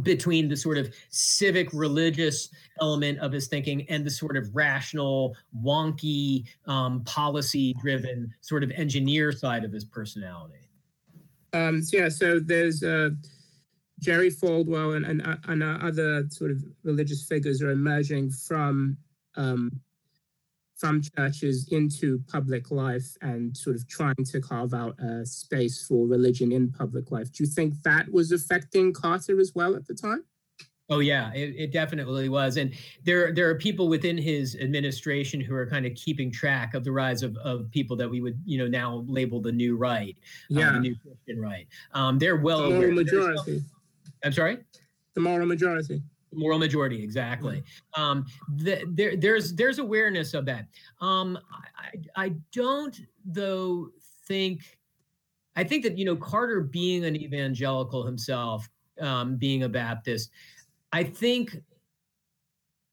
between 0.00 0.48
the 0.48 0.56
sort 0.56 0.78
of 0.78 0.94
civic 1.10 1.68
religious 1.72 2.48
element 2.80 3.18
of 3.18 3.32
his 3.32 3.46
thinking 3.48 3.86
and 3.90 4.04
the 4.04 4.10
sort 4.10 4.36
of 4.36 4.54
rational 4.54 5.36
wonky 5.62 6.46
um, 6.66 7.02
policy 7.04 7.74
driven 7.74 8.32
sort 8.40 8.64
of 8.64 8.70
engineer 8.72 9.32
side 9.32 9.64
of 9.64 9.72
his 9.72 9.84
personality 9.84 10.68
um, 11.52 11.82
so 11.82 11.96
yeah, 11.96 12.08
so 12.08 12.38
there's 12.38 12.82
uh, 12.82 13.10
Jerry 14.00 14.30
Falwell 14.30 14.96
and, 14.96 15.06
and, 15.06 15.26
uh, 15.26 15.36
and 15.48 15.62
uh, 15.62 15.78
other 15.82 16.26
sort 16.30 16.50
of 16.50 16.62
religious 16.82 17.24
figures 17.24 17.62
are 17.62 17.70
emerging 17.70 18.30
from 18.30 18.96
um, 19.36 19.80
from 20.82 21.00
churches 21.00 21.68
into 21.70 22.20
public 22.28 22.72
life 22.72 23.16
and 23.20 23.56
sort 23.56 23.76
of 23.76 23.86
trying 23.86 24.16
to 24.16 24.40
carve 24.40 24.74
out 24.74 24.98
a 24.98 25.24
space 25.24 25.86
for 25.86 26.08
religion 26.08 26.50
in 26.50 26.72
public 26.72 27.12
life. 27.12 27.30
Do 27.30 27.44
you 27.44 27.48
think 27.48 27.74
that 27.84 28.10
was 28.10 28.32
affecting 28.32 28.92
Carter 28.92 29.38
as 29.38 29.52
well 29.54 29.76
at 29.76 29.86
the 29.86 29.94
time? 29.94 30.24
Oh 30.92 30.98
yeah, 31.00 31.32
it, 31.32 31.54
it, 31.56 31.72
definitely 31.72 32.28
was, 32.28 32.56
and 32.56 32.72
there 33.04 33.32
there 33.32 33.48
are 33.48 33.54
people 33.54 33.88
within 33.88 34.18
his 34.18 34.56
administration 34.56 35.40
who 35.40 35.54
are 35.54 35.66
kind 35.66 35.86
of 35.86 35.94
keeping 35.94 36.30
track 36.30 36.74
of 36.74 36.84
the 36.84 36.92
rise 36.92 37.22
of, 37.22 37.36
of 37.38 37.70
people 37.70 37.96
that 37.96 38.08
we 38.08 38.20
would 38.20 38.40
you 38.44 38.58
know 38.58 38.66
now 38.66 39.04
label 39.06 39.40
the 39.40 39.52
new 39.52 39.76
right, 39.76 40.16
yeah, 40.48 40.68
um, 40.68 40.74
the 40.74 40.80
new 40.80 40.96
Christian 40.96 41.40
right. 41.40 41.66
Um, 41.92 42.18
they're 42.18 42.36
well 42.36 42.70
the 42.70 42.76
moral 42.76 42.92
majority. 42.92 43.62
I'm 44.24 44.32
sorry. 44.32 44.58
The 45.14 45.20
moral 45.20 45.46
majority 45.46 46.02
moral 46.34 46.58
majority 46.58 47.02
exactly 47.02 47.62
um 47.96 48.24
the, 48.56 48.82
there 48.88 49.16
there's 49.16 49.54
there's 49.54 49.78
awareness 49.78 50.34
of 50.34 50.44
that 50.44 50.66
um 51.00 51.38
i 51.76 52.24
i 52.24 52.34
don't 52.52 53.00
though 53.26 53.90
think 54.26 54.78
i 55.56 55.64
think 55.64 55.82
that 55.82 55.98
you 55.98 56.04
know 56.04 56.16
carter 56.16 56.60
being 56.60 57.04
an 57.04 57.16
evangelical 57.16 58.04
himself 58.04 58.68
um 59.00 59.36
being 59.36 59.64
a 59.64 59.68
baptist 59.68 60.30
i 60.92 61.02
think 61.02 61.56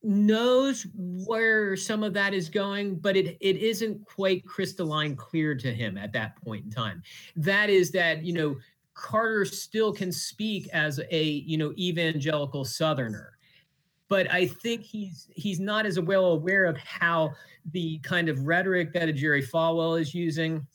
knows 0.01 0.87
where 0.95 1.75
some 1.75 2.03
of 2.03 2.13
that 2.13 2.33
is 2.33 2.49
going 2.49 2.95
but 2.95 3.17
it 3.17 3.37
it 3.41 3.57
isn't 3.57 4.05
quite 4.05 4.45
crystalline 4.45 5.15
clear 5.15 5.53
to 5.53 5.73
him 5.73 5.97
at 5.97 6.13
that 6.13 6.41
point 6.41 6.63
in 6.63 6.71
time 6.71 7.03
that 7.35 7.69
is 7.69 7.91
that 7.91 8.23
you 8.23 8.33
know 8.33 8.55
Carter 8.99 9.45
still 9.45 9.93
can 9.93 10.11
speak 10.11 10.67
as 10.73 10.99
a 11.09 11.23
you 11.23 11.57
know 11.57 11.73
evangelical 11.77 12.65
Southerner, 12.65 13.37
but 14.09 14.29
I 14.31 14.47
think 14.47 14.83
he's 14.83 15.29
he's 15.33 15.59
not 15.59 15.85
as 15.85 15.99
well 15.99 16.25
aware 16.25 16.65
of 16.65 16.77
how 16.77 17.33
the 17.71 17.99
kind 17.99 18.27
of 18.27 18.45
rhetoric 18.45 18.93
that 18.93 19.07
a 19.07 19.13
Jerry 19.13 19.41
Falwell 19.41 19.99
is 19.99 20.13
using. 20.13 20.67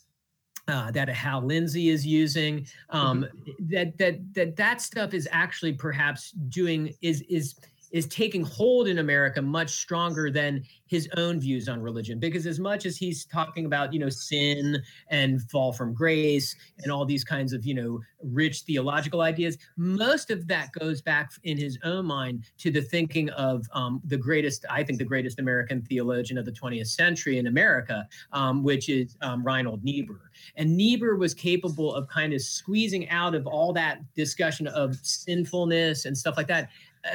Uh, 0.66 0.90
that 0.90 1.10
Hal 1.10 1.42
Lindsey 1.42 1.90
is 1.90 2.06
using, 2.06 2.66
um, 2.88 3.24
mm-hmm. 3.24 3.66
that 3.68 3.98
that 3.98 4.34
that 4.34 4.56
that 4.56 4.80
stuff 4.80 5.12
is 5.12 5.28
actually 5.30 5.74
perhaps 5.74 6.30
doing 6.30 6.94
is 7.02 7.20
is 7.28 7.56
is 7.94 8.06
taking 8.08 8.42
hold 8.42 8.88
in 8.88 8.98
America 8.98 9.40
much 9.40 9.70
stronger 9.70 10.28
than 10.28 10.60
his 10.86 11.08
own 11.16 11.38
views 11.38 11.68
on 11.68 11.80
religion. 11.80 12.18
Because 12.18 12.44
as 12.44 12.58
much 12.58 12.86
as 12.86 12.96
he's 12.96 13.24
talking 13.24 13.66
about, 13.66 13.92
you 13.92 14.00
know, 14.00 14.08
sin 14.08 14.82
and 15.10 15.40
fall 15.48 15.72
from 15.72 15.94
grace 15.94 16.56
and 16.82 16.90
all 16.90 17.04
these 17.04 17.22
kinds 17.22 17.52
of, 17.52 17.64
you 17.64 17.72
know, 17.72 18.00
rich 18.20 18.62
theological 18.62 19.20
ideas, 19.20 19.58
most 19.76 20.32
of 20.32 20.48
that 20.48 20.72
goes 20.72 21.02
back 21.02 21.30
in 21.44 21.56
his 21.56 21.78
own 21.84 22.06
mind 22.06 22.42
to 22.58 22.72
the 22.72 22.82
thinking 22.82 23.30
of 23.30 23.64
um, 23.72 24.02
the 24.06 24.16
greatest, 24.16 24.64
I 24.68 24.82
think, 24.82 24.98
the 24.98 25.04
greatest 25.04 25.38
American 25.38 25.80
theologian 25.80 26.36
of 26.36 26.46
the 26.46 26.52
20th 26.52 26.88
century 26.88 27.38
in 27.38 27.46
America, 27.46 28.08
um, 28.32 28.64
which 28.64 28.88
is 28.88 29.16
um, 29.22 29.44
Reinhold 29.46 29.84
Niebuhr. 29.84 30.32
And 30.56 30.76
Niebuhr 30.76 31.14
was 31.14 31.32
capable 31.32 31.94
of 31.94 32.08
kind 32.08 32.32
of 32.32 32.42
squeezing 32.42 33.08
out 33.10 33.36
of 33.36 33.46
all 33.46 33.72
that 33.74 34.00
discussion 34.14 34.66
of 34.66 34.96
sinfulness 34.96 36.06
and 36.06 36.18
stuff 36.18 36.36
like 36.36 36.48
that 36.48 36.70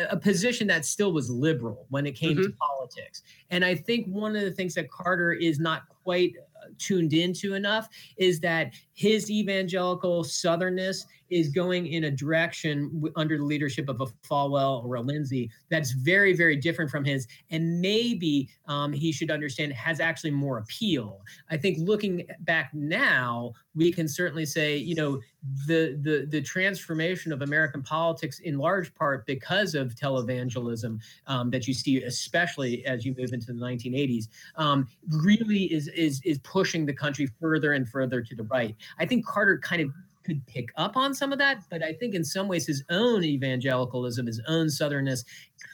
a 0.10 0.18
position 0.18 0.68
that 0.68 0.86
still 0.86 1.12
was 1.12 1.30
liberal 1.30 1.86
when 1.90 2.06
it 2.06 2.12
came 2.12 2.34
mm-hmm. 2.34 2.44
to 2.44 2.52
politics. 2.52 3.24
And 3.50 3.66
I 3.66 3.76
think 3.76 4.08
one 4.08 4.36
of 4.36 4.44
the 4.44 4.52
things 4.52 4.74
that 4.76 4.90
Carter 4.90 5.34
is 5.34 5.60
not 5.60 5.84
quite 6.04 6.34
uh, 6.38 6.68
tuned 6.78 7.14
into 7.14 7.56
enough 7.56 7.90
is 8.18 8.40
that 8.42 8.74
his 8.94 9.32
evangelical 9.32 10.24
southernness 10.24 11.06
is 11.30 11.50
going 11.50 11.88
in 11.88 12.06
a 12.06 12.12
direction 12.12 12.92
w- 12.96 13.14
under 13.16 13.38
the 13.38 13.44
leadership 13.44 13.90
of 13.90 14.02
a 14.02 14.08
Falwell 14.28 14.84
or 14.84 14.96
a 14.96 15.02
Lindsey 15.02 15.50
that's 15.70 15.92
very, 15.92 16.34
very 16.34 16.56
different 16.56 16.90
from 16.90 17.04
his, 17.04 17.28
and 17.52 17.80
maybe 17.82 18.50
um, 18.68 18.94
he 18.94 19.12
should 19.12 19.32
understand 19.32 19.74
has 19.74 20.00
actually 20.00 20.32
more 20.32 20.58
appeal. 20.58 21.22
I 21.50 21.58
think 21.58 21.78
looking 21.80 22.26
back 22.42 22.72
now, 22.74 23.54
we 23.76 23.92
can 23.92 24.08
certainly 24.08 24.46
say, 24.46 24.78
you 24.78 24.96
know, 24.96 25.20
the 25.68 25.98
the 26.02 26.28
the 26.30 26.42
transformation 26.42 27.32
of 27.32 27.42
American 27.42 27.82
politics 27.82 28.40
in 28.40 28.58
large 28.58 28.94
part 28.96 29.26
because 29.26 29.74
of 29.74 29.96
televangelism 29.96 31.00
um, 31.28 31.50
that 31.52 31.68
you 31.68 31.74
see, 31.74 32.04
especially 32.04 32.86
as 32.86 33.06
you 33.06 33.16
move 33.18 33.34
into 33.34 33.48
the 33.48 33.62
1980s, 33.62 34.28
um, 34.58 34.88
really 35.24 35.72
is 35.74 35.88
is 35.90 36.22
is 36.26 36.40
pushing 36.40 36.86
the 36.86 36.94
country 36.94 37.28
further 37.40 37.74
and 37.74 37.88
further 37.88 38.22
to 38.22 38.36
the 38.36 38.44
right. 38.44 38.76
I 38.98 39.06
think 39.06 39.26
Carter 39.26 39.58
kind 39.60 39.82
of 39.82 39.92
could 40.30 40.46
pick 40.46 40.70
up 40.78 40.96
on 40.96 41.14
some 41.14 41.34
of 41.34 41.40
that, 41.40 41.64
but 41.70 41.84
I 41.84 41.94
think 41.94 42.16
in 42.16 42.24
some 42.24 42.48
ways 42.48 42.66
his 42.66 42.84
own 42.90 43.24
evangelicalism, 43.24 44.26
his 44.26 44.42
own 44.48 44.68
southernness, 44.68 45.26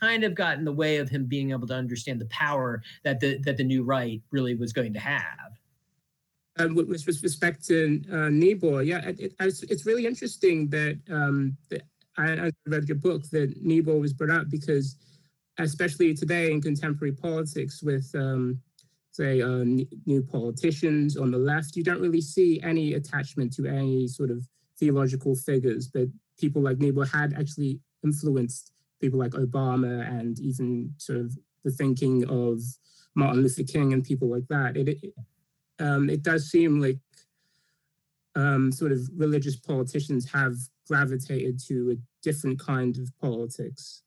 kind 0.01 0.23
of 0.23 0.33
got 0.33 0.57
in 0.57 0.65
the 0.65 0.71
way 0.71 0.97
of 0.97 1.09
him 1.09 1.25
being 1.25 1.51
able 1.51 1.67
to 1.67 1.75
understand 1.75 2.19
the 2.19 2.25
power 2.27 2.81
that 3.03 3.19
the 3.19 3.37
that 3.39 3.57
the 3.57 3.63
new 3.63 3.83
right 3.83 4.21
really 4.31 4.55
was 4.55 4.73
going 4.73 4.93
to 4.93 4.99
have. 4.99 5.51
Um, 6.57 6.73
with, 6.73 6.87
with, 6.87 7.05
respect 7.21 7.65
to 7.65 8.01
uh, 8.11 8.29
Niebuhr, 8.29 8.81
yeah, 8.81 9.05
it, 9.05 9.19
it, 9.19 9.33
it's 9.39 9.85
really 9.85 10.05
interesting 10.05 10.69
that, 10.69 10.97
um, 11.11 11.57
that 11.69 11.81
I, 12.17 12.47
I 12.47 12.51
read 12.65 12.87
your 12.87 12.95
book 12.95 13.23
that 13.31 13.61
Niebuhr 13.61 13.99
was 13.99 14.13
brought 14.13 14.29
up 14.29 14.49
because, 14.49 14.95
especially 15.59 16.13
today 16.13 16.53
in 16.53 16.61
contemporary 16.61 17.11
politics, 17.11 17.83
with 17.83 18.09
um, 18.15 18.61
say, 19.15 19.41
uh, 19.41 19.63
new 20.05 20.21
politicians 20.21 21.17
on 21.17 21.31
the 21.31 21.37
left, 21.37 21.75
you 21.75 21.83
don't 21.83 22.01
really 22.01 22.21
see 22.21 22.61
any 22.61 22.93
attachment 22.93 23.53
to 23.53 23.65
any 23.65 24.07
sort 24.07 24.31
of 24.31 24.45
theological 24.77 25.35
figures. 25.35 25.87
But 25.87 26.07
people 26.37 26.61
like 26.61 26.79
Niebuhr 26.79 27.05
had 27.05 27.33
actually 27.33 27.79
influenced 28.03 28.71
people 29.01 29.19
like 29.19 29.31
Obama 29.31 30.07
and 30.07 30.39
even 30.39 30.93
sort 30.97 31.19
of 31.19 31.37
the 31.63 31.71
thinking 31.71 32.27
of 32.29 32.61
Martin 33.15 33.41
Luther 33.41 33.63
King 33.63 33.93
and 33.93 34.03
people 34.03 34.29
like 34.29 34.47
that. 34.49 34.77
It, 34.77 34.89
it, 34.89 35.13
um, 35.79 36.09
it 36.09 36.21
does 36.21 36.49
seem 36.49 36.81
like 36.81 36.99
um, 38.35 38.71
sort 38.71 38.91
of 38.91 38.99
religious 39.15 39.55
politicians 39.55 40.29
have 40.31 40.55
gravitated 40.87 41.59
to 41.67 41.91
a 41.91 41.95
different 42.21 42.59
kind 42.59 42.97
of 42.97 43.09
politics. 43.19 44.03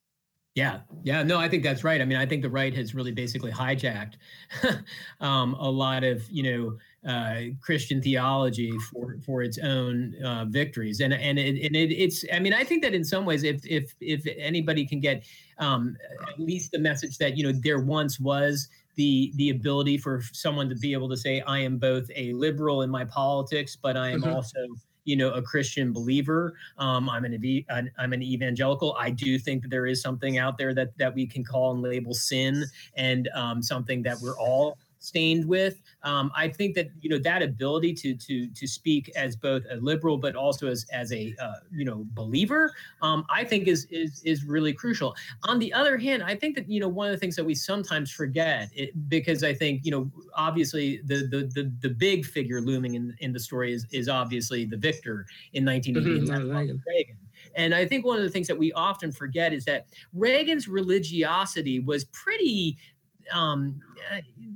Yeah, 0.58 0.80
yeah, 1.04 1.22
no, 1.22 1.38
I 1.38 1.48
think 1.48 1.62
that's 1.62 1.84
right. 1.84 2.00
I 2.00 2.04
mean, 2.04 2.18
I 2.18 2.26
think 2.26 2.42
the 2.42 2.50
right 2.50 2.74
has 2.74 2.92
really 2.92 3.12
basically 3.12 3.52
hijacked 3.52 4.14
um, 5.20 5.54
a 5.54 5.70
lot 5.70 6.02
of 6.02 6.28
you 6.32 6.42
know 6.42 7.08
uh, 7.08 7.54
Christian 7.60 8.02
theology 8.02 8.72
for 8.90 9.18
for 9.24 9.44
its 9.44 9.58
own 9.58 10.16
uh, 10.20 10.46
victories, 10.48 10.98
and 10.98 11.14
and 11.14 11.38
it, 11.38 11.64
and 11.64 11.76
it, 11.76 11.92
it's. 11.92 12.24
I 12.32 12.40
mean, 12.40 12.52
I 12.52 12.64
think 12.64 12.82
that 12.82 12.92
in 12.92 13.04
some 13.04 13.24
ways, 13.24 13.44
if 13.44 13.64
if 13.64 13.94
if 14.00 14.26
anybody 14.36 14.84
can 14.84 14.98
get 14.98 15.24
um, 15.58 15.96
at 16.28 16.40
least 16.40 16.72
the 16.72 16.80
message 16.80 17.18
that 17.18 17.38
you 17.38 17.44
know 17.44 17.52
there 17.62 17.78
once 17.78 18.18
was 18.18 18.68
the 18.96 19.32
the 19.36 19.50
ability 19.50 19.96
for 19.96 20.22
someone 20.32 20.68
to 20.70 20.74
be 20.74 20.92
able 20.92 21.08
to 21.08 21.16
say, 21.16 21.40
I 21.42 21.60
am 21.60 21.78
both 21.78 22.10
a 22.16 22.32
liberal 22.32 22.82
in 22.82 22.90
my 22.90 23.04
politics, 23.04 23.76
but 23.80 23.96
I 23.96 24.10
am 24.10 24.22
mm-hmm. 24.22 24.32
also 24.32 24.58
you 25.04 25.16
know 25.16 25.30
a 25.30 25.42
Christian 25.42 25.92
believer. 25.92 26.54
Um, 26.78 27.08
I'm 27.08 27.24
an, 27.24 27.90
I'm 27.98 28.12
an 28.12 28.22
evangelical. 28.22 28.96
I 28.98 29.10
do 29.10 29.38
think 29.38 29.62
that 29.62 29.70
there 29.70 29.86
is 29.86 30.00
something 30.02 30.38
out 30.38 30.58
there 30.58 30.74
that 30.74 30.96
that 30.98 31.14
we 31.14 31.26
can 31.26 31.44
call 31.44 31.72
and 31.72 31.82
label 31.82 32.14
sin, 32.14 32.64
and 32.96 33.28
um, 33.34 33.62
something 33.62 34.02
that 34.02 34.18
we're 34.20 34.38
all 34.38 34.78
stained 34.98 35.44
with. 35.44 35.80
Um, 36.02 36.30
I 36.36 36.48
think 36.48 36.74
that 36.74 36.90
you 37.00 37.10
know 37.10 37.18
that 37.18 37.42
ability 37.42 37.94
to 37.94 38.14
to 38.14 38.48
to 38.48 38.66
speak 38.66 39.10
as 39.16 39.36
both 39.36 39.64
a 39.70 39.76
liberal 39.76 40.16
but 40.16 40.36
also 40.36 40.68
as 40.68 40.86
as 40.92 41.12
a 41.12 41.34
uh, 41.40 41.54
you 41.72 41.84
know 41.84 42.06
believer, 42.12 42.72
um, 43.02 43.24
I 43.30 43.44
think 43.44 43.68
is 43.68 43.86
is 43.90 44.22
is 44.24 44.44
really 44.44 44.72
crucial. 44.72 45.14
On 45.44 45.58
the 45.58 45.72
other 45.72 45.96
hand, 45.96 46.22
I 46.22 46.34
think 46.34 46.54
that 46.56 46.68
you 46.68 46.80
know 46.80 46.88
one 46.88 47.08
of 47.08 47.12
the 47.12 47.18
things 47.18 47.36
that 47.36 47.44
we 47.44 47.54
sometimes 47.54 48.10
forget 48.10 48.70
it, 48.74 49.08
because 49.08 49.44
I 49.44 49.54
think 49.54 49.84
you 49.84 49.90
know 49.90 50.10
obviously 50.34 51.00
the 51.04 51.26
the 51.26 51.50
the, 51.54 51.72
the 51.80 51.90
big 51.90 52.24
figure 52.24 52.60
looming 52.60 52.94
in 52.94 53.16
in 53.20 53.32
the 53.32 53.40
story 53.40 53.72
is 53.72 53.86
is 53.90 54.08
obviously 54.08 54.64
the 54.64 54.76
victor 54.76 55.26
in 55.52 55.64
1980. 55.64 56.30
Mm-hmm. 56.30 56.78
Reagan. 56.86 57.16
And 57.54 57.74
I 57.74 57.86
think 57.86 58.04
one 58.04 58.18
of 58.18 58.24
the 58.24 58.30
things 58.30 58.46
that 58.48 58.58
we 58.58 58.72
often 58.72 59.12
forget 59.12 59.52
is 59.52 59.64
that 59.64 59.86
Reagan's 60.12 60.68
religiosity 60.68 61.80
was 61.80 62.04
pretty 62.06 62.78
um, 63.32 63.80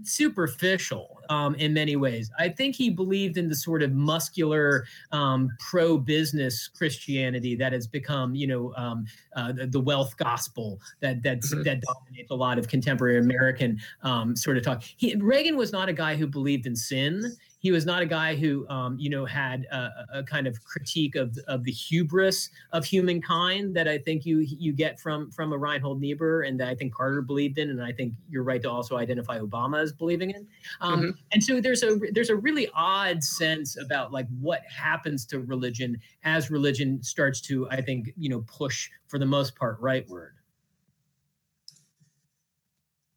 superficial 0.02 1.20
um, 1.28 1.54
in 1.56 1.72
many 1.72 1.96
ways. 1.96 2.30
I 2.38 2.48
think 2.48 2.74
he 2.74 2.90
believed 2.90 3.36
in 3.36 3.48
the 3.48 3.54
sort 3.54 3.82
of 3.82 3.92
muscular, 3.92 4.84
um, 5.12 5.50
pro-business 5.58 6.68
Christianity 6.68 7.54
that 7.56 7.72
has 7.72 7.86
become, 7.86 8.34
you 8.34 8.46
know, 8.46 8.74
um, 8.76 9.06
uh, 9.36 9.52
the, 9.52 9.66
the, 9.66 9.80
wealth 9.80 10.16
gospel 10.16 10.80
that 11.00 11.22
that's, 11.22 11.52
mm-hmm. 11.52 11.62
that 11.64 11.80
dominates 11.80 12.30
a 12.30 12.34
lot 12.34 12.58
of 12.58 12.68
contemporary 12.68 13.18
American 13.18 13.80
um, 14.02 14.36
sort 14.36 14.56
of 14.56 14.62
talk. 14.62 14.82
He, 14.82 15.14
Reagan 15.16 15.56
was 15.56 15.72
not 15.72 15.88
a 15.88 15.92
guy 15.92 16.16
who 16.16 16.26
believed 16.26 16.66
in 16.66 16.76
sin 16.76 17.36
he 17.62 17.70
was 17.70 17.86
not 17.86 18.02
a 18.02 18.06
guy 18.06 18.34
who, 18.34 18.68
um, 18.68 18.98
you 18.98 19.08
know, 19.08 19.24
had 19.24 19.66
a, 19.70 19.90
a, 20.14 20.22
kind 20.24 20.48
of 20.48 20.62
critique 20.64 21.14
of 21.14 21.38
of 21.46 21.62
the 21.62 21.70
hubris 21.70 22.50
of 22.72 22.84
humankind 22.84 23.74
that 23.76 23.86
I 23.86 23.98
think 23.98 24.26
you 24.26 24.40
you 24.40 24.72
get 24.72 24.98
from 24.98 25.30
from 25.30 25.52
a 25.52 25.58
Reinhold 25.58 26.00
Niebuhr 26.00 26.42
and 26.42 26.58
that 26.58 26.68
I 26.68 26.74
think 26.74 26.92
Carter 26.92 27.22
believed 27.22 27.58
in, 27.58 27.70
and 27.70 27.82
I 27.82 27.92
think 27.92 28.14
you're 28.28 28.42
right 28.42 28.60
to 28.62 28.70
also 28.70 28.96
identify 28.96 29.38
Obama 29.38 29.80
as 29.80 29.92
believing 29.92 30.30
in. 30.30 30.46
Um, 30.80 31.00
mm-hmm. 31.00 31.10
And 31.30 31.42
so 31.42 31.60
there's 31.60 31.84
a 31.84 32.00
there's 32.12 32.30
a 32.30 32.36
really 32.36 32.68
odd 32.74 33.22
sense 33.22 33.78
about 33.78 34.12
like 34.12 34.26
what 34.40 34.62
happens 34.66 35.24
to 35.26 35.38
religion 35.40 36.00
as 36.24 36.50
religion 36.50 37.02
starts 37.02 37.40
to, 37.42 37.68
I 37.70 37.80
think, 37.80 38.12
you 38.16 38.28
know, 38.28 38.44
push 38.48 38.90
for 39.06 39.18
the 39.18 39.26
most 39.26 39.54
part 39.54 39.80
rightward. 39.80 40.32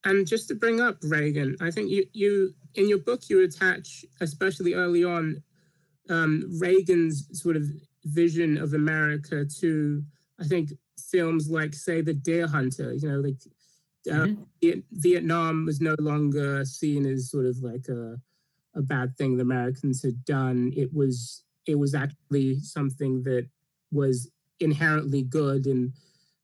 And 0.05 0.27
just 0.27 0.47
to 0.47 0.55
bring 0.55 0.79
up 0.79 0.97
Reagan, 1.03 1.55
I 1.59 1.71
think 1.71 1.89
you 1.89 2.05
you 2.13 2.53
in 2.75 2.87
your 2.87 2.99
book 2.99 3.29
you 3.29 3.43
attach, 3.43 4.05
especially 4.21 4.73
early 4.73 5.03
on, 5.03 5.41
um, 6.09 6.43
Reagan's 6.59 7.27
sort 7.41 7.55
of 7.55 7.63
vision 8.05 8.57
of 8.57 8.73
America 8.73 9.45
to 9.59 10.03
I 10.39 10.43
think 10.45 10.71
films 11.11 11.49
like 11.49 11.73
say 11.73 12.01
The 12.01 12.13
Deer 12.13 12.47
Hunter. 12.47 12.93
You 12.93 13.09
know, 13.09 13.19
like 13.19 13.37
uh, 14.11 14.27
Mhm. 14.27 14.83
Vietnam 14.91 15.65
was 15.65 15.81
no 15.81 15.95
longer 15.99 16.63
seen 16.65 17.05
as 17.07 17.31
sort 17.31 17.45
of 17.47 17.57
like 17.63 17.87
a 17.89 18.21
a 18.75 18.81
bad 18.81 19.17
thing 19.17 19.35
the 19.37 19.41
Americans 19.41 20.03
had 20.03 20.23
done. 20.25 20.71
It 20.75 20.93
was 20.93 21.43
it 21.65 21.75
was 21.75 21.95
actually 21.95 22.59
something 22.59 23.23
that 23.23 23.47
was 23.91 24.29
inherently 24.59 25.23
good, 25.23 25.65
and 25.65 25.93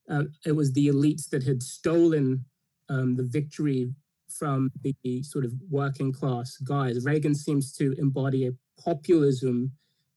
uh, 0.08 0.24
it 0.44 0.52
was 0.52 0.72
the 0.72 0.88
elites 0.88 1.28
that 1.30 1.44
had 1.44 1.62
stolen 1.62 2.44
um, 2.88 3.16
the 3.16 3.22
victory 3.22 3.90
from 4.28 4.70
the 4.82 5.22
sort 5.22 5.44
of 5.44 5.52
working 5.70 6.12
class 6.12 6.56
guys. 6.58 7.04
Reagan 7.04 7.34
seems 7.34 7.72
to 7.76 7.94
embody 7.98 8.46
a 8.46 8.52
populism 8.80 9.70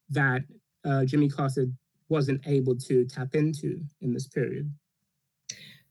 that 0.10 0.44
uh, 0.86 1.04
Jimmy 1.06 1.30
Carter 1.30 1.68
wasn't 2.10 2.42
able 2.48 2.76
to 2.76 3.06
tap 3.06 3.36
into 3.36 3.82
in 4.02 4.14
this 4.14 4.28
period. 4.28 4.72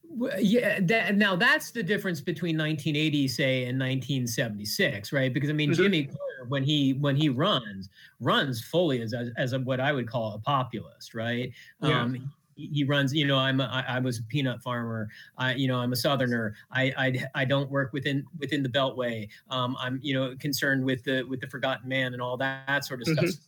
Well, 0.05 0.39
Yeah, 0.41 0.79
that, 0.83 1.17
now 1.17 1.35
that's 1.37 1.73
the 1.73 1.83
difference 1.83 2.21
between 2.21 2.57
1980, 2.57 3.29
say, 3.29 3.65
and 3.65 3.79
1976, 3.79 5.13
right? 5.13 5.33
Because 5.33 5.51
I 5.51 5.53
mean, 5.53 5.71
Mhm. 5.71 5.77
Jimmy 5.77 6.05
Carter, 6.05 6.45
when 6.49 6.63
he 6.63 6.93
when 6.93 7.17
he 7.17 7.29
runs, 7.29 7.89
runs 8.21 8.63
fully 8.63 9.01
as 9.03 9.13
a, 9.13 9.33
as 9.37 9.53
a, 9.55 9.59
what 9.59 9.81
I 9.81 9.93
would 9.93 10.07
call 10.07 10.35
a 10.35 10.39
populist, 10.39 11.15
right? 11.15 11.51
Yeah. 11.83 12.03
Um, 12.03 12.33
he, 12.57 12.85
runs, 12.85 13.15
you 13.15 13.27
know, 13.27 13.39
I'm 13.39 13.61
a, 13.61 13.85
I, 13.89 13.99
was 13.99 14.19
a 14.19 14.23
peanut 14.25 14.63
farmer. 14.63 15.09
I, 15.39 15.55
you 15.55 15.69
know, 15.69 15.79
I'm 15.79 15.93
a 15.93 15.97
Southerner. 15.97 16.55
I, 16.71 16.93
I 16.97 17.43
I 17.43 17.45
don't 17.45 17.71
work 17.71 17.93
within 17.93 18.25
within 18.39 18.63
the 18.63 18.69
Beltway. 18.69 19.29
Um, 19.51 19.77
I'm, 19.79 19.99
you 20.03 20.15
know, 20.15 20.35
concerned 20.39 20.85
with 20.85 21.05
the 21.05 21.23
with 21.25 21.41
the 21.41 21.47
forgotten 21.47 21.89
man 21.89 22.13
and 22.13 22.23
all 22.23 22.37
that, 22.39 22.67
that 22.67 22.85
sort 22.85 23.01
of 23.01 23.09
stuff. 23.09 23.25
Mhm. 23.25 23.39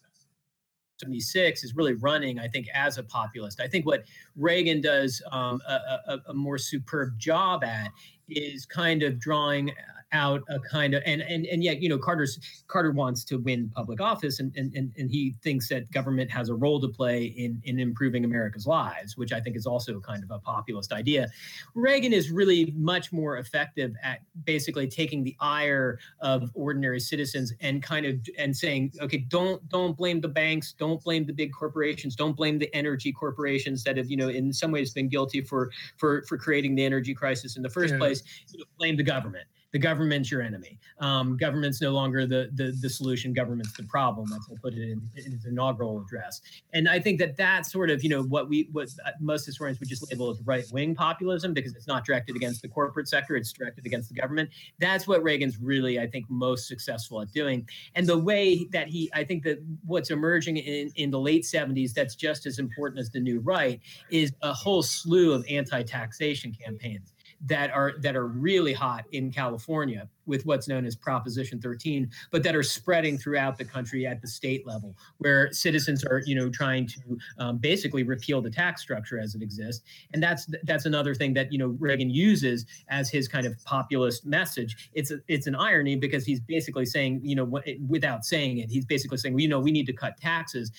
76 0.99 1.63
is 1.63 1.77
really 1.77 1.93
running, 1.95 2.39
I 2.39 2.49
think, 2.49 2.69
as 2.73 2.97
a 2.97 3.03
populist. 3.03 3.61
I 3.61 3.69
think 3.69 3.85
what 3.85 4.05
Reagan 4.35 4.81
does 4.81 5.21
um, 5.31 5.61
a, 5.69 5.73
a, 5.73 6.19
a 6.29 6.35
more 6.35 6.57
superb 6.57 7.19
job 7.19 7.65
at 7.65 7.91
is 8.29 8.65
kind 8.65 9.03
of 9.03 9.19
drawing 9.19 9.73
out 10.13 10.43
a 10.49 10.61
kind 10.61 10.95
of 10.95 11.03
and 11.05 11.21
and 11.23 11.47
and 11.47 11.65
yet 11.65 11.83
you 11.83 11.89
know 11.89 11.99
Carter's 11.99 12.39
Carter 12.69 12.93
wants 12.93 13.25
to 13.25 13.39
win 13.39 13.71
public 13.75 14.01
office 14.01 14.39
and 14.39 14.53
and 14.57 14.73
and, 14.75 14.93
and 14.97 15.11
he 15.11 15.35
thinks 15.43 15.69
that 15.69 15.91
government 15.91 16.31
has 16.31 16.49
a 16.49 16.55
role 16.55 16.81
to 16.81 16.89
play 16.89 17.25
in 17.25 17.61
in 17.65 17.79
improving 17.81 18.25
America's 18.25 18.67
lives, 18.67 19.17
which 19.17 19.33
I 19.33 19.41
think 19.41 19.57
is 19.57 19.67
also 19.67 20.01
kind 20.01 20.23
of 20.23 20.31
a 20.31 20.39
populist 20.39 20.93
idea. 20.93 21.29
Reagan 21.75 22.13
is 22.13 22.31
really 22.31 22.73
much 22.77 23.13
more 23.13 23.39
effective 23.39 23.95
at 24.03 24.21
basically 24.45 24.87
taking 24.87 25.25
the 25.25 25.37
ire 25.41 25.99
of 26.21 26.51
ordinary 26.55 27.01
citizens 27.01 27.53
and 27.61 27.83
kind 27.83 28.07
of 28.07 28.17
and 28.39 28.57
saying, 28.57 28.93
okay, 29.01 29.19
don't 29.19 29.69
don't 29.69 29.97
blame 29.97 30.21
the 30.21 30.29
banks, 30.29 30.73
don't 30.73 31.03
blame 31.03 31.27
the 31.27 31.33
big 31.33 31.53
corporations, 31.53 32.15
don't 32.15 32.37
blame 32.37 32.59
the 32.59 32.73
energy 32.75 33.13
corporations 33.13 33.83
that 33.85 33.97
have 33.97 34.09
you 34.09 34.17
know 34.17 34.29
in 34.29 34.53
some 34.53 34.71
ways 34.71 34.93
been 34.93 35.09
guilty 35.09 35.41
for 35.41 35.71
for 35.97 36.23
for 36.29 36.39
creating 36.39 36.77
the 36.77 36.85
energy 36.85 37.15
crisis 37.15 37.57
in 37.57 37.63
the 37.63 37.71
first 37.71 37.95
Yeah. 37.95 37.99
place. 37.99 38.23
You 38.53 38.61
know, 38.61 38.65
blame 38.79 38.97
the 38.97 39.03
government. 39.03 39.47
The 39.77 39.81
government's 39.81 40.31
your 40.31 40.41
enemy. 40.41 40.79
Um, 41.01 41.37
government's 41.37 41.83
no 41.83 41.91
longer 41.91 42.25
the, 42.25 42.49
the 42.55 42.75
the 42.81 42.89
solution. 42.89 43.35
Government's 43.35 43.75
the 43.75 43.83
problem. 43.83 44.27
That's 44.31 44.49
what 44.49 44.63
put 44.63 44.73
it 44.73 44.91
in, 44.91 45.03
in 45.17 45.33
his 45.33 45.45
inaugural 45.45 46.01
address. 46.01 46.41
And 46.73 46.89
I 46.89 46.99
think 46.99 47.19
that 47.19 47.37
that's 47.37 47.73
sort 47.73 47.91
of 47.91 48.03
you 48.03 48.09
know 48.09 48.23
what 48.23 48.49
we 48.49 48.71
what 48.73 48.89
uh, 49.05 49.11
most 49.21 49.45
historians 49.45 49.79
would 49.79 49.91
just 49.91 50.11
label 50.11 50.31
as 50.31 50.41
right 50.47 50.65
wing 50.73 50.95
populism 50.95 51.53
because 51.53 51.75
it's 51.75 51.87
not 51.87 52.07
directed 52.07 52.37
against 52.37 52.63
the 52.63 52.69
corporate 52.69 53.07
sector. 53.07 53.37
It's 53.37 53.53
directed 53.53 53.85
against 53.85 54.09
the 54.09 54.15
government. 54.15 54.49
That's 54.79 55.07
what 55.07 55.23
Reagan's 55.23 55.59
really 55.59 56.01
I 56.01 56.07
think 56.07 56.25
most 56.31 56.69
successful 56.69 57.21
at 57.21 57.31
doing. 57.33 57.69
And 57.97 58.07
the 58.07 58.17
way 58.17 58.65
that 58.73 58.89
he 58.89 59.11
I 59.13 59.25
think 59.25 59.43
that 59.43 59.63
what's 59.85 60.11
emerging 60.11 60.57
in 60.57 60.91
in 60.95 61.11
the 61.11 61.21
late 61.21 61.43
70s 61.43 61.93
that's 61.93 62.15
just 62.15 62.47
as 62.47 62.59
important 62.59 62.99
as 62.99 63.11
the 63.11 63.21
new 63.21 63.41
right 63.41 63.79
is 64.11 64.33
a 64.41 64.55
whole 64.55 64.83
slew 64.83 65.35
of 65.35 65.45
anti-taxation 65.51 66.57
campaigns 66.65 67.13
that 67.45 67.71
are 67.71 67.95
that 68.01 68.17
are 68.17 68.27
really 68.27 68.73
hot 68.73 69.05
in 69.13 69.31
California 69.31 70.09
with 70.27 70.45
what's 70.45 70.67
known 70.69 70.85
as 70.85 70.97
Proposition 70.97 71.61
13, 71.61 72.11
but 72.31 72.43
that 72.43 72.55
are 72.57 72.63
spreading 72.63 73.17
throughout 73.17 73.57
the 73.57 73.65
country 73.65 74.07
at 74.07 74.21
the 74.21 74.27
state 74.27 74.67
level, 74.67 74.97
where 75.19 75.53
citizens 75.53 76.05
are, 76.05 76.23
you 76.27 76.35
know, 76.35 76.51
trying 76.51 76.87
to 76.87 77.19
um, 77.39 77.59
basically 77.59 78.03
repeal 78.03 78.43
the 78.43 78.51
tax 78.51 78.83
structure 78.83 79.19
as 79.19 79.35
it 79.35 79.43
exists. 79.43 79.85
And 80.13 80.23
that's 80.23 80.49
that's 80.65 80.87
another 80.87 81.15
thing 81.15 81.35
that 81.35 81.53
you 81.53 81.59
know 81.59 81.77
Reagan 81.79 82.11
uses 82.11 82.67
as 82.89 83.11
his 83.11 83.29
kind 83.29 83.47
of 83.47 83.63
populist 83.65 84.27
message. 84.27 84.91
It's 84.95 85.11
a, 85.11 85.19
it's 85.29 85.47
an 85.47 85.55
irony 85.55 85.97
because 85.97 86.25
he's 86.25 86.41
basically 86.41 86.87
saying, 86.87 87.21
you 87.23 87.37
know, 87.37 87.61
without 87.89 88.25
saying 88.25 88.59
it, 88.59 88.71
he's 88.71 88.85
basically 88.85 89.19
saying, 89.19 89.39
you 89.39 89.49
know, 89.49 89.61
we 89.61 89.71
need 89.71 89.87
to 89.87 89.93
cut 89.93 90.17
taxes. 90.21 90.73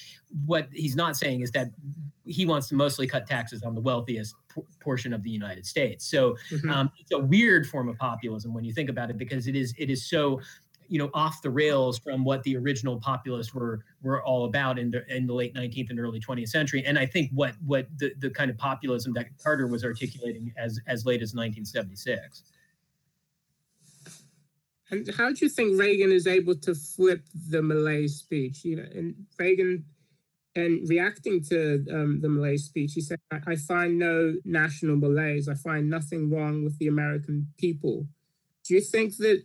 What 0.46 0.68
he's 0.74 0.96
not 0.96 1.16
saying 1.16 1.42
is 1.42 1.52
that 1.52 1.68
he 2.26 2.46
wants 2.46 2.68
to 2.70 2.76
mostly 2.76 3.08
cut 3.08 3.26
taxes 3.26 3.64
on 3.64 3.74
the 3.74 3.82
wealthiest 3.82 4.36
p- 4.58 4.68
portion 4.80 5.14
of 5.14 5.24
the 5.24 5.30
United 5.30 5.66
States. 5.66 6.06
So 6.10 6.36
Mhm. 6.52 6.72
um, 6.72 6.92
it's 7.00 7.12
a 7.12 7.20
weird 7.20 7.68
form 7.68 7.90
of 7.90 7.98
populism 7.98 8.54
when 8.54 8.64
you 8.64 8.74
think 8.74 8.90
about 8.90 9.10
it 9.10 9.18
because 9.18 9.48
it 9.48 9.56
is 9.56 9.74
it 9.78 9.90
is 9.90 10.06
so 10.10 10.42
you 10.90 10.98
know 10.98 11.10
off 11.14 11.42
the 11.42 11.50
rails 11.50 12.00
from 12.00 12.24
what 12.24 12.42
the 12.44 12.56
original 12.56 12.98
populists 13.00 13.54
were 13.54 13.84
were 14.02 14.24
all 14.24 14.46
about 14.46 14.80
in 14.80 14.90
the 14.92 15.06
in 15.14 15.28
the 15.28 15.34
late 15.34 15.54
19th 15.54 15.90
and 15.90 16.00
early 16.00 16.18
20th 16.18 16.48
century 16.48 16.82
and 16.86 16.98
i 16.98 17.06
think 17.06 17.30
what 17.34 17.56
what 17.66 17.88
the, 17.98 18.14
the 18.20 18.30
kind 18.30 18.50
of 18.50 18.58
populism 18.58 19.12
that 19.14 19.28
carter 19.38 19.68
was 19.68 19.84
articulating 19.84 20.54
as 20.56 20.80
as 20.88 21.06
late 21.06 21.22
as 21.22 21.34
1976 21.36 22.44
And 24.90 25.14
how 25.18 25.30
do 25.34 25.40
you 25.42 25.50
think 25.50 25.78
Reagan 25.78 26.12
is 26.14 26.28
able 26.28 26.56
to 26.56 26.74
flip 26.74 27.22
the 27.50 27.62
malaise 27.62 28.16
speech? 28.16 28.64
You 28.64 28.78
know, 28.78 28.88
and 28.96 29.16
Reagan, 29.38 29.84
and 30.58 30.90
reacting 30.90 31.42
to 31.44 31.86
um, 31.94 32.20
the 32.20 32.28
malaise 32.28 32.66
speech, 32.66 32.94
he 32.96 33.02
said, 33.02 33.20
I, 33.32 33.40
"I 33.54 33.56
find 33.56 33.98
no 33.98 34.36
national 34.44 34.98
malaise. 34.98 35.48
I 35.48 35.54
find 35.54 35.90
nothing 35.90 36.30
wrong 36.32 36.64
with 36.64 36.78
the 36.80 36.88
American 36.88 37.48
people." 37.58 38.08
Do 38.66 38.74
you 38.74 38.82
think 38.82 39.16
that, 39.18 39.44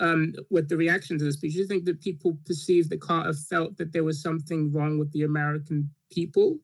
um, 0.00 0.32
with 0.50 0.68
the 0.68 0.76
reaction 0.76 1.18
to 1.18 1.24
the 1.24 1.32
speech, 1.32 1.54
do 1.54 1.58
you 1.58 1.66
think 1.66 1.84
that 1.86 2.00
people 2.00 2.38
perceived 2.46 2.88
that 2.90 3.00
Carter 3.00 3.34
felt 3.34 3.76
that 3.76 3.92
there 3.92 4.04
was 4.04 4.22
something 4.22 4.72
wrong 4.72 4.98
with 4.98 5.10
the 5.12 5.24
American 5.24 5.90
people? 6.10 6.58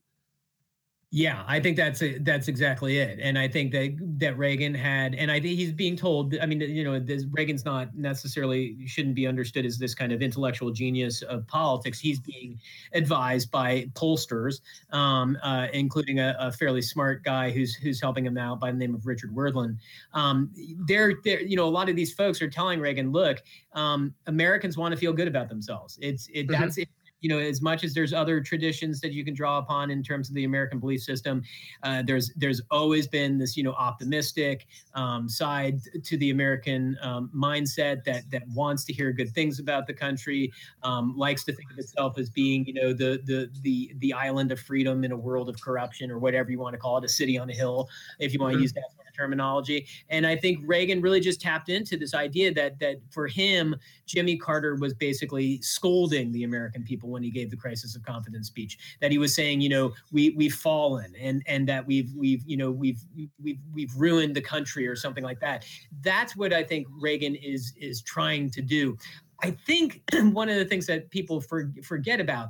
Yeah, 1.10 1.42
I 1.46 1.58
think 1.58 1.78
that's 1.78 2.02
it. 2.02 2.22
That's 2.26 2.48
exactly 2.48 2.98
it. 2.98 3.18
And 3.18 3.38
I 3.38 3.48
think 3.48 3.72
that 3.72 3.96
that 4.18 4.36
Reagan 4.36 4.74
had, 4.74 5.14
and 5.14 5.30
I 5.30 5.40
think 5.40 5.56
he's 5.58 5.72
being 5.72 5.96
told. 5.96 6.36
I 6.38 6.44
mean, 6.44 6.60
you 6.60 6.84
know, 6.84 7.00
this, 7.00 7.24
Reagan's 7.30 7.64
not 7.64 7.96
necessarily 7.96 8.76
shouldn't 8.86 9.14
be 9.14 9.26
understood 9.26 9.64
as 9.64 9.78
this 9.78 9.94
kind 9.94 10.12
of 10.12 10.20
intellectual 10.20 10.70
genius 10.70 11.22
of 11.22 11.46
politics. 11.46 11.98
He's 11.98 12.20
being 12.20 12.60
advised 12.92 13.50
by 13.50 13.86
pollsters, 13.94 14.60
um, 14.90 15.38
uh, 15.42 15.68
including 15.72 16.18
a, 16.20 16.36
a 16.38 16.52
fairly 16.52 16.82
smart 16.82 17.24
guy 17.24 17.52
who's 17.52 17.74
who's 17.74 18.02
helping 18.02 18.26
him 18.26 18.36
out 18.36 18.60
by 18.60 18.70
the 18.70 18.76
name 18.76 18.94
of 18.94 19.06
Richard 19.06 19.34
Wirthlin. 19.34 19.78
Um, 20.12 20.52
they're, 20.86 21.14
they're, 21.24 21.40
you 21.40 21.56
know, 21.56 21.66
a 21.66 21.70
lot 21.70 21.88
of 21.88 21.96
these 21.96 22.12
folks 22.12 22.42
are 22.42 22.50
telling 22.50 22.80
Reagan, 22.80 23.12
look, 23.12 23.42
um, 23.72 24.14
Americans 24.26 24.76
want 24.76 24.92
to 24.92 24.98
feel 25.00 25.14
good 25.14 25.28
about 25.28 25.48
themselves. 25.48 25.98
It's 26.02 26.28
it, 26.34 26.50
Mhm. 26.50 26.50
that's 26.50 26.76
it 26.76 26.88
you 27.20 27.28
know 27.28 27.38
as 27.38 27.60
much 27.60 27.84
as 27.84 27.94
there's 27.94 28.12
other 28.12 28.40
traditions 28.40 29.00
that 29.00 29.12
you 29.12 29.24
can 29.24 29.34
draw 29.34 29.58
upon 29.58 29.90
in 29.90 30.02
terms 30.02 30.28
of 30.28 30.34
the 30.34 30.44
american 30.44 30.78
belief 30.78 31.02
system 31.02 31.42
uh, 31.82 32.02
there's 32.02 32.32
there's 32.36 32.60
always 32.70 33.06
been 33.08 33.38
this 33.38 33.56
you 33.56 33.62
know 33.62 33.72
optimistic 33.72 34.66
um, 34.94 35.28
side 35.28 35.80
to 36.04 36.16
the 36.16 36.30
american 36.30 36.96
um, 37.02 37.30
mindset 37.34 38.04
that 38.04 38.30
that 38.30 38.46
wants 38.48 38.84
to 38.84 38.92
hear 38.92 39.12
good 39.12 39.32
things 39.34 39.58
about 39.58 39.86
the 39.86 39.94
country 39.94 40.52
um, 40.82 41.16
likes 41.16 41.44
to 41.44 41.52
think 41.52 41.70
of 41.70 41.78
itself 41.78 42.18
as 42.18 42.30
being 42.30 42.64
you 42.66 42.72
know 42.72 42.92
the 42.92 43.20
the 43.24 43.50
the 43.62 43.92
the 43.98 44.12
island 44.12 44.52
of 44.52 44.60
freedom 44.60 45.04
in 45.04 45.12
a 45.12 45.16
world 45.16 45.48
of 45.48 45.60
corruption 45.60 46.10
or 46.10 46.18
whatever 46.18 46.50
you 46.50 46.58
want 46.58 46.74
to 46.74 46.78
call 46.78 46.98
it 46.98 47.04
a 47.04 47.08
city 47.08 47.38
on 47.38 47.50
a 47.50 47.54
hill 47.54 47.88
if 48.18 48.32
you 48.32 48.40
want 48.40 48.52
to 48.54 48.58
Mhm. 48.58 48.60
use 48.60 48.72
that 48.72 48.84
terminology 49.18 49.86
and 50.08 50.26
i 50.26 50.36
think 50.36 50.58
reagan 50.64 51.00
really 51.00 51.20
just 51.20 51.40
tapped 51.40 51.68
into 51.68 51.96
this 51.96 52.14
idea 52.14 52.52
that 52.52 52.78
that 52.78 52.96
for 53.10 53.26
him 53.26 53.74
Jimmy 54.08 54.36
Carter 54.36 54.74
was 54.74 54.94
basically 54.94 55.60
scolding 55.60 56.32
the 56.32 56.44
American 56.44 56.82
people 56.82 57.10
when 57.10 57.22
he 57.22 57.30
gave 57.30 57.50
the 57.50 57.56
crisis 57.56 57.94
of 57.94 58.02
confidence 58.02 58.48
speech. 58.48 58.78
That 59.00 59.12
he 59.12 59.18
was 59.18 59.34
saying, 59.34 59.60
you 59.60 59.68
know, 59.68 59.92
we 60.10 60.30
we've 60.30 60.54
fallen 60.54 61.14
and 61.20 61.42
and 61.46 61.68
that 61.68 61.86
we've 61.86 62.12
we've 62.16 62.42
you 62.46 62.56
know 62.56 62.70
we've 62.70 63.00
we've 63.40 63.60
we've 63.72 63.94
ruined 63.96 64.34
the 64.34 64.40
country 64.40 64.88
or 64.88 64.96
something 64.96 65.22
like 65.22 65.38
that. 65.40 65.64
That's 66.00 66.34
what 66.34 66.52
I 66.52 66.64
think 66.64 66.86
Reagan 66.98 67.36
is 67.36 67.74
is 67.78 68.02
trying 68.02 68.50
to 68.50 68.62
do. 68.62 68.96
I 69.42 69.52
think 69.66 70.02
one 70.14 70.48
of 70.48 70.56
the 70.56 70.64
things 70.64 70.86
that 70.86 71.10
people 71.10 71.40
for, 71.40 71.70
forget 71.84 72.20
about 72.20 72.48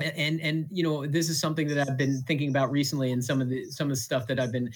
and 0.00 0.40
and 0.40 0.66
you 0.70 0.82
know 0.82 1.06
this 1.06 1.28
is 1.28 1.38
something 1.38 1.68
that 1.68 1.88
I've 1.88 1.96
been 1.96 2.22
thinking 2.22 2.48
about 2.48 2.70
recently 2.70 3.12
and 3.12 3.24
some 3.24 3.40
of 3.40 3.48
the 3.48 3.70
some 3.70 3.86
of 3.86 3.90
the 3.90 4.00
stuff 4.00 4.26
that 4.26 4.40
I've 4.40 4.52
been 4.52 4.70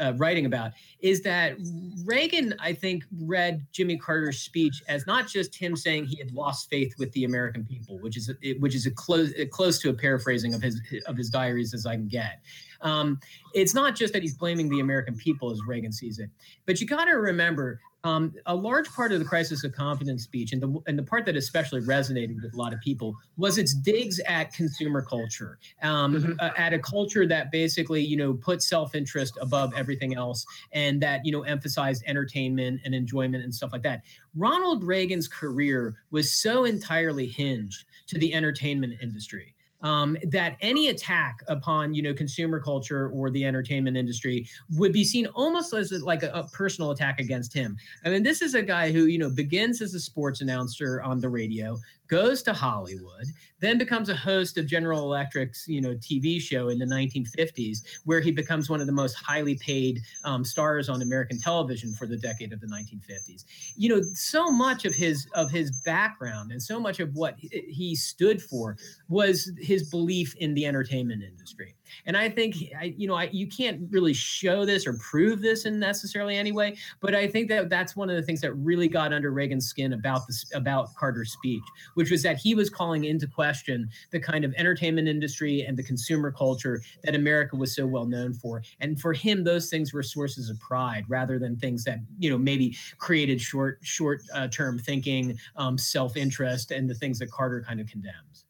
uh, 0.00 0.12
writing 0.16 0.46
about 0.46 0.72
is 1.00 1.22
that 1.22 1.56
Reagan 2.04 2.54
I 2.58 2.72
think 2.72 3.04
read 3.22 3.66
Jimmy 3.72 3.98
Carter's 3.98 4.38
speech 4.38 4.82
as 4.88 5.06
not 5.06 5.28
just 5.28 5.54
him 5.54 5.76
saying 5.76 6.06
he 6.06 6.16
had 6.16 6.32
lost 6.32 6.70
faith 6.70 6.94
with 6.98 7.12
the 7.12 7.24
American 7.24 7.64
people 7.64 7.98
which 8.00 8.16
is 8.16 8.30
which 8.58 8.74
is 8.74 8.86
a 8.86 8.90
close 8.90 9.32
close 9.50 9.78
to 9.80 9.90
a 9.90 9.94
paraphrasing 9.94 10.54
of 10.54 10.62
his 10.62 10.80
of 11.06 11.16
his 11.16 11.30
diaries 11.30 11.74
as 11.74 11.86
I 11.86 11.96
can 11.96 12.08
get 12.08 12.40
Um, 12.84 13.18
it's 13.54 13.74
not 13.74 13.96
just 13.96 14.12
that 14.12 14.22
he's 14.22 14.36
blaming 14.36 14.68
the 14.68 14.80
American 14.80 15.16
people 15.16 15.50
as 15.50 15.60
Reagan 15.66 15.92
sees 15.92 16.18
it, 16.18 16.30
but 16.66 16.80
you 16.80 16.86
got 16.86 17.06
to 17.06 17.12
remember 17.12 17.80
um, 18.04 18.34
a 18.44 18.54
large 18.54 18.88
part 18.90 19.12
of 19.12 19.18
the 19.18 19.24
crisis 19.24 19.64
of 19.64 19.72
confidence 19.72 20.22
speech, 20.22 20.52
and 20.52 20.62
the 20.62 20.78
and 20.86 20.98
the 20.98 21.02
part 21.02 21.24
that 21.24 21.36
especially 21.36 21.80
resonated 21.80 22.36
with 22.42 22.52
a 22.52 22.56
lot 22.56 22.74
of 22.74 22.80
people, 22.80 23.16
was 23.38 23.56
its 23.56 23.74
digs 23.74 24.20
at 24.26 24.52
consumer 24.52 25.00
culture, 25.00 25.58
um, 25.82 26.14
mm-hmm. 26.14 26.32
uh, 26.38 26.50
at 26.58 26.74
a 26.74 26.78
culture 26.78 27.26
that 27.26 27.50
basically 27.50 28.02
you 28.02 28.16
know 28.16 28.34
put 28.34 28.62
self 28.62 28.94
interest 28.94 29.38
above 29.40 29.72
everything 29.74 30.14
else, 30.14 30.44
and 30.72 31.00
that 31.00 31.24
you 31.24 31.32
know 31.32 31.42
emphasized 31.42 32.04
entertainment 32.06 32.80
and 32.84 32.94
enjoyment 32.94 33.42
and 33.42 33.54
stuff 33.54 33.72
like 33.72 33.82
that. 33.82 34.02
Ronald 34.36 34.84
Reagan's 34.84 35.26
career 35.26 35.96
was 36.10 36.30
so 36.30 36.64
entirely 36.64 37.26
hinged 37.26 37.84
to 38.08 38.18
the 38.18 38.34
entertainment 38.34 38.94
industry 39.00 39.53
um, 39.84 40.16
that 40.24 40.56
any 40.62 40.88
attack 40.88 41.42
upon 41.46 41.94
you 41.94 42.02
know 42.02 42.14
consumer 42.14 42.58
culture 42.58 43.10
or 43.10 43.30
the 43.30 43.44
entertainment 43.44 43.96
industry 43.96 44.48
would 44.76 44.92
be 44.92 45.04
seen 45.04 45.26
almost 45.28 45.72
as 45.74 45.92
like 46.02 46.22
a, 46.22 46.30
a, 46.30 46.48
personal 46.48 46.90
attack 46.90 47.20
against 47.20 47.52
him. 47.52 47.76
I 48.04 48.08
mean, 48.08 48.22
this 48.22 48.40
is 48.42 48.54
a 48.54 48.62
guy 48.62 48.90
who 48.90 49.04
you 49.04 49.18
know 49.18 49.30
begins 49.30 49.82
as 49.82 49.94
a 49.94 50.00
sports 50.00 50.40
announcer 50.40 51.02
on 51.02 51.20
the 51.20 51.28
radio, 51.28 51.78
goes 52.14 52.44
to 52.44 52.52
Hollywood, 52.52 53.26
then 53.58 53.76
becomes 53.76 54.08
a 54.08 54.14
host 54.14 54.56
of 54.56 54.68
General 54.68 55.00
Electric's, 55.00 55.66
you 55.66 55.80
know, 55.80 55.94
TV 55.96 56.40
show 56.40 56.68
in 56.68 56.78
the 56.78 56.84
1950s, 56.84 57.78
where 58.04 58.20
he 58.20 58.30
becomes 58.30 58.70
one 58.70 58.80
of 58.80 58.86
the 58.86 58.92
most 58.92 59.14
highly 59.14 59.56
paid 59.56 60.00
um, 60.22 60.44
stars 60.44 60.88
on 60.88 61.02
American 61.02 61.40
television 61.40 61.92
for 61.92 62.06
the 62.06 62.16
decade 62.16 62.52
of 62.52 62.60
the 62.60 62.68
1950s. 62.68 63.44
You 63.74 63.88
know, 63.88 64.02
so 64.14 64.48
much 64.52 64.84
of 64.84 64.94
his 64.94 65.26
of 65.34 65.50
his 65.50 65.72
background 65.84 66.52
and 66.52 66.62
so 66.62 66.78
much 66.78 67.00
of 67.00 67.12
what 67.16 67.34
he 67.40 67.96
stood 67.96 68.40
for 68.40 68.76
was 69.08 69.50
his 69.58 69.90
belief 69.90 70.36
in 70.36 70.54
the 70.54 70.66
entertainment 70.66 71.24
industry. 71.24 71.74
And 72.06 72.16
I 72.16 72.28
think, 72.28 72.56
I, 72.78 72.94
you 72.96 73.06
know, 73.06 73.14
I, 73.14 73.24
you 73.32 73.46
can't 73.46 73.82
really 73.90 74.12
show 74.12 74.64
this 74.64 74.86
or 74.86 74.94
prove 74.94 75.40
this 75.40 75.64
in 75.64 75.78
necessarily 75.78 76.36
any 76.36 76.52
way, 76.52 76.76
but 77.00 77.14
I 77.14 77.26
think 77.26 77.48
that 77.48 77.68
that's 77.68 77.96
one 77.96 78.10
of 78.10 78.16
the 78.16 78.22
things 78.22 78.40
that 78.40 78.52
really 78.54 78.88
got 78.88 79.12
under 79.12 79.30
Reagan's 79.30 79.66
skin 79.66 79.92
about 79.92 80.26
this 80.26 80.44
about 80.54 80.94
Carter's 80.94 81.32
speech, 81.32 81.62
which 81.94 82.10
was 82.10 82.22
that 82.22 82.36
he 82.36 82.54
was 82.54 82.70
calling 82.70 83.04
into 83.04 83.26
question 83.26 83.88
the 84.10 84.20
kind 84.20 84.44
of 84.44 84.54
entertainment 84.56 85.08
industry 85.08 85.62
and 85.62 85.76
the 85.76 85.82
consumer 85.82 86.30
culture 86.30 86.82
that 87.02 87.14
America 87.14 87.56
was 87.56 87.74
so 87.74 87.86
well 87.86 88.06
known 88.06 88.34
for. 88.34 88.62
And 88.80 89.00
for 89.00 89.12
him, 89.12 89.44
those 89.44 89.70
things 89.70 89.92
were 89.92 90.02
sources 90.02 90.50
of 90.50 90.58
pride 90.60 91.04
rather 91.08 91.38
than 91.38 91.56
things 91.56 91.84
that 91.84 91.98
you 92.18 92.30
know 92.30 92.38
maybe 92.38 92.76
created 92.98 93.40
short 93.40 93.78
short 93.82 94.22
uh, 94.34 94.48
term 94.48 94.78
thinking, 94.78 95.38
um, 95.56 95.78
self 95.78 96.16
interest, 96.16 96.70
and 96.70 96.88
the 96.88 96.94
things 96.94 97.18
that 97.18 97.30
Carter 97.30 97.62
kind 97.66 97.80
of 97.80 97.86
condemns. 97.86 98.44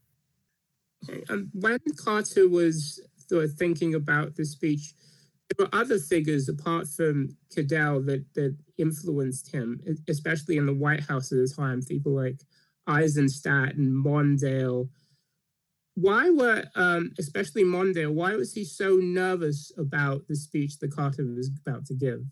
Um, 1.29 1.51
when 1.53 1.79
Carter 1.97 2.49
was 2.49 3.01
sort 3.35 3.47
of 3.47 3.55
thinking 3.55 3.97
about 3.97 4.37
the 4.37 4.45
speech, 4.45 4.95
there 5.49 5.67
were 5.67 5.75
other 5.75 5.99
figures 5.99 6.49
apart 6.49 6.87
from 6.87 7.37
Caddell 7.53 8.01
that 8.03 8.25
that 8.35 8.57
influenced 8.79 9.51
him, 9.51 9.81
especially 10.09 10.57
in 10.57 10.67
the 10.67 10.73
White 10.73 11.03
House 11.03 11.33
at 11.33 11.39
the 11.39 11.49
time. 11.49 11.83
People 11.83 12.13
like 12.13 12.41
Eizenstat 12.89 13.71
and 13.77 13.93
Mondale. 13.93 14.89
Why 15.97 16.31
were, 16.31 16.65
um, 16.77 17.13
especially 17.19 17.65
Mondale, 17.65 18.13
why 18.13 18.37
was 18.37 18.53
he 18.53 18.65
so 18.65 18.97
nervous 18.97 19.73
about 19.77 20.29
the 20.29 20.37
speech 20.37 20.79
that 20.79 20.95
Carter 20.95 21.25
was 21.25 21.51
about 21.67 21.87
to 21.87 21.95
give? 21.95 22.23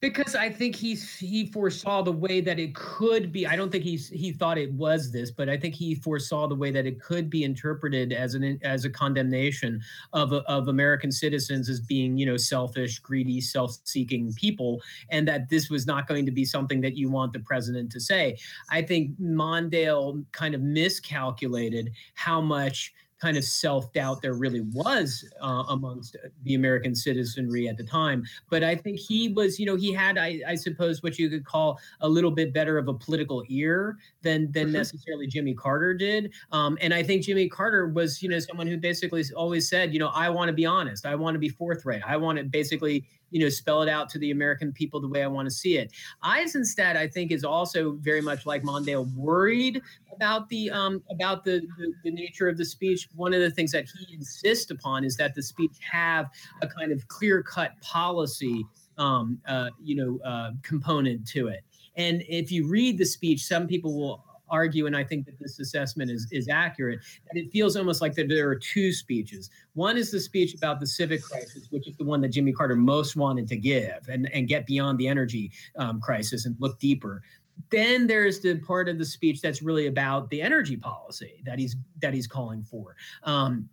Because 0.00 0.36
I 0.36 0.48
think 0.48 0.76
he's 0.76 1.16
he 1.16 1.46
foresaw 1.46 2.02
the 2.02 2.12
way 2.12 2.40
that 2.40 2.60
it 2.60 2.74
could 2.74 3.32
be. 3.32 3.46
I 3.46 3.56
don't 3.56 3.70
think 3.70 3.82
he's 3.82 4.08
he 4.08 4.32
thought 4.32 4.56
it 4.56 4.72
was 4.72 5.10
this, 5.10 5.32
but 5.32 5.48
I 5.48 5.56
think 5.56 5.74
he 5.74 5.96
foresaw 5.96 6.46
the 6.46 6.54
way 6.54 6.70
that 6.70 6.86
it 6.86 7.00
could 7.00 7.28
be 7.28 7.42
interpreted 7.42 8.12
as 8.12 8.34
an 8.34 8.60
as 8.62 8.84
a 8.84 8.90
condemnation 8.90 9.80
of 10.12 10.32
of 10.32 10.68
American 10.68 11.10
citizens 11.10 11.68
as 11.68 11.80
being 11.80 12.16
you 12.16 12.26
know 12.26 12.36
selfish, 12.36 13.00
greedy, 13.00 13.40
self-seeking 13.40 14.34
people, 14.34 14.80
and 15.10 15.26
that 15.26 15.48
this 15.48 15.68
was 15.68 15.86
not 15.86 16.06
going 16.06 16.24
to 16.26 16.32
be 16.32 16.44
something 16.44 16.80
that 16.80 16.96
you 16.96 17.10
want 17.10 17.32
the 17.32 17.40
president 17.40 17.90
to 17.92 18.00
say. 18.00 18.36
I 18.70 18.82
think 18.82 19.18
Mondale 19.20 20.24
kind 20.30 20.54
of 20.54 20.60
miscalculated 20.60 21.90
how 22.14 22.40
much 22.40 22.92
kind 23.20 23.36
of 23.36 23.44
self 23.44 23.92
doubt 23.92 24.22
there 24.22 24.34
really 24.34 24.60
was 24.60 25.24
uh, 25.40 25.64
amongst 25.68 26.16
the 26.44 26.54
American 26.54 26.94
citizenry 26.94 27.68
at 27.68 27.76
the 27.76 27.84
time. 27.84 28.24
But 28.50 28.62
I 28.62 28.74
think 28.74 28.98
he 28.98 29.28
was, 29.28 29.58
you 29.58 29.66
know, 29.66 29.76
he 29.76 29.92
had, 29.92 30.18
I, 30.18 30.40
I 30.46 30.54
suppose, 30.54 31.02
what 31.02 31.18
you 31.18 31.28
could 31.28 31.44
call 31.44 31.78
a 32.00 32.08
little 32.08 32.30
bit 32.30 32.52
better 32.52 32.78
of 32.78 32.88
a 32.88 32.94
political 32.94 33.44
ear 33.48 33.96
than 34.22 34.50
than 34.52 34.66
mm-hmm. 34.66 34.72
necessarily 34.72 35.26
Jimmy 35.26 35.54
Carter 35.54 35.94
did. 35.94 36.32
Um, 36.52 36.78
and 36.80 36.94
I 36.94 37.02
think 37.02 37.22
Jimmy 37.22 37.48
Carter 37.48 37.88
was, 37.88 38.22
you 38.22 38.28
know, 38.28 38.38
someone 38.38 38.66
who 38.66 38.76
basically 38.76 39.24
always 39.36 39.68
said, 39.68 39.92
you 39.92 39.98
know, 39.98 40.08
I 40.08 40.30
want 40.30 40.48
to 40.48 40.52
be 40.52 40.66
honest, 40.66 41.06
I 41.06 41.14
want 41.14 41.34
to 41.34 41.38
be 41.38 41.48
forthright, 41.48 42.02
I 42.06 42.16
want 42.16 42.38
to 42.38 42.44
basically 42.44 43.04
you 43.30 43.40
know 43.40 43.48
spell 43.48 43.82
it 43.82 43.88
out 43.88 44.08
to 44.10 44.18
the 44.18 44.30
American 44.30 44.72
people 44.72 45.00
the 45.00 45.08
way 45.08 45.22
I 45.22 45.26
want 45.26 45.46
to 45.46 45.54
see 45.54 45.76
it. 45.76 45.92
Eizenstat, 46.24 46.96
I 46.96 47.06
think, 47.06 47.32
is 47.32 47.44
also 47.44 47.92
very 47.92 48.20
much 48.20 48.46
like 48.46 48.62
Mondale, 48.62 49.12
worried 49.14 49.80
about 50.14 50.48
the 50.48 50.70
um, 50.70 51.02
about 51.10 51.44
the, 51.44 51.60
the, 51.78 51.92
the 52.04 52.10
nature 52.10 52.48
of 52.48 52.56
the 52.56 52.64
speech. 52.64 53.08
One 53.14 53.32
of 53.34 53.40
the 53.40 53.50
things 53.50 53.72
that 53.72 53.86
he 53.86 54.14
insists 54.14 54.70
upon 54.70 55.04
is 55.04 55.16
that 55.16 55.34
the 55.34 55.42
speech 55.42 55.76
have 55.90 56.26
a 56.62 56.66
kind 56.66 56.92
of 56.92 57.06
clear 57.08 57.42
cut 57.42 57.72
policy, 57.80 58.64
um, 58.96 59.38
uh, 59.46 59.70
you 59.82 59.96
know, 59.96 60.18
uh, 60.24 60.52
component 60.62 61.26
to 61.28 61.48
it. 61.48 61.60
And 61.96 62.22
if 62.28 62.52
you 62.52 62.68
read 62.68 62.96
the 62.96 63.04
speech, 63.04 63.44
some 63.44 63.66
people 63.66 63.98
will 63.98 64.24
argue, 64.50 64.86
and 64.86 64.96
I 64.96 65.04
think 65.04 65.26
that 65.26 65.38
this 65.38 65.58
assessment 65.58 66.10
is, 66.10 66.26
is 66.30 66.48
accurate, 66.48 67.00
that 67.30 67.38
it 67.38 67.50
feels 67.50 67.76
almost 67.76 68.00
like 68.00 68.14
that 68.14 68.28
there 68.28 68.48
are 68.48 68.54
two 68.56 68.92
speeches. 68.92 69.50
One 69.74 69.96
is 69.96 70.10
the 70.10 70.20
speech 70.20 70.54
about 70.54 70.80
the 70.80 70.86
civic 70.86 71.22
crisis, 71.22 71.68
which 71.70 71.88
is 71.88 71.96
the 71.96 72.04
one 72.04 72.20
that 72.22 72.28
Jimmy 72.28 72.52
Carter 72.52 72.76
most 72.76 73.16
wanted 73.16 73.48
to 73.48 73.56
give 73.56 74.08
and, 74.08 74.30
and 74.32 74.48
get 74.48 74.66
beyond 74.66 74.98
the 74.98 75.08
energy 75.08 75.50
um, 75.76 76.00
crisis 76.00 76.46
and 76.46 76.56
look 76.58 76.78
deeper. 76.78 77.22
Then 77.70 78.06
there's 78.06 78.40
the 78.40 78.56
part 78.56 78.88
of 78.88 78.98
the 78.98 79.04
speech 79.04 79.40
that's 79.40 79.62
really 79.62 79.86
about 79.86 80.30
the 80.30 80.40
energy 80.40 80.76
policy 80.76 81.42
that 81.44 81.58
he's 81.58 81.76
that 82.00 82.14
he's 82.14 82.26
calling 82.26 82.62
for, 82.62 82.94
um, 83.24 83.68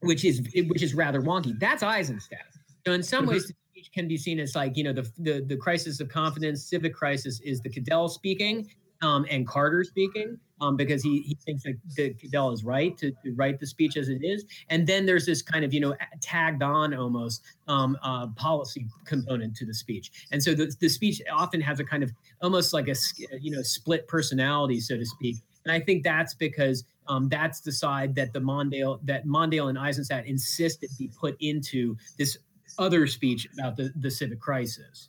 which 0.00 0.24
is 0.24 0.40
which 0.68 0.82
is 0.82 0.94
rather 0.94 1.20
wonky. 1.20 1.58
That's 1.60 1.82
Eizenstat. 1.82 2.38
So 2.86 2.92
in 2.92 3.02
some 3.02 3.24
mm-hmm. 3.24 3.32
ways, 3.32 3.48
the 3.48 3.54
speech 3.72 3.90
can 3.92 4.08
be 4.08 4.16
seen 4.16 4.40
as 4.40 4.54
like 4.54 4.76
you 4.76 4.84
know 4.84 4.92
the, 4.92 5.10
the 5.18 5.44
the 5.46 5.56
crisis 5.56 6.00
of 6.00 6.08
confidence, 6.08 6.64
civic 6.64 6.94
crisis 6.94 7.40
is 7.40 7.60
the 7.60 7.68
Caddell 7.68 8.08
speaking, 8.08 8.68
um, 9.02 9.26
and 9.30 9.46
Carter 9.46 9.84
speaking 9.84 10.38
um, 10.60 10.76
because 10.76 11.02
he, 11.02 11.20
he 11.20 11.36
thinks 11.44 11.64
that, 11.64 11.76
that 11.96 12.18
Caddell 12.18 12.52
is 12.52 12.64
right 12.64 12.96
to, 12.98 13.10
to, 13.10 13.32
write 13.34 13.60
the 13.60 13.66
speech 13.66 13.96
as 13.96 14.08
it 14.08 14.24
is. 14.24 14.44
And 14.70 14.86
then 14.86 15.04
there's 15.04 15.26
this 15.26 15.42
kind 15.42 15.64
of, 15.64 15.74
you 15.74 15.80
know, 15.80 15.94
tagged 16.20 16.62
on 16.62 16.94
almost 16.94 17.42
um, 17.68 17.98
uh, 18.02 18.28
policy 18.28 18.86
component 19.04 19.54
to 19.56 19.66
the 19.66 19.74
speech. 19.74 20.26
And 20.32 20.42
so 20.42 20.54
the, 20.54 20.74
the 20.80 20.88
speech 20.88 21.20
often 21.30 21.60
has 21.60 21.80
a 21.80 21.84
kind 21.84 22.02
of 22.02 22.10
almost 22.40 22.72
like 22.72 22.88
a, 22.88 22.94
you 23.40 23.50
know, 23.50 23.62
split 23.62 24.08
personality, 24.08 24.80
so 24.80 24.96
to 24.96 25.04
speak. 25.04 25.36
And 25.64 25.72
I 25.72 25.80
think 25.80 26.04
that's 26.04 26.32
because 26.32 26.84
um, 27.08 27.28
that's 27.28 27.60
the 27.60 27.72
side 27.72 28.14
that 28.14 28.32
the 28.32 28.40
Mondale, 28.40 29.00
that 29.04 29.26
Mondale 29.26 29.68
and 29.68 29.76
Eizenstat 29.76 30.26
insisted 30.26 30.90
be 30.98 31.08
put 31.08 31.36
into 31.40 31.96
this 32.18 32.38
other 32.78 33.06
speech 33.06 33.46
about 33.54 33.76
the, 33.76 33.92
the 33.96 34.10
civic 34.10 34.40
crisis 34.40 35.08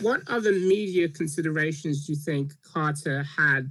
what 0.00 0.22
other 0.28 0.52
media 0.52 1.08
considerations 1.08 2.06
do 2.06 2.12
you 2.12 2.18
think 2.18 2.52
Carter 2.62 3.24
had 3.36 3.70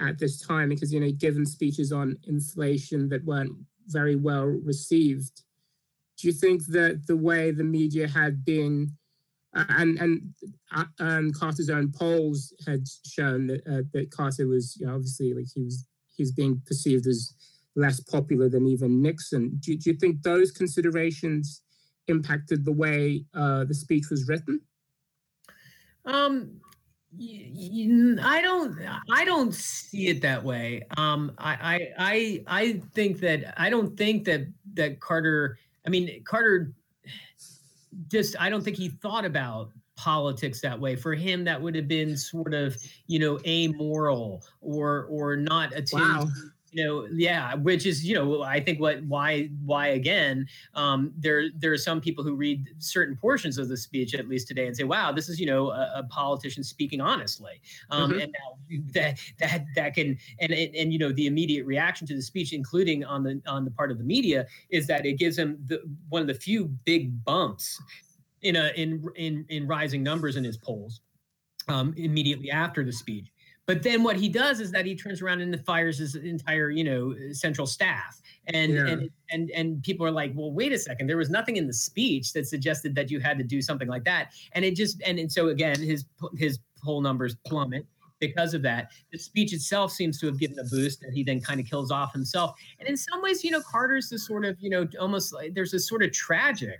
at 0.00 0.18
this 0.18 0.40
time? 0.40 0.68
Because, 0.68 0.92
you 0.92 1.00
know, 1.00 1.12
given 1.12 1.46
speeches 1.46 1.92
on 1.92 2.18
inflation 2.26 3.08
that 3.10 3.24
weren't 3.24 3.52
very 3.86 4.16
well 4.16 4.46
received, 4.46 5.42
do 6.18 6.28
you 6.28 6.32
think 6.32 6.66
that 6.66 7.06
the 7.06 7.16
way 7.16 7.50
the 7.50 7.64
media 7.64 8.08
had 8.08 8.44
been, 8.44 8.92
uh, 9.56 9.64
and 9.68 9.98
and 9.98 10.34
uh, 10.74 10.84
um, 11.00 11.32
Carter's 11.32 11.70
own 11.70 11.92
polls 11.92 12.52
had 12.66 12.84
shown 13.06 13.46
that 13.48 13.66
uh, 13.66 13.82
that 13.92 14.10
Carter 14.10 14.46
was, 14.46 14.76
you 14.78 14.86
know, 14.86 14.94
obviously 14.94 15.34
like 15.34 15.46
he 15.54 15.62
was 15.62 15.86
he 16.16 16.22
was 16.22 16.32
being 16.32 16.62
perceived 16.66 17.06
as 17.06 17.34
less 17.74 18.00
popular 18.00 18.48
than 18.48 18.66
even 18.66 19.02
Nixon. 19.02 19.58
Do, 19.60 19.76
do 19.76 19.90
you 19.90 19.96
think 19.96 20.22
those 20.22 20.50
considerations 20.50 21.62
impacted 22.08 22.64
the 22.64 22.72
way 22.72 23.24
uh, 23.34 23.64
the 23.64 23.74
speech 23.74 24.10
was 24.10 24.28
written? 24.28 24.60
Um, 26.04 26.60
I 27.20 28.40
don't. 28.42 28.78
I 29.10 29.24
don't 29.24 29.54
see 29.54 30.08
it 30.08 30.22
that 30.22 30.42
way. 30.42 30.82
Um, 30.96 31.32
I, 31.38 31.52
I, 31.52 31.88
I, 31.98 32.44
I 32.46 32.80
think 32.94 33.20
that 33.20 33.54
I 33.60 33.68
don't 33.70 33.96
think 33.96 34.24
that 34.24 34.46
that 34.74 35.00
Carter. 35.00 35.58
I 35.86 35.90
mean, 35.90 36.22
Carter. 36.24 36.72
Just, 38.08 38.36
I 38.40 38.48
don't 38.48 38.64
think 38.64 38.78
he 38.78 38.88
thought 38.88 39.26
about 39.26 39.70
politics 39.96 40.62
that 40.62 40.80
way. 40.80 40.96
For 40.96 41.14
him, 41.14 41.44
that 41.44 41.60
would 41.60 41.74
have 41.74 41.88
been 41.88 42.16
sort 42.16 42.54
of, 42.54 42.76
you 43.06 43.18
know, 43.18 43.38
amoral 43.46 44.42
or 44.62 45.04
or 45.10 45.36
not 45.36 45.74
attuned. 45.74 46.00
Wow 46.00 46.28
you 46.72 46.84
know 46.84 47.06
yeah 47.12 47.54
which 47.54 47.84
is 47.86 48.04
you 48.04 48.14
know 48.14 48.42
i 48.42 48.58
think 48.58 48.80
what 48.80 49.02
why 49.04 49.44
why 49.64 49.86
again 49.88 50.46
um 50.74 51.12
there 51.16 51.50
there 51.54 51.70
are 51.72 51.76
some 51.78 52.00
people 52.00 52.24
who 52.24 52.34
read 52.34 52.66
certain 52.78 53.14
portions 53.16 53.58
of 53.58 53.68
the 53.68 53.76
speech 53.76 54.14
at 54.14 54.26
least 54.26 54.48
today 54.48 54.66
and 54.66 54.76
say 54.76 54.84
wow 54.84 55.12
this 55.12 55.28
is 55.28 55.38
you 55.38 55.46
know 55.46 55.70
a, 55.70 55.92
a 55.96 56.02
politician 56.04 56.64
speaking 56.64 57.00
honestly 57.00 57.60
um 57.90 58.12
Mhm. 58.12 58.22
and 58.24 58.32
now 58.32 58.58
that 58.94 59.18
that 59.38 59.66
that 59.76 59.94
can 59.94 60.18
and, 60.40 60.52
and 60.52 60.74
and 60.74 60.92
you 60.92 60.98
know 60.98 61.12
the 61.12 61.26
immediate 61.26 61.66
reaction 61.66 62.06
to 62.06 62.14
the 62.14 62.22
speech 62.22 62.52
including 62.52 63.04
on 63.04 63.22
the 63.22 63.40
on 63.46 63.64
the 63.64 63.70
part 63.70 63.90
of 63.90 63.98
the 63.98 64.04
media 64.04 64.46
is 64.70 64.86
that 64.86 65.04
it 65.04 65.14
gives 65.18 65.38
him 65.38 65.58
the 65.66 65.80
one 66.08 66.22
of 66.22 66.28
the 66.28 66.34
few 66.34 66.66
big 66.84 67.22
bumps 67.24 67.80
in 68.42 68.56
a 68.56 68.72
in 68.76 69.04
in 69.16 69.44
in 69.48 69.66
rising 69.66 70.02
numbers 70.02 70.36
in 70.36 70.44
his 70.44 70.56
polls 70.56 71.00
um 71.68 71.94
immediately 71.96 72.50
after 72.50 72.84
the 72.84 72.92
speech 72.92 73.31
but 73.66 73.82
then 73.82 74.02
what 74.02 74.16
he 74.16 74.28
does 74.28 74.60
is 74.60 74.72
that 74.72 74.86
he 74.86 74.96
turns 74.96 75.22
around 75.22 75.40
and 75.40 75.64
fires 75.64 75.98
his 75.98 76.16
entire, 76.16 76.70
you 76.70 76.84
know, 76.84 77.14
central 77.32 77.66
staff. 77.66 78.20
And 78.46 78.72
Yeah. 78.72 78.86
and 78.88 79.10
and 79.30 79.50
and 79.52 79.82
people 79.82 80.04
are 80.04 80.10
like, 80.10 80.32
well, 80.34 80.52
wait 80.52 80.72
a 80.72 80.78
second, 80.78 81.06
there 81.06 81.16
was 81.16 81.30
nothing 81.30 81.56
in 81.56 81.66
the 81.66 81.72
speech 81.72 82.32
that 82.32 82.46
suggested 82.46 82.94
that 82.96 83.10
you 83.10 83.20
had 83.20 83.38
to 83.38 83.44
do 83.44 83.62
something 83.62 83.88
like 83.88 84.04
that. 84.04 84.32
And 84.52 84.64
it 84.64 84.74
just 84.74 85.00
and, 85.02 85.18
and 85.18 85.30
so 85.30 85.48
again, 85.48 85.80
his 85.80 86.04
his 86.36 86.58
poll 86.82 87.00
numbers 87.00 87.36
plummet 87.46 87.86
because 88.18 88.54
of 88.54 88.62
that. 88.62 88.90
The 89.12 89.18
speech 89.18 89.52
itself 89.52 89.92
seems 89.92 90.18
to 90.20 90.26
have 90.26 90.38
given 90.38 90.58
a 90.58 90.64
boost 90.64 91.00
that 91.02 91.12
he 91.12 91.22
then 91.22 91.40
kind 91.40 91.60
of 91.60 91.66
kills 91.66 91.90
off 91.90 92.12
himself. 92.12 92.54
And 92.80 92.88
in 92.88 92.96
some 92.96 93.22
ways, 93.22 93.44
you 93.44 93.50
know, 93.50 93.60
Carter's 93.60 94.08
the 94.08 94.18
sort 94.18 94.44
of, 94.44 94.56
you 94.60 94.70
know, 94.70 94.88
almost 95.00 95.32
like 95.32 95.54
there's 95.54 95.74
a 95.74 95.78
sort 95.80 96.02
of 96.02 96.12
tragic 96.12 96.78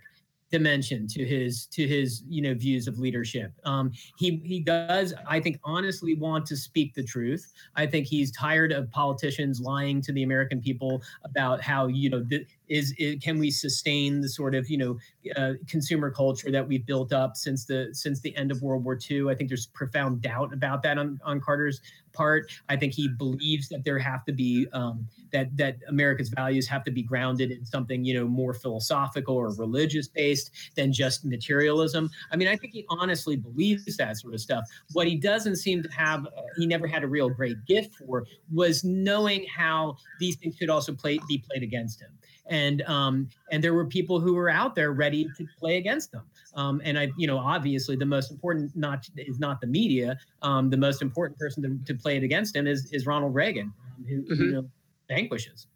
dimension 0.53 1.09
to 1.09 1.25
his 1.25 1.67
to 1.67 1.89
his 1.89 2.23
you 2.29 2.43
know 2.43 2.55
views 2.55 2.87
of 2.87 2.99
leadership. 2.99 3.53
Um 3.65 3.91
he 4.19 4.41
he 4.45 4.61
does 4.61 5.15
i 5.27 5.41
think 5.41 5.59
honestly 5.65 6.15
want 6.15 6.47
to 6.47 6.57
speak 6.57 6.95
the 6.95 7.03
truth. 7.03 7.53
I 7.75 7.87
think 7.87 8.07
he's 8.07 8.31
tired 8.31 8.71
of 8.71 8.91
politicians 8.91 9.61
lying 9.61 10.01
to 10.03 10.13
the 10.13 10.23
american 10.23 10.61
people 10.61 11.03
about 11.25 11.61
how 11.61 11.87
you 11.87 12.11
know 12.11 12.23
th- 12.23 12.47
is, 12.73 12.95
is 12.99 13.17
can 13.23 13.39
we 13.39 13.51
sustain 13.51 14.21
the 14.21 14.29
sort 14.29 14.55
of 14.55 14.69
you 14.71 14.79
know 14.79 14.99
uh, 15.37 15.53
consumer 15.69 16.11
culture 16.11 16.51
that 16.51 16.67
we've 16.67 16.87
built 16.87 17.13
up 17.13 17.37
since 17.37 17.67
the 17.67 17.91
since 17.93 18.21
the 18.21 18.35
end 18.37 18.51
of 18.51 18.63
world 18.63 18.83
war 18.83 18.99
ii 19.11 19.29
i 19.29 19.35
think 19.35 19.49
there's 19.49 19.67
profound 19.67 20.23
doubt 20.23 20.53
about 20.53 20.83
that 20.83 20.97
on 20.99 21.21
on 21.25 21.41
carter's 21.41 21.81
part. 22.13 22.51
I 22.69 22.77
think 22.77 22.93
he 22.93 23.09
believes 23.09 23.69
that 23.71 23.85
there 23.85 23.99
have 23.99 24.25
to 24.27 24.33
be 24.33 24.67
um 24.73 25.07
that 25.33 25.55
that 25.57 25.77
america's 25.89 26.29
values 26.29 26.67
have 26.69 26.85
to 26.85 26.91
be 26.91 27.03
grounded 27.03 27.51
in 27.51 27.65
something 27.65 28.05
you 28.05 28.15
know 28.15 28.27
more 28.27 28.55
philosophical 28.55 29.35
or 29.35 29.51
religious 29.55 30.09
based 30.09 30.51
than 30.77 30.93
just 30.93 31.25
materialism. 31.25 32.11
I 32.31 32.37
mean 32.37 32.49
i 32.49 32.57
think 32.57 32.73
he 32.73 32.85
honestly 32.89 33.37
believes 33.37 33.97
that 33.97 34.17
sort 34.17 34.35
of 34.35 34.41
stuff. 34.41 34.65
What 34.93 35.07
he 35.07 35.17
doesn't 35.17 35.57
seem 35.57 35.83
to 35.83 35.89
have 35.91 36.27
uh, 36.27 36.43
he 36.57 36.67
never 36.67 36.87
had 36.87 37.03
a 37.03 37.09
real 37.09 37.29
great 37.29 37.65
gift 37.67 37.97
for 37.97 38.27
was 38.53 38.85
knowing 38.85 39.45
how 39.47 39.97
these 40.21 40.37
things 40.37 40.57
could 40.57 40.71
also 40.71 40.95
play 40.95 41.19
be 41.29 41.39
played 41.39 41.63
against 41.63 42.01
him 42.01 42.11
and 42.47 42.83
um 42.83 43.29
and 43.51 43.63
there 43.63 43.73
were 43.75 43.87
people 43.87 44.19
who 44.19 44.35
were 44.35 44.51
out 44.51 44.75
there 44.75 44.93
ready 44.93 45.29
to 45.37 45.47
play 45.59 45.77
against 45.77 46.11
them 46.11 46.25
um 46.55 46.81
and 46.85 46.99
i 46.99 47.09
you 47.17 47.27
know 47.27 47.39
obviously 47.39 47.95
the 47.95 48.05
most 48.05 48.31
important 48.33 48.75
not 48.77 49.07
is 49.17 49.39
not 49.39 49.61
the 49.61 49.67
media 49.67 50.19
um 50.43 50.69
the 50.69 50.77
most 50.77 51.03
important 51.03 51.39
person 51.39 51.63
to, 51.63 51.95
to 51.95 51.99
play 51.99 52.17
it 52.17 52.23
against 52.25 52.57
him 52.57 52.67
is 52.67 52.91
is 52.93 53.07
ronald 53.07 53.33
reagan 53.35 53.73
um, 53.97 54.05
who 54.09 54.17
you 54.35 54.47
Mhm. 54.49 54.53
know 54.53 54.71
vanquishes 55.09 55.67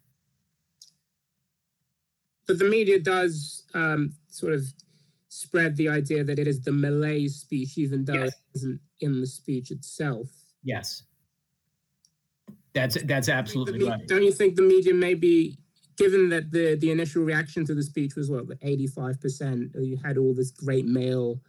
But 2.47 2.59
the 2.59 2.69
media 2.69 2.97
does 2.99 3.65
um, 3.73 4.13
sort 4.29 4.53
of 4.53 4.63
spread 5.27 5.75
the 5.75 5.89
idea 5.89 6.23
that 6.23 6.39
it 6.39 6.47
is 6.47 6.61
the 6.61 6.71
malaise 6.71 7.35
speech, 7.35 7.77
even 7.77 8.05
though 8.05 8.13
Yes. 8.23 8.29
it 8.29 8.57
isn't 8.57 8.79
in 9.01 9.19
the 9.19 9.27
speech 9.27 9.69
itself. 9.71 10.27
yes 10.63 11.03
that's 12.73 12.95
that's 13.03 13.27
absolutely 13.29 13.83
right 13.85 14.07
Don't 14.07 14.23
you 14.23 14.31
think 14.31 14.55
the 14.55 14.61
media 14.61 14.93
may 14.93 15.13
be, 15.13 15.57
given 15.97 16.29
that 16.29 16.51
the, 16.51 16.75
the 16.75 16.91
initial 16.91 17.23
reaction 17.23 17.65
to 17.65 17.73
the 17.73 17.83
speech 17.83 18.15
was 18.15 18.29
what, 18.29 18.47
85%, 18.47 19.75
uh, 19.75 19.81
you 19.81 19.97
had 20.03 20.17
all 20.17 20.33
this 20.33 20.51
great 20.51 20.85
mail 20.85 21.41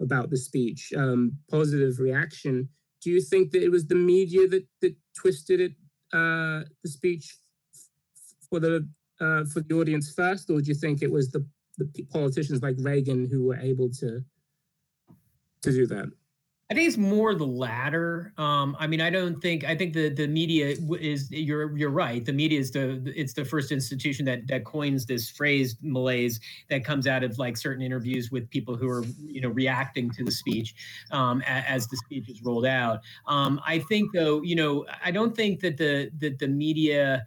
about 0.00 0.30
the 0.30 0.36
speech, 0.36 0.92
um, 0.96 1.38
positive 1.50 1.98
reaction. 1.98 2.68
Do 3.00 3.10
you 3.10 3.20
think 3.20 3.50
that 3.52 3.62
it 3.62 3.70
was 3.70 3.86
the 3.86 3.94
media 3.94 4.46
that, 4.48 4.66
that 4.82 4.94
twisted 5.16 5.60
it, 5.60 5.72
uh, 6.12 6.64
the 6.82 6.88
speech 6.88 7.38
for 8.48 8.60
the 8.60 8.88
uh, 9.20 9.44
for 9.44 9.60
the 9.60 9.74
audience 9.74 10.12
first, 10.12 10.50
or 10.50 10.60
do 10.60 10.68
you 10.68 10.74
think 10.74 11.00
it 11.00 11.10
was 11.10 11.30
the, 11.30 11.46
the 11.78 12.04
politicians 12.10 12.62
like 12.62 12.76
Reagan 12.80 13.28
who 13.30 13.44
were 13.44 13.56
able 13.56 13.88
to 13.88 14.22
to 15.62 15.70
do 15.70 15.86
that? 15.86 16.10
I 16.70 16.74
think 16.74 16.88
it's 16.88 16.96
more 16.96 17.34
the 17.34 17.46
latter. 17.46 18.32
Um, 18.38 18.74
I 18.80 18.86
mean, 18.86 19.02
I 19.02 19.10
don't 19.10 19.38
think 19.42 19.64
I 19.64 19.76
think 19.76 19.92
the 19.92 20.08
the 20.08 20.26
media 20.26 20.74
is 20.98 21.30
you're 21.30 21.76
you're 21.76 21.90
right. 21.90 22.24
The 22.24 22.32
media 22.32 22.58
is 22.58 22.70
the 22.70 23.02
it's 23.14 23.34
the 23.34 23.44
first 23.44 23.70
institution 23.70 24.24
that 24.24 24.46
that 24.48 24.64
coins 24.64 25.04
this 25.04 25.28
phrase 25.28 25.76
malaise 25.82 26.40
that 26.70 26.82
comes 26.82 27.06
out 27.06 27.22
of 27.22 27.38
like 27.38 27.58
certain 27.58 27.82
interviews 27.82 28.30
with 28.30 28.48
people 28.48 28.76
who 28.76 28.88
are 28.88 29.04
you 29.18 29.42
know 29.42 29.50
reacting 29.50 30.10
to 30.12 30.24
the 30.24 30.30
speech 30.32 30.74
um, 31.10 31.42
a- 31.42 31.70
as 31.70 31.86
the 31.88 31.98
speech 31.98 32.30
is 32.30 32.42
rolled 32.42 32.66
out. 32.66 33.00
Um, 33.26 33.60
I 33.66 33.80
think 33.80 34.14
though, 34.14 34.40
you 34.42 34.56
know, 34.56 34.86
I 35.04 35.10
don't 35.10 35.36
think 35.36 35.60
that 35.60 35.76
the 35.76 36.10
that 36.18 36.38
the 36.38 36.48
media 36.48 37.26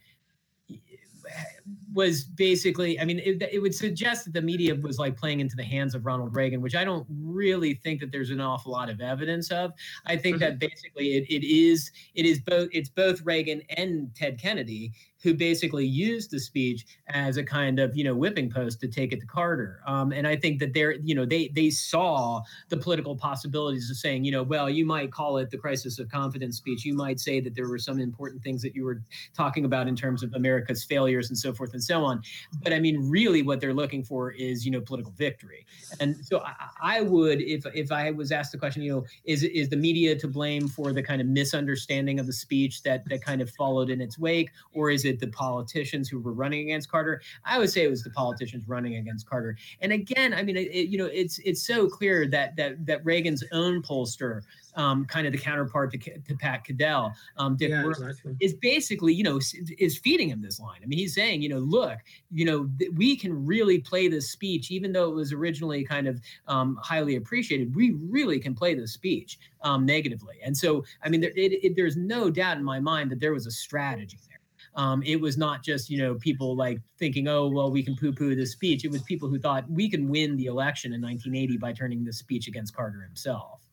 was 1.97 2.23
basically 2.23 2.99
i 3.01 3.05
mean 3.09 3.19
it, 3.19 3.41
it 3.51 3.59
would 3.59 3.75
suggest 3.75 4.25
that 4.25 4.33
the 4.33 4.41
media 4.41 4.73
was 4.75 4.97
like 4.99 5.17
playing 5.17 5.39
into 5.39 5.55
the 5.55 5.63
hands 5.75 5.93
of 5.95 6.05
ronald 6.05 6.33
reagan 6.35 6.61
which 6.61 6.75
i 6.75 6.83
don't 6.83 7.05
really 7.37 7.73
think 7.73 7.99
that 7.99 8.11
there's 8.11 8.29
an 8.29 8.39
awful 8.39 8.71
lot 8.71 8.89
of 8.89 9.01
evidence 9.01 9.51
of. 9.51 9.73
I 10.05 10.15
think 10.15 10.37
mm-hmm. 10.37 10.45
that 10.45 10.59
basically 10.59 11.17
it, 11.17 11.25
it 11.29 11.45
is 11.45 11.91
it 12.15 12.25
is 12.25 12.39
both 12.39 12.69
it's 12.71 12.89
both 12.89 13.21
reagan 13.21 13.61
and 13.69 14.13
ted 14.15 14.39
kennedy 14.39 14.93
who 15.22 15.34
basically 15.34 15.86
used 15.86 16.32
the 16.32 16.39
speech 16.39 16.86
as 17.09 17.38
a 17.38 17.43
kind 17.43 17.80
of 17.80 17.95
you 17.95 18.03
know 18.03 18.15
whipping 18.15 18.49
post 18.49 18.80
to 18.82 18.88
take 18.88 19.13
it 19.13 19.20
to 19.20 19.26
carter 19.26 19.82
um, 19.86 20.11
and 20.11 20.28
i 20.28 20.36
think 20.36 20.59
that 20.59 20.74
they're 20.74 20.93
you 20.93 21.15
know 21.15 21.26
they 21.26 21.49
they 21.49 21.70
saw 21.70 22.41
the 22.70 22.78
political 22.78 23.15
possibilities 23.15 23.89
of 23.89 23.97
saying 23.97 24.24
you 24.24 24.32
know 24.32 24.43
well 24.43 24.70
you 24.70 24.86
might 24.86 25.11
call 25.11 25.38
it 25.38 25.49
the 25.49 25.57
crisis 25.57 25.99
of 25.99 26.09
confidence 26.09 26.57
speech 26.57 26.86
you 26.86 26.93
might 26.93 27.20
say 27.20 27.39
that 27.39 27.55
there 27.55 27.68
were 27.68 27.78
some 27.78 27.99
important 27.99 28.41
things 28.43 28.61
that 28.61 28.76
you 28.76 28.84
were 28.84 29.01
talking 29.36 29.65
about 29.65 29.88
in 29.88 29.95
terms 29.95 30.24
of 30.24 30.34
America's 30.34 30.84
failures 30.84 31.30
and 31.30 31.38
so 31.38 31.53
forth 31.53 31.74
and 31.74 31.84
so 31.84 32.03
on. 32.03 32.22
But 32.63 32.74
I 32.74 32.80
mean, 32.80 33.09
really, 33.09 33.41
what 33.41 33.59
they're 33.59 33.74
looking 33.74 34.03
for 34.03 34.32
is 34.32 34.65
you 34.65 34.72
know 34.72 34.82
political 34.82 35.11
victory. 35.13 35.65
And 35.99 36.15
so 36.26 36.39
I, 36.39 36.53
I 36.82 37.01
would, 37.01 37.41
if 37.41 37.65
if 37.74 37.91
I 37.91 38.11
was 38.11 38.32
asked 38.32 38.51
the 38.51 38.57
question, 38.57 38.82
you 38.82 38.91
know, 38.91 39.05
is 39.26 39.43
is 39.43 39.70
the 39.70 39.78
media 39.78 40.15
to 40.15 40.28
blame 40.28 40.68
for 40.68 40.93
the 40.93 41.03
kind 41.03 41.22
of 41.22 41.28
misunderstanding 41.28 42.20
of 42.20 42.28
the 42.28 42.34
speech 42.34 42.84
that 42.84 43.07
that 43.09 43.22
kind 43.24 43.41
of 43.41 43.49
followed 43.51 43.89
in 43.89 44.01
its 44.01 44.18
wake, 44.18 44.51
or 44.74 44.89
is 44.89 45.05
it 45.08 45.20
the 45.20 45.28
politicians 45.28 46.10
who 46.10 46.20
were 46.20 46.34
running 46.34 46.62
against 46.62 46.91
Carter? 46.91 47.22
I 47.45 47.58
would 47.58 47.70
say 47.70 47.84
it 47.84 47.89
was 47.89 48.03
the 48.03 48.12
politicians 48.12 48.68
running 48.68 48.95
against 48.97 49.28
Carter. 49.28 49.58
And 49.82 49.91
again, 49.91 50.34
I 50.34 50.43
mean, 50.43 50.58
it, 50.58 50.89
you 50.89 50.97
know, 50.97 51.05
it's 51.08 51.39
it's 51.39 51.66
so 51.66 51.88
clear 51.88 52.28
that 52.28 52.55
that 52.58 52.86
that 52.86 53.03
Reagan's 53.05 53.43
own 53.51 53.82
pollster, 53.82 54.41
um, 54.76 55.05
kind 55.05 55.26
of 55.26 55.34
the 55.34 55.39
counterpart 55.39 55.91
to, 55.93 55.97
to 55.97 56.36
Pat 56.36 56.64
Caddell, 56.64 57.14
um, 57.38 57.55
Dick 57.58 57.72
yeah, 57.72 57.84
Werth, 57.84 58.10
exactly. 58.10 58.36
is 58.39 58.53
basically, 58.53 59.14
you 59.14 59.24
know, 59.24 59.39
is 59.80 59.97
feeding 59.97 60.30
him 60.30 60.41
this 60.41 60.60
line. 60.60 60.80
I 60.84 60.86
mean, 60.86 60.99
he's 60.99 61.16
saying, 61.16 61.41
you 61.41 61.49
know, 61.49 61.60
look, 61.60 61.97
you 62.32 62.45
know, 62.45 62.70
th- 62.78 62.91
we 62.91 63.16
can 63.16 63.45
really 63.45 63.80
play 63.80 64.08
this 64.08 64.30
speech, 64.30 64.70
even 64.70 64.91
though 64.91 65.10
it 65.10 65.16
was 65.16 65.34
originally 65.34 65.84
kind 65.84 66.08
of 66.08 66.22
um, 66.47 66.78
highly 66.82 67.16
appreciated. 67.16 67.76
We 67.76 67.95
really 68.10 68.39
can 68.39 68.53
play 68.53 68.76
this 68.76 68.93
speech 68.93 69.39
um, 69.62 69.86
negatively. 69.86 70.36
And 70.43 70.55
so, 70.55 70.84
I 71.03 71.10
mean, 71.10 71.22
there, 71.22 71.32
it, 71.36 71.64
it, 71.64 71.76
there's 71.76 71.97
no 71.97 72.30
doubt 72.30 72.58
in 72.58 72.64
my 72.64 72.80
mind 72.80 73.10
that 73.12 73.20
there 73.20 73.34
was 73.34 73.47
a 73.47 73.51
strategy 73.51 74.18
there. 74.28 74.36
Um, 74.78 75.01
it 75.03 75.19
was 75.19 75.38
not 75.39 75.63
just, 75.63 75.89
you 75.89 75.97
know, 75.97 76.13
people 76.15 76.55
like 76.55 76.80
thinking, 76.99 77.28
oh, 77.28 77.47
well, 77.47 77.71
we 77.71 77.82
can 77.82 77.95
poo 77.95 78.13
poo 78.13 78.36
this 78.36 78.51
speech. 78.51 78.86
It 78.86 78.91
was 78.91 79.01
people 79.01 79.28
who 79.28 79.39
thought 79.39 79.67
we 79.69 79.89
can 79.89 80.07
win 80.07 80.38
the 80.38 80.45
election 80.45 80.93
in 80.93 81.01
1980 81.01 81.57
by 81.57 81.73
turning 81.73 82.03
this 82.03 82.19
speech 82.19 82.47
against 82.47 82.75
Carter 82.75 83.01
himself. 83.01 83.67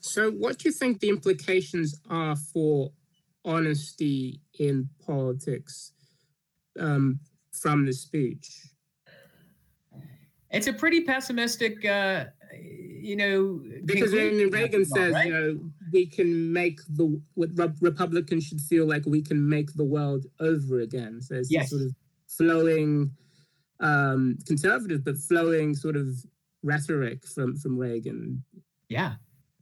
So, 0.00 0.30
what 0.30 0.58
do 0.58 0.68
you 0.68 0.72
think 0.72 1.00
the 1.00 1.08
implications 1.08 2.00
are 2.08 2.36
for 2.36 2.92
honesty 3.44 4.40
in 4.60 4.88
politics 5.04 5.92
um, 6.78 7.18
from 7.52 7.84
the 7.84 7.92
speech? 7.92 8.48
It's 10.50 10.68
a 10.68 10.72
pretty 10.72 11.00
pessimistic, 11.00 11.84
uh, 11.84 12.26
you 12.54 13.16
know, 13.16 13.62
Because 13.84 14.12
Reagan 14.12 14.84
says, 14.84 15.14
right? 15.14 15.26
you 15.26 15.32
know, 15.32 15.60
we 15.92 16.06
can 16.06 16.52
make 16.52 16.80
the 16.88 17.20
what 17.34 17.50
Republicans 17.80 18.44
should 18.44 18.60
feel 18.60 18.86
like 18.86 19.04
we 19.06 19.22
can 19.22 19.46
make 19.48 19.72
the 19.74 19.84
world 19.84 20.26
over 20.40 20.80
again. 20.80 21.20
So 21.20 21.34
it's 21.36 21.50
Yes. 21.50 21.70
sort 21.70 21.82
of 21.82 21.94
flowing, 22.28 23.10
um, 23.80 24.38
conservative 24.46 25.04
but 25.04 25.16
flowing 25.18 25.74
sort 25.74 25.96
of 25.96 26.08
rhetoric 26.62 27.26
from 27.26 27.56
from 27.56 27.76
Reagan. 27.78 28.42
Yeah. 28.88 29.14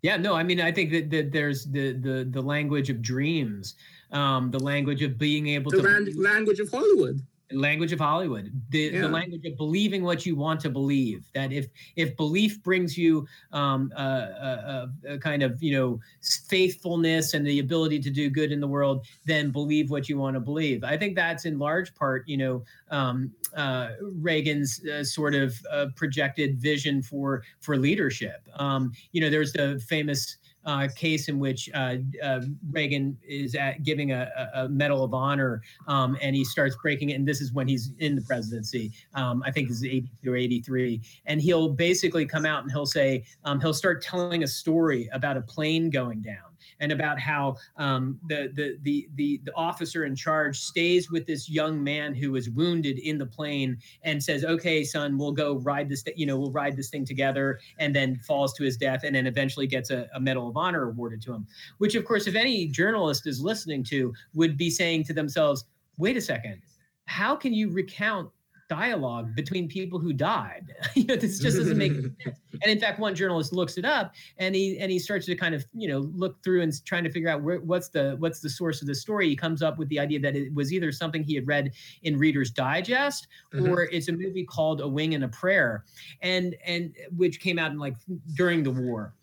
Yeah, 0.03 0.17
no, 0.17 0.33
I 0.35 0.43
mean, 0.43 0.63
I 0.63 0.73
think 0.73 0.91
that, 0.93 1.11
that 1.11 1.31
there's 1.31 1.67
the, 1.67 1.93
the 1.93 2.27
the 2.31 2.41
language 2.41 2.89
of 2.89 3.03
dreams, 3.03 3.75
um, 4.13 4.51
the 4.51 4.59
language 4.59 5.03
of 5.03 5.19
being 5.19 5.49
able 5.49 5.71
The 5.71 5.79
to 5.83 5.83
ran- 5.89 6.15
language 6.17 6.59
of 6.59 6.71
Hollywood. 6.71 7.21
Language 7.53 7.93
of 7.93 7.99
hollywood 7.99 8.53
the, 8.71 8.79
Yeah. 8.93 9.03
the 9.03 9.09
language 9.09 9.45
of 9.45 9.57
believing 9.57 10.03
what 10.03 10.25
you 10.27 10.37
want 10.37 10.61
to 10.61 10.71
believe 10.71 11.25
that 11.35 11.53
if 11.53 11.67
if 11.97 12.17
belief 12.17 12.63
brings 12.63 12.97
you 12.97 13.27
um 13.53 13.93
a, 13.97 14.03
a, 14.03 15.15
a, 15.15 15.19
kind 15.19 15.43
of 15.43 15.63
you 15.63 15.73
know 15.73 16.01
faithfulness 16.49 17.35
and 17.35 17.47
the 17.47 17.59
ability 17.59 17.99
to 18.01 18.11
do 18.11 18.31
good 18.31 18.53
in 18.53 18.61
the 18.61 18.67
world 18.69 19.07
then 19.25 19.51
believe 19.51 19.91
what 19.91 20.09
you 20.09 20.17
want 20.19 20.35
to 20.35 20.41
believe 20.41 20.85
i 20.85 20.97
think 20.97 21.15
that's 21.17 21.45
in 21.45 21.59
large 21.59 21.95
part 21.95 22.27
you 22.29 22.37
know 22.37 22.63
um 22.91 23.33
uh 23.57 23.91
reagan's 24.01 24.85
uh, 24.87 25.03
sort 25.05 25.35
of 25.35 25.55
uh, 25.71 25.87
projected 25.97 26.59
vision 26.59 27.03
for 27.03 27.43
for 27.61 27.77
leadership 27.77 28.49
um 28.55 28.93
you 29.13 29.21
know 29.21 29.31
there's 29.31 29.53
the 29.53 29.81
famous 29.89 30.39
uh, 30.65 30.89
case 30.95 31.29
in 31.29 31.39
which 31.39 31.71
uh, 31.75 31.97
uh, 32.23 32.41
Reagan 32.71 33.17
is 33.27 33.55
at 33.55 33.83
giving 33.83 34.13
a, 34.13 34.31
a 34.55 34.69
Medal 34.69 35.05
of 35.05 35.15
Honor, 35.15 35.63
um, 35.87 36.17
and 36.21 36.37
he 36.37 36.45
starts 36.45 36.77
breaking 36.83 37.11
it. 37.11 37.15
And 37.15 37.27
this 37.27 37.41
is 37.41 37.53
when 37.53 37.69
he's 37.69 37.93
in 37.99 38.15
the 38.15 38.23
presidency. 38.23 38.93
Um, 39.15 39.43
I 39.45 39.51
think 39.51 39.71
it's 39.71 39.85
82 39.85 40.31
or 40.31 40.37
83. 40.37 41.01
And 41.27 41.41
he'll 41.41 41.71
basically 41.71 42.27
come 42.27 42.45
out 42.45 42.63
and 42.63 42.71
he'll 42.71 42.87
say, 42.87 43.25
um, 43.45 43.61
he'll 43.61 43.75
start 43.75 44.03
telling 44.03 44.43
a 44.43 44.49
story 44.49 45.09
about 45.13 45.37
a 45.37 45.43
plane 45.43 45.91
going 45.91 46.21
down 46.21 46.50
and 46.81 46.93
about 46.93 47.19
how 47.19 47.57
um, 47.77 48.19
the, 48.27 48.51
the 48.55 48.79
the 48.83 49.09
the 49.15 49.41
the 49.45 49.55
officer 49.55 50.05
in 50.05 50.17
charge 50.17 50.59
stays 50.59 51.11
with 51.11 51.27
this 51.27 51.49
young 51.49 51.83
man 51.83 52.15
who 52.15 52.33
was 52.33 52.51
wounded 52.51 52.99
in 52.99 53.19
the 53.19 53.27
plane 53.27 53.79
and 54.03 54.23
says, 54.23 54.45
"Okay, 54.45 54.83
son, 54.83 55.19
we'll 55.19 55.33
go 55.33 55.57
ride 55.59 55.89
this. 55.89 56.03
Th- 56.03 56.17
you 56.17 56.27
know, 56.27 56.39
we'll 56.39 56.53
ride 56.53 56.77
this 56.77 56.91
thing 56.91 57.05
together." 57.05 57.61
And 57.79 57.95
then 57.95 58.17
falls 58.27 58.53
to 58.55 58.65
his 58.65 58.77
death, 58.77 59.03
and 59.05 59.15
then 59.15 59.27
eventually 59.27 59.67
gets 59.67 59.91
a, 59.91 60.09
a 60.15 60.21
Medal 60.21 60.49
of 60.49 60.57
Honor 60.57 60.89
awarded 60.89 61.23
to 61.23 61.35
him. 61.35 61.47
Which, 61.79 61.95
of 61.95 62.05
course, 62.05 62.27
if 62.27 62.35
any 62.35 62.67
journalist 62.67 63.27
is 63.27 63.41
listening 63.41 63.85
to, 63.85 64.13
would 64.35 64.57
be 64.57 64.71
saying 64.71 65.05
to 65.05 65.13
themselves, 65.13 65.65
"Wait 65.99 66.17
a 66.17 66.21
second, 66.21 66.63
how 67.05 67.37
can 67.37 67.53
you 67.53 67.71
recount?" 67.71 68.31
Dialogue 68.71 69.35
between 69.35 69.67
people 69.69 69.99
who 69.99 70.13
died. 70.13 70.73
You 70.95 71.05
know 71.07 71.17
this 71.17 71.39
just 71.41 71.57
doesn't 71.57 71.77
make 71.77 71.93
sense. 72.25 72.39
And 72.63 72.71
in 72.71 72.79
fact 72.79 72.99
one 73.01 73.15
journalist 73.15 73.53
looks 73.53 73.77
it 73.79 73.85
up 73.85 74.15
and 74.39 74.55
he 74.55 74.79
and 74.79 74.91
he 74.91 74.99
starts 74.99 75.27
to 75.27 75.35
kind 75.35 75.55
of 75.55 75.67
you 75.75 75.89
know 75.89 76.01
look 76.15 76.43
through 76.45 76.63
and 76.63 76.73
trying 76.85 77.05
to 77.05 77.11
figure 77.11 77.29
out 77.29 77.43
where, 77.43 77.61
what's 77.61 77.89
the 77.89 78.17
what's 78.19 78.41
the 78.41 78.49
source 78.51 78.81
of 78.81 78.87
the 78.87 78.95
story. 78.95 79.29
He 79.29 79.37
comes 79.37 79.61
up 79.63 79.77
with 79.79 79.89
the 79.89 79.99
idea 79.99 80.21
that 80.21 80.37
it 80.37 80.55
was 80.55 80.73
either 80.73 80.93
something 80.93 81.23
he 81.25 81.35
had 81.35 81.47
read 81.49 81.73
in 82.03 82.17
reader's 82.17 82.51
digest 82.51 83.27
Mhm. 83.55 83.69
or 83.69 83.83
it's 83.85 84.09
a 84.09 84.13
movie 84.13 84.45
called 84.45 84.81
a 84.81 84.89
wing 84.89 85.15
and 85.15 85.25
a 85.25 85.29
prayer. 85.29 85.85
And 86.23 86.55
and 86.65 86.95
which 87.17 87.41
came 87.41 87.59
out 87.59 87.73
in 87.73 87.79
like 87.79 87.97
during 88.35 88.63
the 88.63 88.71
war 88.71 89.15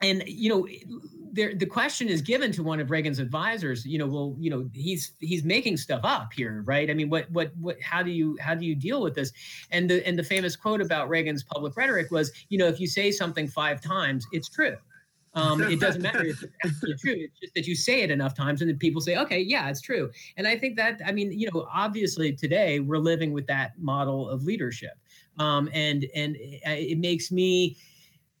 and 0.00 0.22
you 0.26 0.48
know 0.48 0.66
there 1.32 1.54
the 1.54 1.66
question 1.66 2.08
is 2.08 2.20
given 2.20 2.52
to 2.52 2.62
one 2.62 2.80
of 2.80 2.90
reagan's 2.90 3.18
advisors 3.18 3.86
you 3.86 3.98
know 3.98 4.06
well 4.06 4.36
you 4.38 4.50
know 4.50 4.68
he's 4.72 5.12
he's 5.20 5.44
making 5.44 5.76
stuff 5.76 6.00
up 6.04 6.32
here 6.32 6.62
right? 6.66 6.90
I 6.90 6.94
mean 6.94 7.10
what 7.10 7.30
what 7.30 7.52
what 7.58 7.80
how 7.82 8.02
do 8.02 8.10
you 8.10 8.36
how 8.40 8.54
do 8.54 8.64
you 8.64 8.74
deal 8.74 9.02
with 9.02 9.14
this? 9.14 9.32
And 9.70 9.88
the 9.88 10.06
and 10.06 10.18
the 10.18 10.24
famous 10.24 10.56
quote 10.56 10.80
about 10.80 11.08
reagan's 11.08 11.42
public 11.42 11.76
rhetoric 11.76 12.10
was 12.10 12.32
you 12.48 12.58
know 12.58 12.66
if 12.66 12.80
you 12.80 12.86
say 12.86 13.10
something 13.10 13.48
five 13.48 13.80
times 13.80 14.26
it's 14.32 14.48
true. 14.48 14.76
Um, 15.32 15.62
it 15.62 15.78
doesn't 15.78 16.02
matter 16.02 16.24
if 16.24 16.42
it's 16.42 16.52
actually 16.64 16.96
true. 16.96 17.14
It's 17.16 17.38
just 17.38 17.54
that 17.54 17.64
you 17.68 17.76
say 17.76 18.02
it 18.02 18.10
enough 18.10 18.34
times 18.34 18.62
and 18.62 18.68
then 18.68 18.78
people 18.78 19.00
say 19.00 19.16
okay 19.16 19.40
yeah 19.40 19.68
it's 19.68 19.80
true. 19.80 20.10
And 20.36 20.46
i 20.46 20.58
think 20.58 20.76
that 20.76 21.00
i 21.06 21.12
mean 21.12 21.30
you 21.32 21.50
know 21.52 21.68
obviously 21.72 22.32
today 22.32 22.80
we're 22.80 22.98
living 22.98 23.32
with 23.32 23.46
that 23.46 23.72
model 23.78 24.28
of 24.28 24.42
leadership. 24.42 24.94
Um, 25.38 25.70
and 25.72 26.06
and 26.14 26.36
it, 26.36 26.60
it 26.64 26.98
makes 26.98 27.30
me 27.30 27.76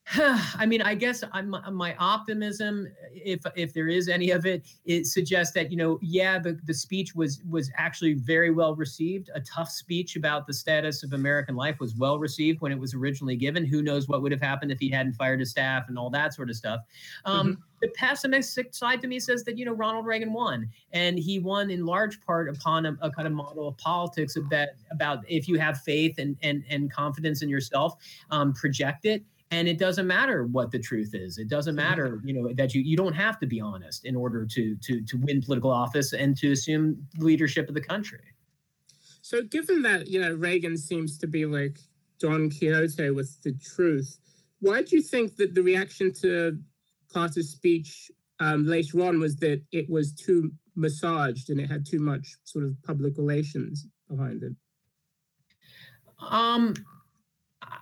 I 0.16 0.66
mean, 0.66 0.82
I 0.82 0.94
guess 0.94 1.22
I'm, 1.32 1.54
my 1.72 1.94
optimism, 1.96 2.88
if 3.12 3.40
if 3.54 3.72
there 3.72 3.86
is 3.86 4.08
any 4.08 4.30
of 4.30 4.44
it, 4.44 4.66
it 4.84 5.06
suggests 5.06 5.54
that 5.54 5.70
you 5.70 5.76
know, 5.76 5.98
yeah, 6.02 6.38
the, 6.38 6.58
the 6.64 6.74
speech 6.74 7.14
was 7.14 7.42
was 7.48 7.70
actually 7.76 8.14
very 8.14 8.50
well 8.50 8.74
received. 8.74 9.30
A 9.34 9.40
tough 9.40 9.70
speech 9.70 10.16
about 10.16 10.46
the 10.46 10.54
status 10.54 11.04
of 11.04 11.12
American 11.12 11.54
life 11.54 11.78
was 11.78 11.94
well 11.94 12.18
received 12.18 12.60
when 12.60 12.72
it 12.72 12.78
was 12.78 12.92
originally 12.92 13.36
given. 13.36 13.64
Who 13.64 13.82
knows 13.82 14.08
what 14.08 14.20
would 14.22 14.32
have 14.32 14.40
happened 14.40 14.72
if 14.72 14.80
he 14.80 14.88
hadn't 14.88 15.12
fired 15.12 15.38
his 15.38 15.50
staff 15.50 15.84
and 15.88 15.96
all 15.96 16.10
that 16.10 16.34
sort 16.34 16.50
of 16.50 16.56
stuff. 16.56 16.80
Um, 17.24 17.58
The 17.80 17.88
pessimistic 17.94 18.74
side 18.74 19.00
to 19.02 19.06
me 19.06 19.20
says 19.20 19.44
that 19.44 19.56
you 19.56 19.64
know 19.64 19.72
Ronald 19.72 20.06
Reagan 20.06 20.32
won, 20.32 20.68
and 20.92 21.18
he 21.18 21.38
won 21.38 21.70
in 21.70 21.86
large 21.86 22.20
part 22.22 22.48
upon 22.48 22.84
a, 22.84 22.96
a 23.00 23.10
kind 23.10 23.28
of 23.28 23.32
model 23.32 23.68
of 23.68 23.76
politics 23.78 24.34
about 24.34 24.68
about 24.90 25.24
if 25.28 25.46
you 25.46 25.56
have 25.60 25.80
faith 25.82 26.18
and 26.18 26.36
and 26.42 26.64
and 26.68 26.90
confidence 26.90 27.42
in 27.42 27.48
yourself, 27.48 27.94
um, 28.30 28.52
project 28.54 29.04
it 29.04 29.22
and 29.50 29.66
it 29.66 29.78
doesn't 29.78 30.06
matter 30.06 30.44
what 30.46 30.70
the 30.70 30.78
truth 30.78 31.14
is. 31.14 31.38
It 31.38 31.48
doesn't 31.48 31.74
matter 31.74 32.20
you 32.24 32.34
know 32.34 32.52
that 32.54 32.74
you 32.74 32.82
you 32.82 32.96
don't 32.96 33.14
have 33.14 33.38
to 33.40 33.46
be 33.46 33.60
honest 33.60 34.04
in 34.04 34.16
order 34.16 34.46
to 34.46 34.76
to 34.76 35.00
to 35.02 35.16
win 35.18 35.42
political 35.42 35.70
office 35.70 36.12
and 36.12 36.36
to 36.38 36.52
assume 36.52 37.06
leadership 37.18 37.68
of 37.68 37.74
the 37.74 37.80
country. 37.80 38.20
So, 39.22 39.42
given 39.42 39.82
that 39.82 40.08
you 40.08 40.20
know 40.20 40.34
Reagan 40.34 40.76
seems 40.76 41.18
to 41.18 41.26
be 41.26 41.46
like 41.46 41.78
Don 42.18 42.50
Quixote 42.50 43.10
with 43.10 43.40
the 43.42 43.52
truth, 43.52 44.18
why 44.60 44.82
do 44.82 44.96
you 44.96 45.02
think 45.02 45.36
that 45.36 45.54
the 45.54 45.62
reaction 45.62 46.12
to 46.14 46.58
Carter's 47.12 47.50
speech 47.50 48.10
um, 48.38 48.66
later 48.66 49.02
on 49.02 49.20
was 49.20 49.36
that 49.36 49.62
it 49.72 49.88
was 49.90 50.12
too 50.12 50.52
massaged 50.76 51.50
and 51.50 51.60
it 51.60 51.68
had 51.68 51.84
too 51.84 51.98
much 51.98 52.36
sort 52.44 52.64
of 52.64 52.80
public 52.82 53.18
relations 53.18 53.86
behind 54.08 54.42
it? 54.42 54.52
um 56.28 56.74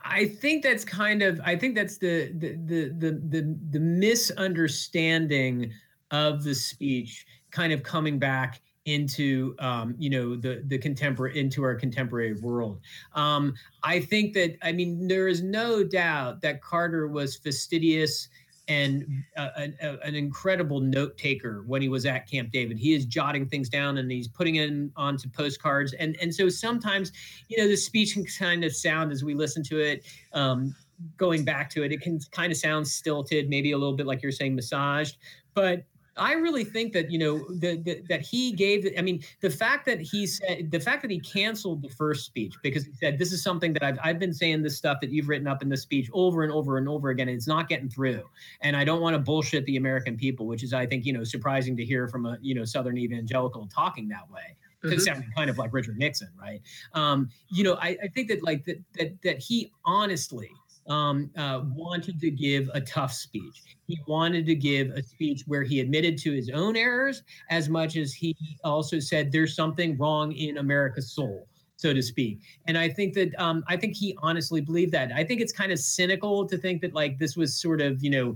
I 0.05 0.27
think 0.27 0.63
that's 0.63 0.85
kind 0.85 1.23
of 1.23 1.41
I 1.45 1.57
think 1.57 1.75
that's 1.75 1.99
the 1.99 2.33
the 2.37 2.57
the 2.67 2.89
the 2.99 3.11
the, 3.29 3.57
the 3.71 3.81
misunderstanding 3.81 5.73
of 6.11 6.45
the 6.45 6.55
speech 6.55 7.27
kind 7.51 7.73
of 7.73 7.83
coming 7.83 8.19
back 8.19 8.61
into 8.85 9.55
um, 9.59 9.95
you 9.99 10.11
know 10.11 10.35
the 10.35 10.63
the 10.67 10.79
contemporary 10.79 11.39
into 11.39 11.63
our 11.63 11.75
contemporary 11.75 12.35
world. 12.35 12.81
Um, 13.15 13.55
I 13.83 14.01
think 14.01 14.35
that 14.35 14.57
I 14.63 14.73
mean 14.73 15.09
there 15.09 15.29
is 15.29 15.43
no 15.43 15.85
doubt 15.85 16.41
that 16.43 16.63
Carter 16.63 17.07
was 17.09 17.37
fastidious 17.37 18.29
and 18.69 19.25
uh, 19.37 19.49
an, 19.57 19.75
a- 19.83 19.99
an 20.07 20.15
incredible 20.15 20.81
note 20.81 21.17
taker 21.17 21.65
when 21.67 21.83
he 21.83 21.89
was 21.89 22.07
at 22.07 22.31
Camp 22.31 22.53
David. 22.53 22.79
He 22.79 22.95
is 22.95 23.07
jotting 23.07 23.49
things 23.49 23.69
down 23.69 23.99
and 23.99 24.11
he's 24.11 24.29
putting 24.29 24.57
it 24.57 24.91
onto 24.97 25.29
postcards. 25.29 25.95
And 25.95 26.17
and 26.21 26.35
so 26.35 26.49
sometimes 26.49 27.13
you 27.49 27.59
know 27.59 27.67
the 27.67 27.77
speech 27.77 28.15
can 28.15 28.25
kind 28.25 28.65
of 28.65 28.75
sound 28.75 29.13
as 29.13 29.25
we 29.25 29.35
listen 29.35 29.63
to 29.65 29.81
it. 29.81 30.07
Um, 30.33 30.75
going 31.17 31.45
back 31.45 31.71
to 31.71 31.85
it, 31.85 31.93
it 31.93 32.01
can 32.01 32.19
kind 32.33 32.51
of 32.51 32.59
sound 32.59 32.87
stilted, 32.87 33.49
maybe 33.49 33.73
a 33.73 33.79
little 33.79 33.95
bit 33.95 34.07
like 34.07 34.21
you're 34.23 34.33
saying 34.33 34.57
massaged, 34.57 35.17
but 35.55 35.85
I 36.19 36.33
really 36.33 36.65
think 36.65 36.93
that 36.93 37.11
you 37.11 37.19
know 37.19 37.39
the, 37.49 37.77
the, 37.77 38.03
that 38.09 38.21
he 38.21 38.53
gave. 38.53 38.87
I 38.99 39.03
mean, 39.03 39.23
the 39.41 39.51
fact 39.51 39.87
that 39.87 40.01
he 40.01 40.27
said 40.27 40.71
the 40.71 40.81
fact 40.81 41.03
that 41.03 41.11
he 41.11 41.21
canceled 41.21 41.83
the 41.83 41.89
first 41.89 42.27
speech 42.27 42.55
because 42.63 42.85
he 42.85 42.93
said 42.95 43.19
this 43.19 43.33
is 43.33 43.43
something 43.43 43.73
that 43.75 43.83
I've 43.83 43.99
I've 44.03 44.19
been 44.19 44.35
saying 44.35 44.63
this 44.63 44.77
stuff 44.77 44.99
that 45.01 45.11
you've 45.11 45.29
written 45.29 45.47
up 45.47 45.63
in 45.63 45.69
the 45.69 45.77
speech 45.77 46.11
over 46.13 46.43
and 46.43 46.53
over 46.53 46.79
and 46.79 46.89
over 46.89 47.11
again. 47.11 47.29
And 47.29 47.37
it's 47.37 47.47
not 47.47 47.69
getting 47.69 47.89
through, 47.89 48.23
and 48.61 48.77
I 48.77 48.85
don't 48.85 49.01
want 49.01 49.15
to 49.15 49.19
bullshit 49.19 49.65
the 49.67 49.77
American 49.77 50.17
people, 50.17 50.47
which 50.47 50.63
is 50.63 50.73
I 50.73 50.87
think 50.87 51.05
you 51.05 51.13
know 51.13 51.25
surprising 51.25 51.77
to 51.77 51.85
hear 51.85 52.09
from 52.09 52.27
a 52.27 52.39
you 52.41 52.55
know 52.55 52.65
Southern 52.65 52.99
evangelical 52.99 53.67
talking 53.67 54.09
that 54.09 54.31
way. 54.31 54.57
It 54.85 55.01
sounded 55.01 55.35
kind 55.35 55.51
of 55.51 55.59
like 55.59 55.73
Richard 55.73 55.99
Nixon, 55.99 56.29
right? 56.41 56.63
Um, 56.95 57.31
you 57.49 57.65
know, 57.65 57.75
I, 57.75 57.97
I 58.01 58.09
think 58.15 58.29
that 58.29 58.45
like 58.45 58.65
that 58.67 58.81
that 58.95 59.23
that 59.23 59.39
he 59.39 59.73
honestly 59.85 60.51
um, 60.89 61.31
uh, 61.37 61.63
wanted 61.75 62.21
to 62.21 62.31
give 62.31 62.69
a 62.75 62.81
tough 62.81 63.13
speech. 63.13 63.63
He 63.87 63.99
wanted 64.07 64.47
to 64.47 64.55
give 64.55 64.91
a 64.91 65.03
speech 65.03 65.43
where 65.47 65.63
he 65.63 65.81
admitted 65.81 66.19
to 66.19 66.33
his 66.33 66.51
own 66.51 66.77
errors 66.77 67.23
as 67.51 67.69
much 67.69 67.97
as 67.97 68.13
he 68.13 68.37
also 68.65 68.99
said 68.99 69.33
there's 69.33 69.55
something 69.55 69.97
wrong 69.97 70.33
in 70.33 70.59
America's 70.59 71.13
soul, 71.13 71.47
so 71.77 71.95
to 71.95 72.03
speak. 72.03 72.41
And 72.67 72.77
I 72.77 72.89
think 72.89 73.15
that 73.15 73.39
um, 73.41 73.65
I 73.69 73.77
think 73.77 73.97
he 73.97 74.17
honestly 74.23 74.61
believed 74.61 74.93
that. 74.93 75.13
I 75.13 75.25
think 75.25 75.41
it's 75.41 75.53
kind 75.53 75.73
of 75.73 75.79
cynical 75.79 76.47
to 76.47 76.59
think 76.59 76.83
that 76.83 76.95
like 76.95 77.19
this 77.19 77.37
was 77.37 77.61
sort 77.61 77.81
of 77.81 78.03
you 78.03 78.11
know 78.11 78.35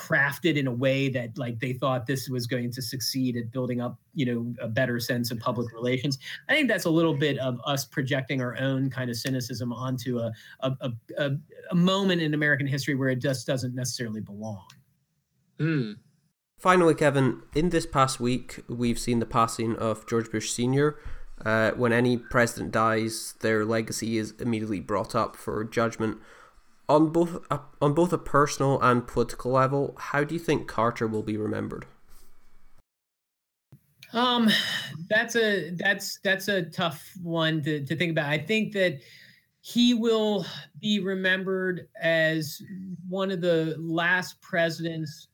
crafted 0.00 0.56
in 0.56 0.66
a 0.66 0.72
way 0.72 1.08
that 1.08 1.36
like 1.36 1.58
they 1.60 1.74
thought 1.74 2.06
this 2.06 2.28
was 2.28 2.46
going 2.46 2.70
to 2.72 2.80
succeed 2.80 3.36
at 3.36 3.50
building 3.52 3.80
up 3.80 3.98
you 4.14 4.24
know 4.24 4.54
a 4.64 4.68
better 4.68 4.98
sense 4.98 5.30
of 5.30 5.38
public 5.38 5.72
relations 5.74 6.18
i 6.48 6.54
think 6.54 6.68
that's 6.68 6.86
a 6.86 6.90
little 6.90 7.14
bit 7.14 7.36
of 7.38 7.60
us 7.66 7.84
projecting 7.84 8.40
our 8.40 8.56
own 8.58 8.88
kind 8.88 9.10
of 9.10 9.16
cynicism 9.16 9.72
onto 9.72 10.18
a 10.18 10.32
a, 10.60 10.72
a, 10.80 10.90
a, 11.18 11.30
a 11.70 11.74
moment 11.74 12.22
in 12.22 12.32
american 12.32 12.66
history 12.66 12.94
where 12.94 13.10
it 13.10 13.20
just 13.20 13.46
doesn't 13.46 13.74
necessarily 13.74 14.20
belong 14.20 14.64
Hmm. 15.60 15.92
Finally, 16.56 16.94
Kevin, 16.94 17.42
in 17.54 17.68
this 17.68 17.84
past 17.86 18.18
week, 18.18 18.60
we've 18.66 18.98
seen 18.98 19.18
the 19.18 19.26
passing 19.26 19.76
of 19.76 20.06
George 20.06 20.30
Bush 20.30 20.50
Sr. 20.50 20.98
Uh, 21.44 21.72
when 21.72 21.92
any 21.92 22.16
president 22.16 22.72
dies, 22.72 23.34
their 23.40 23.64
legacy 23.64 24.16
is 24.16 24.32
immediately 24.40 24.80
brought 24.80 25.14
up 25.14 25.36
for 25.36 25.62
judgment. 25.64 26.18
On 26.90 27.10
both 27.10 27.36
a, 27.52 27.60
on 27.80 27.94
both 27.94 28.12
a 28.12 28.18
personal 28.18 28.82
and 28.82 29.06
political 29.06 29.52
level, 29.52 29.94
how 29.96 30.24
do 30.24 30.34
you 30.34 30.40
think 30.40 30.66
Carter 30.66 31.06
will 31.06 31.22
be 31.22 31.36
remembered? 31.36 31.86
Um, 34.12 34.50
that's 35.08 35.36
a 35.36 35.70
that's 35.70 36.18
that's 36.24 36.48
a 36.48 36.62
tough 36.62 37.12
one 37.22 37.62
to, 37.62 37.86
to 37.86 37.94
think 37.94 38.10
about. 38.10 38.28
I 38.28 38.38
think 38.38 38.72
that 38.72 38.98
he 39.60 39.94
will 39.94 40.44
be 40.80 40.98
remembered 40.98 41.86
as 42.00 42.60
one 43.08 43.30
of 43.30 43.40
the 43.40 43.76
last 43.78 44.40
presidents. 44.40 45.28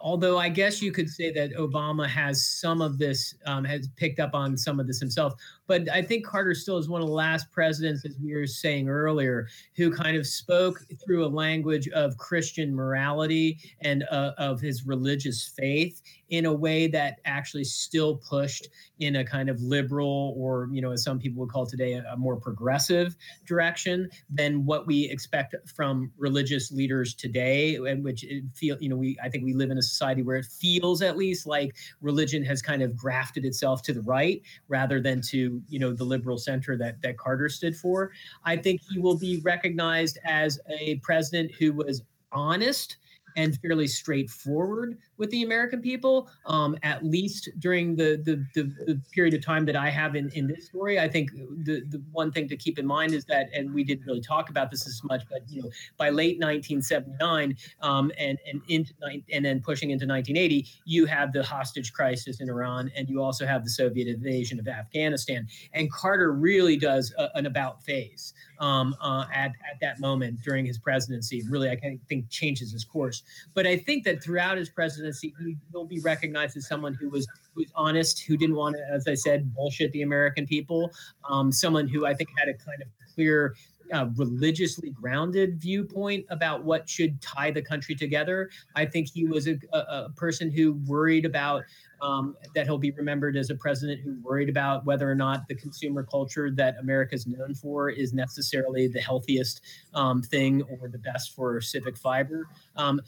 Although 0.00 0.36
I 0.36 0.48
guess 0.48 0.82
you 0.82 0.90
could 0.90 1.08
say 1.08 1.30
that 1.32 1.52
Obama 1.52 2.08
has 2.08 2.44
some 2.44 2.82
of 2.82 2.98
this, 2.98 3.36
um, 3.46 3.64
has 3.64 3.88
picked 3.96 4.18
up 4.18 4.34
on 4.34 4.56
some 4.56 4.80
of 4.80 4.88
this 4.88 4.98
himself. 4.98 5.34
But 5.68 5.88
I 5.90 6.02
think 6.02 6.26
Carter 6.26 6.54
still 6.54 6.78
is 6.78 6.88
one 6.88 7.02
of 7.02 7.06
the 7.06 7.14
last 7.14 7.52
presidents, 7.52 8.04
as 8.06 8.16
we 8.18 8.34
were 8.34 8.46
saying 8.46 8.88
earlier, 8.88 9.46
who 9.76 9.94
kind 9.94 10.16
of 10.16 10.26
spoke 10.26 10.80
through 11.04 11.24
a 11.24 11.28
language 11.28 11.88
of 11.88 12.16
Christian 12.16 12.74
morality 12.74 13.58
and 13.82 14.04
uh, 14.10 14.32
of 14.38 14.60
his 14.60 14.86
religious 14.86 15.52
faith 15.56 16.00
in 16.30 16.46
a 16.46 16.52
way 16.52 16.86
that 16.88 17.20
actually 17.24 17.64
still 17.64 18.16
pushed 18.16 18.68
in 18.98 19.16
a 19.16 19.24
kind 19.24 19.48
of 19.48 19.60
liberal 19.62 20.34
or 20.36 20.68
you 20.72 20.82
know 20.82 20.90
as 20.90 21.02
some 21.02 21.18
people 21.18 21.40
would 21.40 21.50
call 21.50 21.66
today 21.66 21.94
a, 21.94 22.04
a 22.12 22.16
more 22.16 22.36
progressive 22.36 23.16
direction 23.46 24.08
than 24.30 24.64
what 24.64 24.86
we 24.86 25.08
expect 25.08 25.54
from 25.74 26.10
religious 26.18 26.70
leaders 26.70 27.14
today 27.14 27.76
and 27.76 28.04
which 28.04 28.24
feel 28.54 28.76
you 28.80 28.88
know 28.88 28.96
we 28.96 29.16
i 29.22 29.28
think 29.28 29.44
we 29.44 29.54
live 29.54 29.70
in 29.70 29.78
a 29.78 29.82
society 29.82 30.22
where 30.22 30.36
it 30.36 30.44
feels 30.44 31.00
at 31.00 31.16
least 31.16 31.46
like 31.46 31.74
religion 32.00 32.44
has 32.44 32.60
kind 32.60 32.82
of 32.82 32.96
grafted 32.96 33.44
itself 33.44 33.82
to 33.82 33.92
the 33.92 34.02
right 34.02 34.42
rather 34.68 35.00
than 35.00 35.20
to 35.20 35.57
you 35.68 35.78
know 35.78 35.92
the 35.92 36.04
liberal 36.04 36.38
center 36.38 36.76
that 36.76 37.00
that 37.02 37.18
carter 37.18 37.48
stood 37.48 37.76
for. 37.76 38.12
I 38.44 38.56
think 38.56 38.80
he 38.88 38.98
will 38.98 39.16
be 39.16 39.40
recognized 39.44 40.18
as 40.24 40.58
a 40.68 40.96
president 40.96 41.52
who 41.58 41.72
was 41.72 42.02
honest 42.32 42.96
and 43.36 43.58
fairly 43.60 43.86
straightforward 43.86 44.98
with 45.18 45.30
the 45.30 45.42
American 45.42 45.82
people, 45.82 46.30
um, 46.46 46.76
at 46.82 47.04
least 47.04 47.50
during 47.58 47.96
the, 47.96 48.22
the, 48.24 48.44
the 48.54 48.72
the 48.86 49.00
period 49.12 49.34
of 49.34 49.44
time 49.44 49.66
that 49.66 49.76
I 49.76 49.90
have 49.90 50.14
in 50.16 50.30
in 50.30 50.46
this 50.46 50.66
story. 50.66 50.98
I 50.98 51.08
think 51.08 51.32
the 51.32 51.82
the 51.88 52.02
one 52.12 52.32
thing 52.32 52.48
to 52.48 52.56
keep 52.56 52.78
in 52.78 52.86
mind 52.86 53.12
is 53.12 53.24
that, 53.26 53.48
and 53.52 53.74
we 53.74 53.84
didn't 53.84 54.06
really 54.06 54.20
talk 54.20 54.48
about 54.48 54.70
this 54.70 54.86
as 54.86 55.02
much, 55.04 55.22
but 55.28 55.42
you 55.48 55.62
know, 55.62 55.70
by 55.96 56.10
late 56.10 56.38
1979 56.38 57.56
um, 57.82 58.10
and 58.16 58.38
and 58.50 58.62
into 58.68 58.94
and 59.32 59.44
then 59.44 59.60
pushing 59.60 59.90
into 59.90 60.06
1980, 60.06 60.66
you 60.84 61.04
have 61.06 61.32
the 61.32 61.42
hostage 61.42 61.92
crisis 61.92 62.40
in 62.40 62.48
Iran, 62.48 62.90
and 62.96 63.08
you 63.08 63.22
also 63.22 63.46
have 63.46 63.64
the 63.64 63.70
Soviet 63.70 64.08
invasion 64.08 64.58
of 64.58 64.68
Afghanistan. 64.68 65.46
And 65.72 65.90
Carter 65.92 66.32
really 66.32 66.76
does 66.76 67.12
a, 67.18 67.28
an 67.34 67.46
about 67.46 67.82
face 67.82 68.32
um, 68.60 68.94
uh, 69.00 69.24
at 69.34 69.52
at 69.70 69.80
that 69.80 70.00
moment 70.00 70.40
during 70.42 70.64
his 70.64 70.78
presidency. 70.78 71.42
Really, 71.50 71.70
I 71.70 71.98
think 72.08 72.28
changes 72.30 72.72
his 72.72 72.84
course. 72.84 73.22
But 73.54 73.66
I 73.66 73.76
think 73.76 74.04
that 74.04 74.22
throughout 74.22 74.58
his 74.58 74.68
presidency, 74.68 75.07
he 75.20 75.56
will 75.72 75.86
be 75.86 76.00
recognized 76.00 76.56
as 76.56 76.66
someone 76.66 76.94
who 76.94 77.08
was 77.10 77.26
who's 77.54 77.70
honest, 77.74 78.20
who 78.20 78.36
didn't 78.36 78.56
want 78.56 78.76
to, 78.76 78.82
as 78.92 79.06
I 79.08 79.14
said, 79.14 79.54
bullshit 79.54 79.92
the 79.92 80.02
American 80.02 80.46
people. 80.46 80.90
Um, 81.28 81.50
someone 81.50 81.88
who 81.88 82.06
I 82.06 82.14
think 82.14 82.30
had 82.36 82.48
a 82.48 82.54
kind 82.54 82.82
of 82.82 82.88
clear 83.14 83.54
uh, 83.92 84.06
religiously 84.16 84.90
grounded 84.90 85.60
viewpoint 85.60 86.24
about 86.30 86.64
what 86.64 86.88
should 86.88 87.20
tie 87.20 87.50
the 87.50 87.62
country 87.62 87.94
together. 87.94 88.50
I 88.74 88.84
think 88.84 89.08
he 89.08 89.24
was 89.24 89.48
a, 89.48 89.58
a, 89.72 90.10
person 90.16 90.50
who 90.50 90.74
worried 90.86 91.24
about 91.24 91.62
um, 92.00 92.36
that 92.54 92.66
he'll 92.66 92.78
be 92.78 92.90
remembered 92.92 93.36
as 93.36 93.50
a 93.50 93.54
president 93.54 94.00
who 94.00 94.16
worried 94.22 94.48
about 94.48 94.84
whether 94.84 95.10
or 95.10 95.14
not 95.14 95.48
the 95.48 95.54
consumer 95.54 96.04
culture 96.04 96.50
that 96.50 96.76
America 96.80 97.14
is 97.14 97.26
known 97.26 97.54
for 97.54 97.90
is 97.90 98.12
necessarily 98.12 98.86
the 98.88 99.00
healthiest 99.00 99.62
um, 99.94 100.22
thing 100.22 100.62
or 100.80 100.88
the 100.88 100.98
best 100.98 101.34
for 101.34 101.60
civic 101.60 101.96
fiber. 101.96 102.48
Um, 102.76 103.00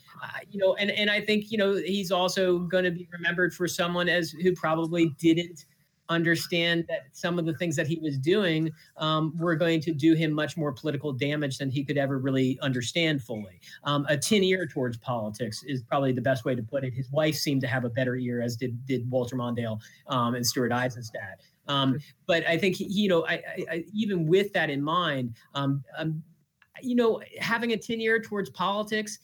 you 0.50 0.58
know, 0.58 0.74
and 0.74 0.90
and 0.90 1.10
I 1.10 1.20
think 1.20 1.52
you 1.52 1.58
know 1.58 1.74
he's 1.74 2.10
also 2.10 2.58
going 2.58 2.84
to 2.84 2.90
be 2.90 3.08
remembered 3.12 3.54
for 3.54 3.68
someone 3.68 4.08
as 4.08 4.30
who 4.30 4.52
probably 4.54 5.10
didn't 5.18 5.66
understand 6.10 6.84
that 6.88 7.06
some 7.12 7.38
of 7.38 7.46
the 7.46 7.54
things 7.54 7.76
that 7.76 7.86
he 7.86 7.98
was 8.00 8.18
doing 8.18 8.70
um, 8.98 9.32
were 9.38 9.54
going 9.54 9.80
to 9.80 9.92
do 9.92 10.14
him 10.14 10.32
much 10.32 10.56
more 10.56 10.72
political 10.72 11.12
damage 11.12 11.56
than 11.58 11.70
he 11.70 11.82
could 11.82 11.96
ever 11.96 12.18
really 12.18 12.58
understand 12.60 13.22
fully. 13.22 13.60
Um, 13.84 14.04
a 14.08 14.18
tin 14.18 14.44
ear 14.44 14.66
towards 14.66 14.98
politics 14.98 15.62
is 15.66 15.82
probably 15.82 16.12
the 16.12 16.20
best 16.20 16.44
way 16.44 16.54
to 16.54 16.62
put 16.62 16.84
it. 16.84 16.92
His 16.92 17.10
wife 17.10 17.36
seemed 17.36 17.62
to 17.62 17.66
have 17.68 17.84
a 17.84 17.90
better 17.90 18.16
ear, 18.16 18.42
as 18.42 18.56
did 18.56 18.84
did 18.84 19.10
Walter 19.10 19.36
Mondale 19.36 19.80
um, 20.08 20.34
and 20.34 20.46
Stuart 20.46 20.72
Eizenstat. 20.72 21.36
Um, 21.68 21.98
but 22.26 22.46
I 22.46 22.58
think 22.58 22.76
you 22.78 23.08
know, 23.08 23.24
I, 23.26 23.42
I, 23.70 23.84
even 23.94 24.26
with 24.26 24.52
that 24.52 24.68
in 24.70 24.82
mind, 24.82 25.36
um, 25.54 25.84
um, 25.96 26.22
you 26.82 26.96
know, 26.96 27.22
having 27.38 27.72
a 27.72 27.76
tin 27.76 28.00
ear 28.00 28.20
towards 28.20 28.50
politics 28.50 29.18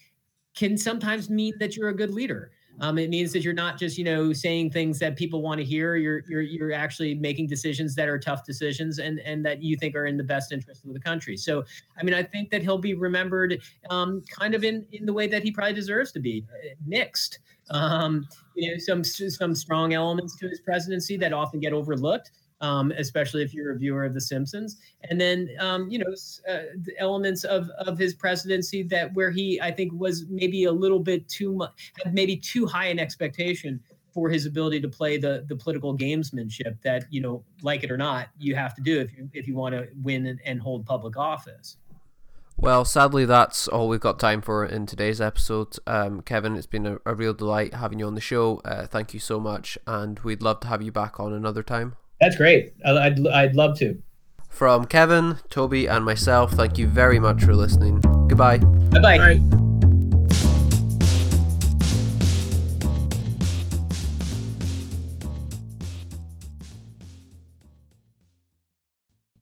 can 0.55 0.79
sometimes 0.79 1.29
mean 1.29 1.55
that 1.59 1.77
you're 1.77 1.91
a 1.91 1.97
good 1.97 2.13
leader. 2.13 2.53
Um, 2.81 2.99
it 2.99 3.09
means 3.09 3.33
that 3.33 3.41
you're 3.41 3.55
not 3.55 3.79
just 3.79 3.97
you 3.97 4.05
know 4.05 4.33
saying 4.33 4.71
things 4.71 4.99
that 4.99 5.17
people 5.17 5.43
want 5.43 5.59
to 5.59 5.65
hear. 5.65 5.97
You're 5.97 6.23
you're 6.29 6.43
you're 6.43 6.73
actually 6.73 7.15
making 7.15 7.47
decisions 7.47 7.95
that 7.95 8.09
are 8.09 8.19
tough 8.19 8.45
decisions 8.45 8.99
and 8.99 9.21
and 9.21 9.45
that 9.47 9.63
you 9.63 9.77
think 9.77 9.95
are 9.95 10.07
in 10.07 10.17
the 10.17 10.25
best 10.25 10.53
interest 10.53 10.85
of 10.85 10.93
the 10.93 11.01
country. 11.01 11.37
So 11.37 11.65
I 11.99 12.05
mean 12.05 12.15
I 12.15 12.23
think 12.23 12.51
that 12.51 12.63
he'll 12.63 12.79
be 12.79 12.95
remembered 12.95 13.61
um, 13.91 14.23
kind 14.31 14.55
of 14.55 14.65
in 14.65 14.85
in 14.93 15.07
the 15.07 15.13
way 15.13 15.27
that 15.27 15.43
he 15.43 15.51
probably 15.51 15.75
deserves 15.75 16.13
to 16.13 16.21
be 16.21 16.45
uh, 16.51 16.75
mixed. 16.87 17.39
Um, 17.71 18.29
you 18.55 18.71
know 18.71 18.79
some 18.79 19.03
some 19.03 19.55
strong 19.55 19.93
elements 19.93 20.37
to 20.37 20.49
his 20.49 20.61
presidency 20.61 21.17
that 21.17 21.33
often 21.33 21.61
get 21.61 21.73
overlooked 21.73 22.31
um, 22.61 22.93
especially 22.93 23.43
if 23.43 23.53
you're 23.53 23.73
a 23.73 23.79
viewer 23.79 24.05
of 24.05 24.15
The 24.15 24.21
Simpsons. 24.21 24.77
And 25.11 25.21
then, 25.21 25.51
um, 25.59 25.89
you 25.91 25.99
know, 25.99 26.13
uh, 26.49 26.63
the 26.83 26.95
elements 26.99 27.45
of 27.45 27.69
of 27.71 27.99
his 27.99 28.15
presidency 28.15 28.83
that 28.85 29.13
where 29.15 29.31
he, 29.31 29.61
I 29.61 29.71
think, 29.71 29.93
was 29.93 30.27
maybe 30.29 30.65
a 30.65 30.73
little 30.73 31.01
bit 31.01 31.29
too 31.29 31.53
much, 31.53 31.93
had 32.03 32.15
maybe 32.15 32.37
too 32.37 32.67
high 32.67 32.87
an 32.87 32.99
expectation 32.99 33.81
for 34.13 34.31
his 34.31 34.47
ability 34.47 34.81
to 34.81 34.89
play 34.89 35.19
the 35.19 35.45
the 35.49 35.57
political 35.57 35.97
gamesmanship 35.97 36.81
that 36.83 37.05
you 37.11 37.21
know, 37.21 37.45
like 37.63 37.85
it 37.85 37.91
or 37.91 37.99
not, 37.99 38.29
you 38.39 38.55
have 38.55 38.75
to 38.75 38.83
do 38.83 39.01
if 39.01 39.13
you 39.17 39.29
if 39.33 39.47
you 39.47 39.55
want 39.55 39.75
to 39.75 39.89
win 40.03 40.27
and, 40.27 40.41
and 40.45 40.61
hold 40.61 40.87
public 40.87 41.17
office. 41.17 41.77
Well, 42.59 42.87
sadly, 42.87 43.27
that's 43.27 43.69
all 43.69 43.87
we've 43.87 44.01
got 44.01 44.19
time 44.19 44.41
for 44.41 44.65
in 44.65 44.87
today's 44.87 45.21
episode. 45.21 45.77
Um, 45.87 46.23
Kevin, 46.23 46.57
it's 46.57 46.67
been 46.67 46.87
a, 46.87 46.99
a, 47.05 47.15
real 47.15 47.35
delight 47.35 47.75
having 47.75 47.99
you 47.99 48.07
on 48.07 48.15
the 48.15 48.21
show. 48.23 48.63
Uh, 48.65 48.87
thank 48.87 49.13
you 49.13 49.21
so 49.21 49.39
much, 49.39 49.77
and 49.87 50.19
we'd 50.21 50.41
love 50.41 50.61
to 50.61 50.69
have 50.69 50.81
you 50.81 50.91
back 50.91 51.21
on 51.21 51.35
another 51.35 51.63
time. 51.63 51.97
That's 52.21 52.37
great. 52.37 52.75
I'd, 52.85 53.27
I'd 53.27 53.55
love 53.55 53.79
to. 53.79 54.01
From 54.49 54.87
Kevin, 54.87 55.39
Toby, 55.51 55.87
and 55.87 56.05
myself, 56.05 56.53
thank 56.53 56.79
you 56.79 56.87
very 56.87 57.19
much 57.19 57.45
for 57.45 57.55
listening. 57.55 58.01
Goodbye. 58.29 58.59
Bye-bye. 58.59 59.19
bye 59.19 59.39
bye 59.39 59.66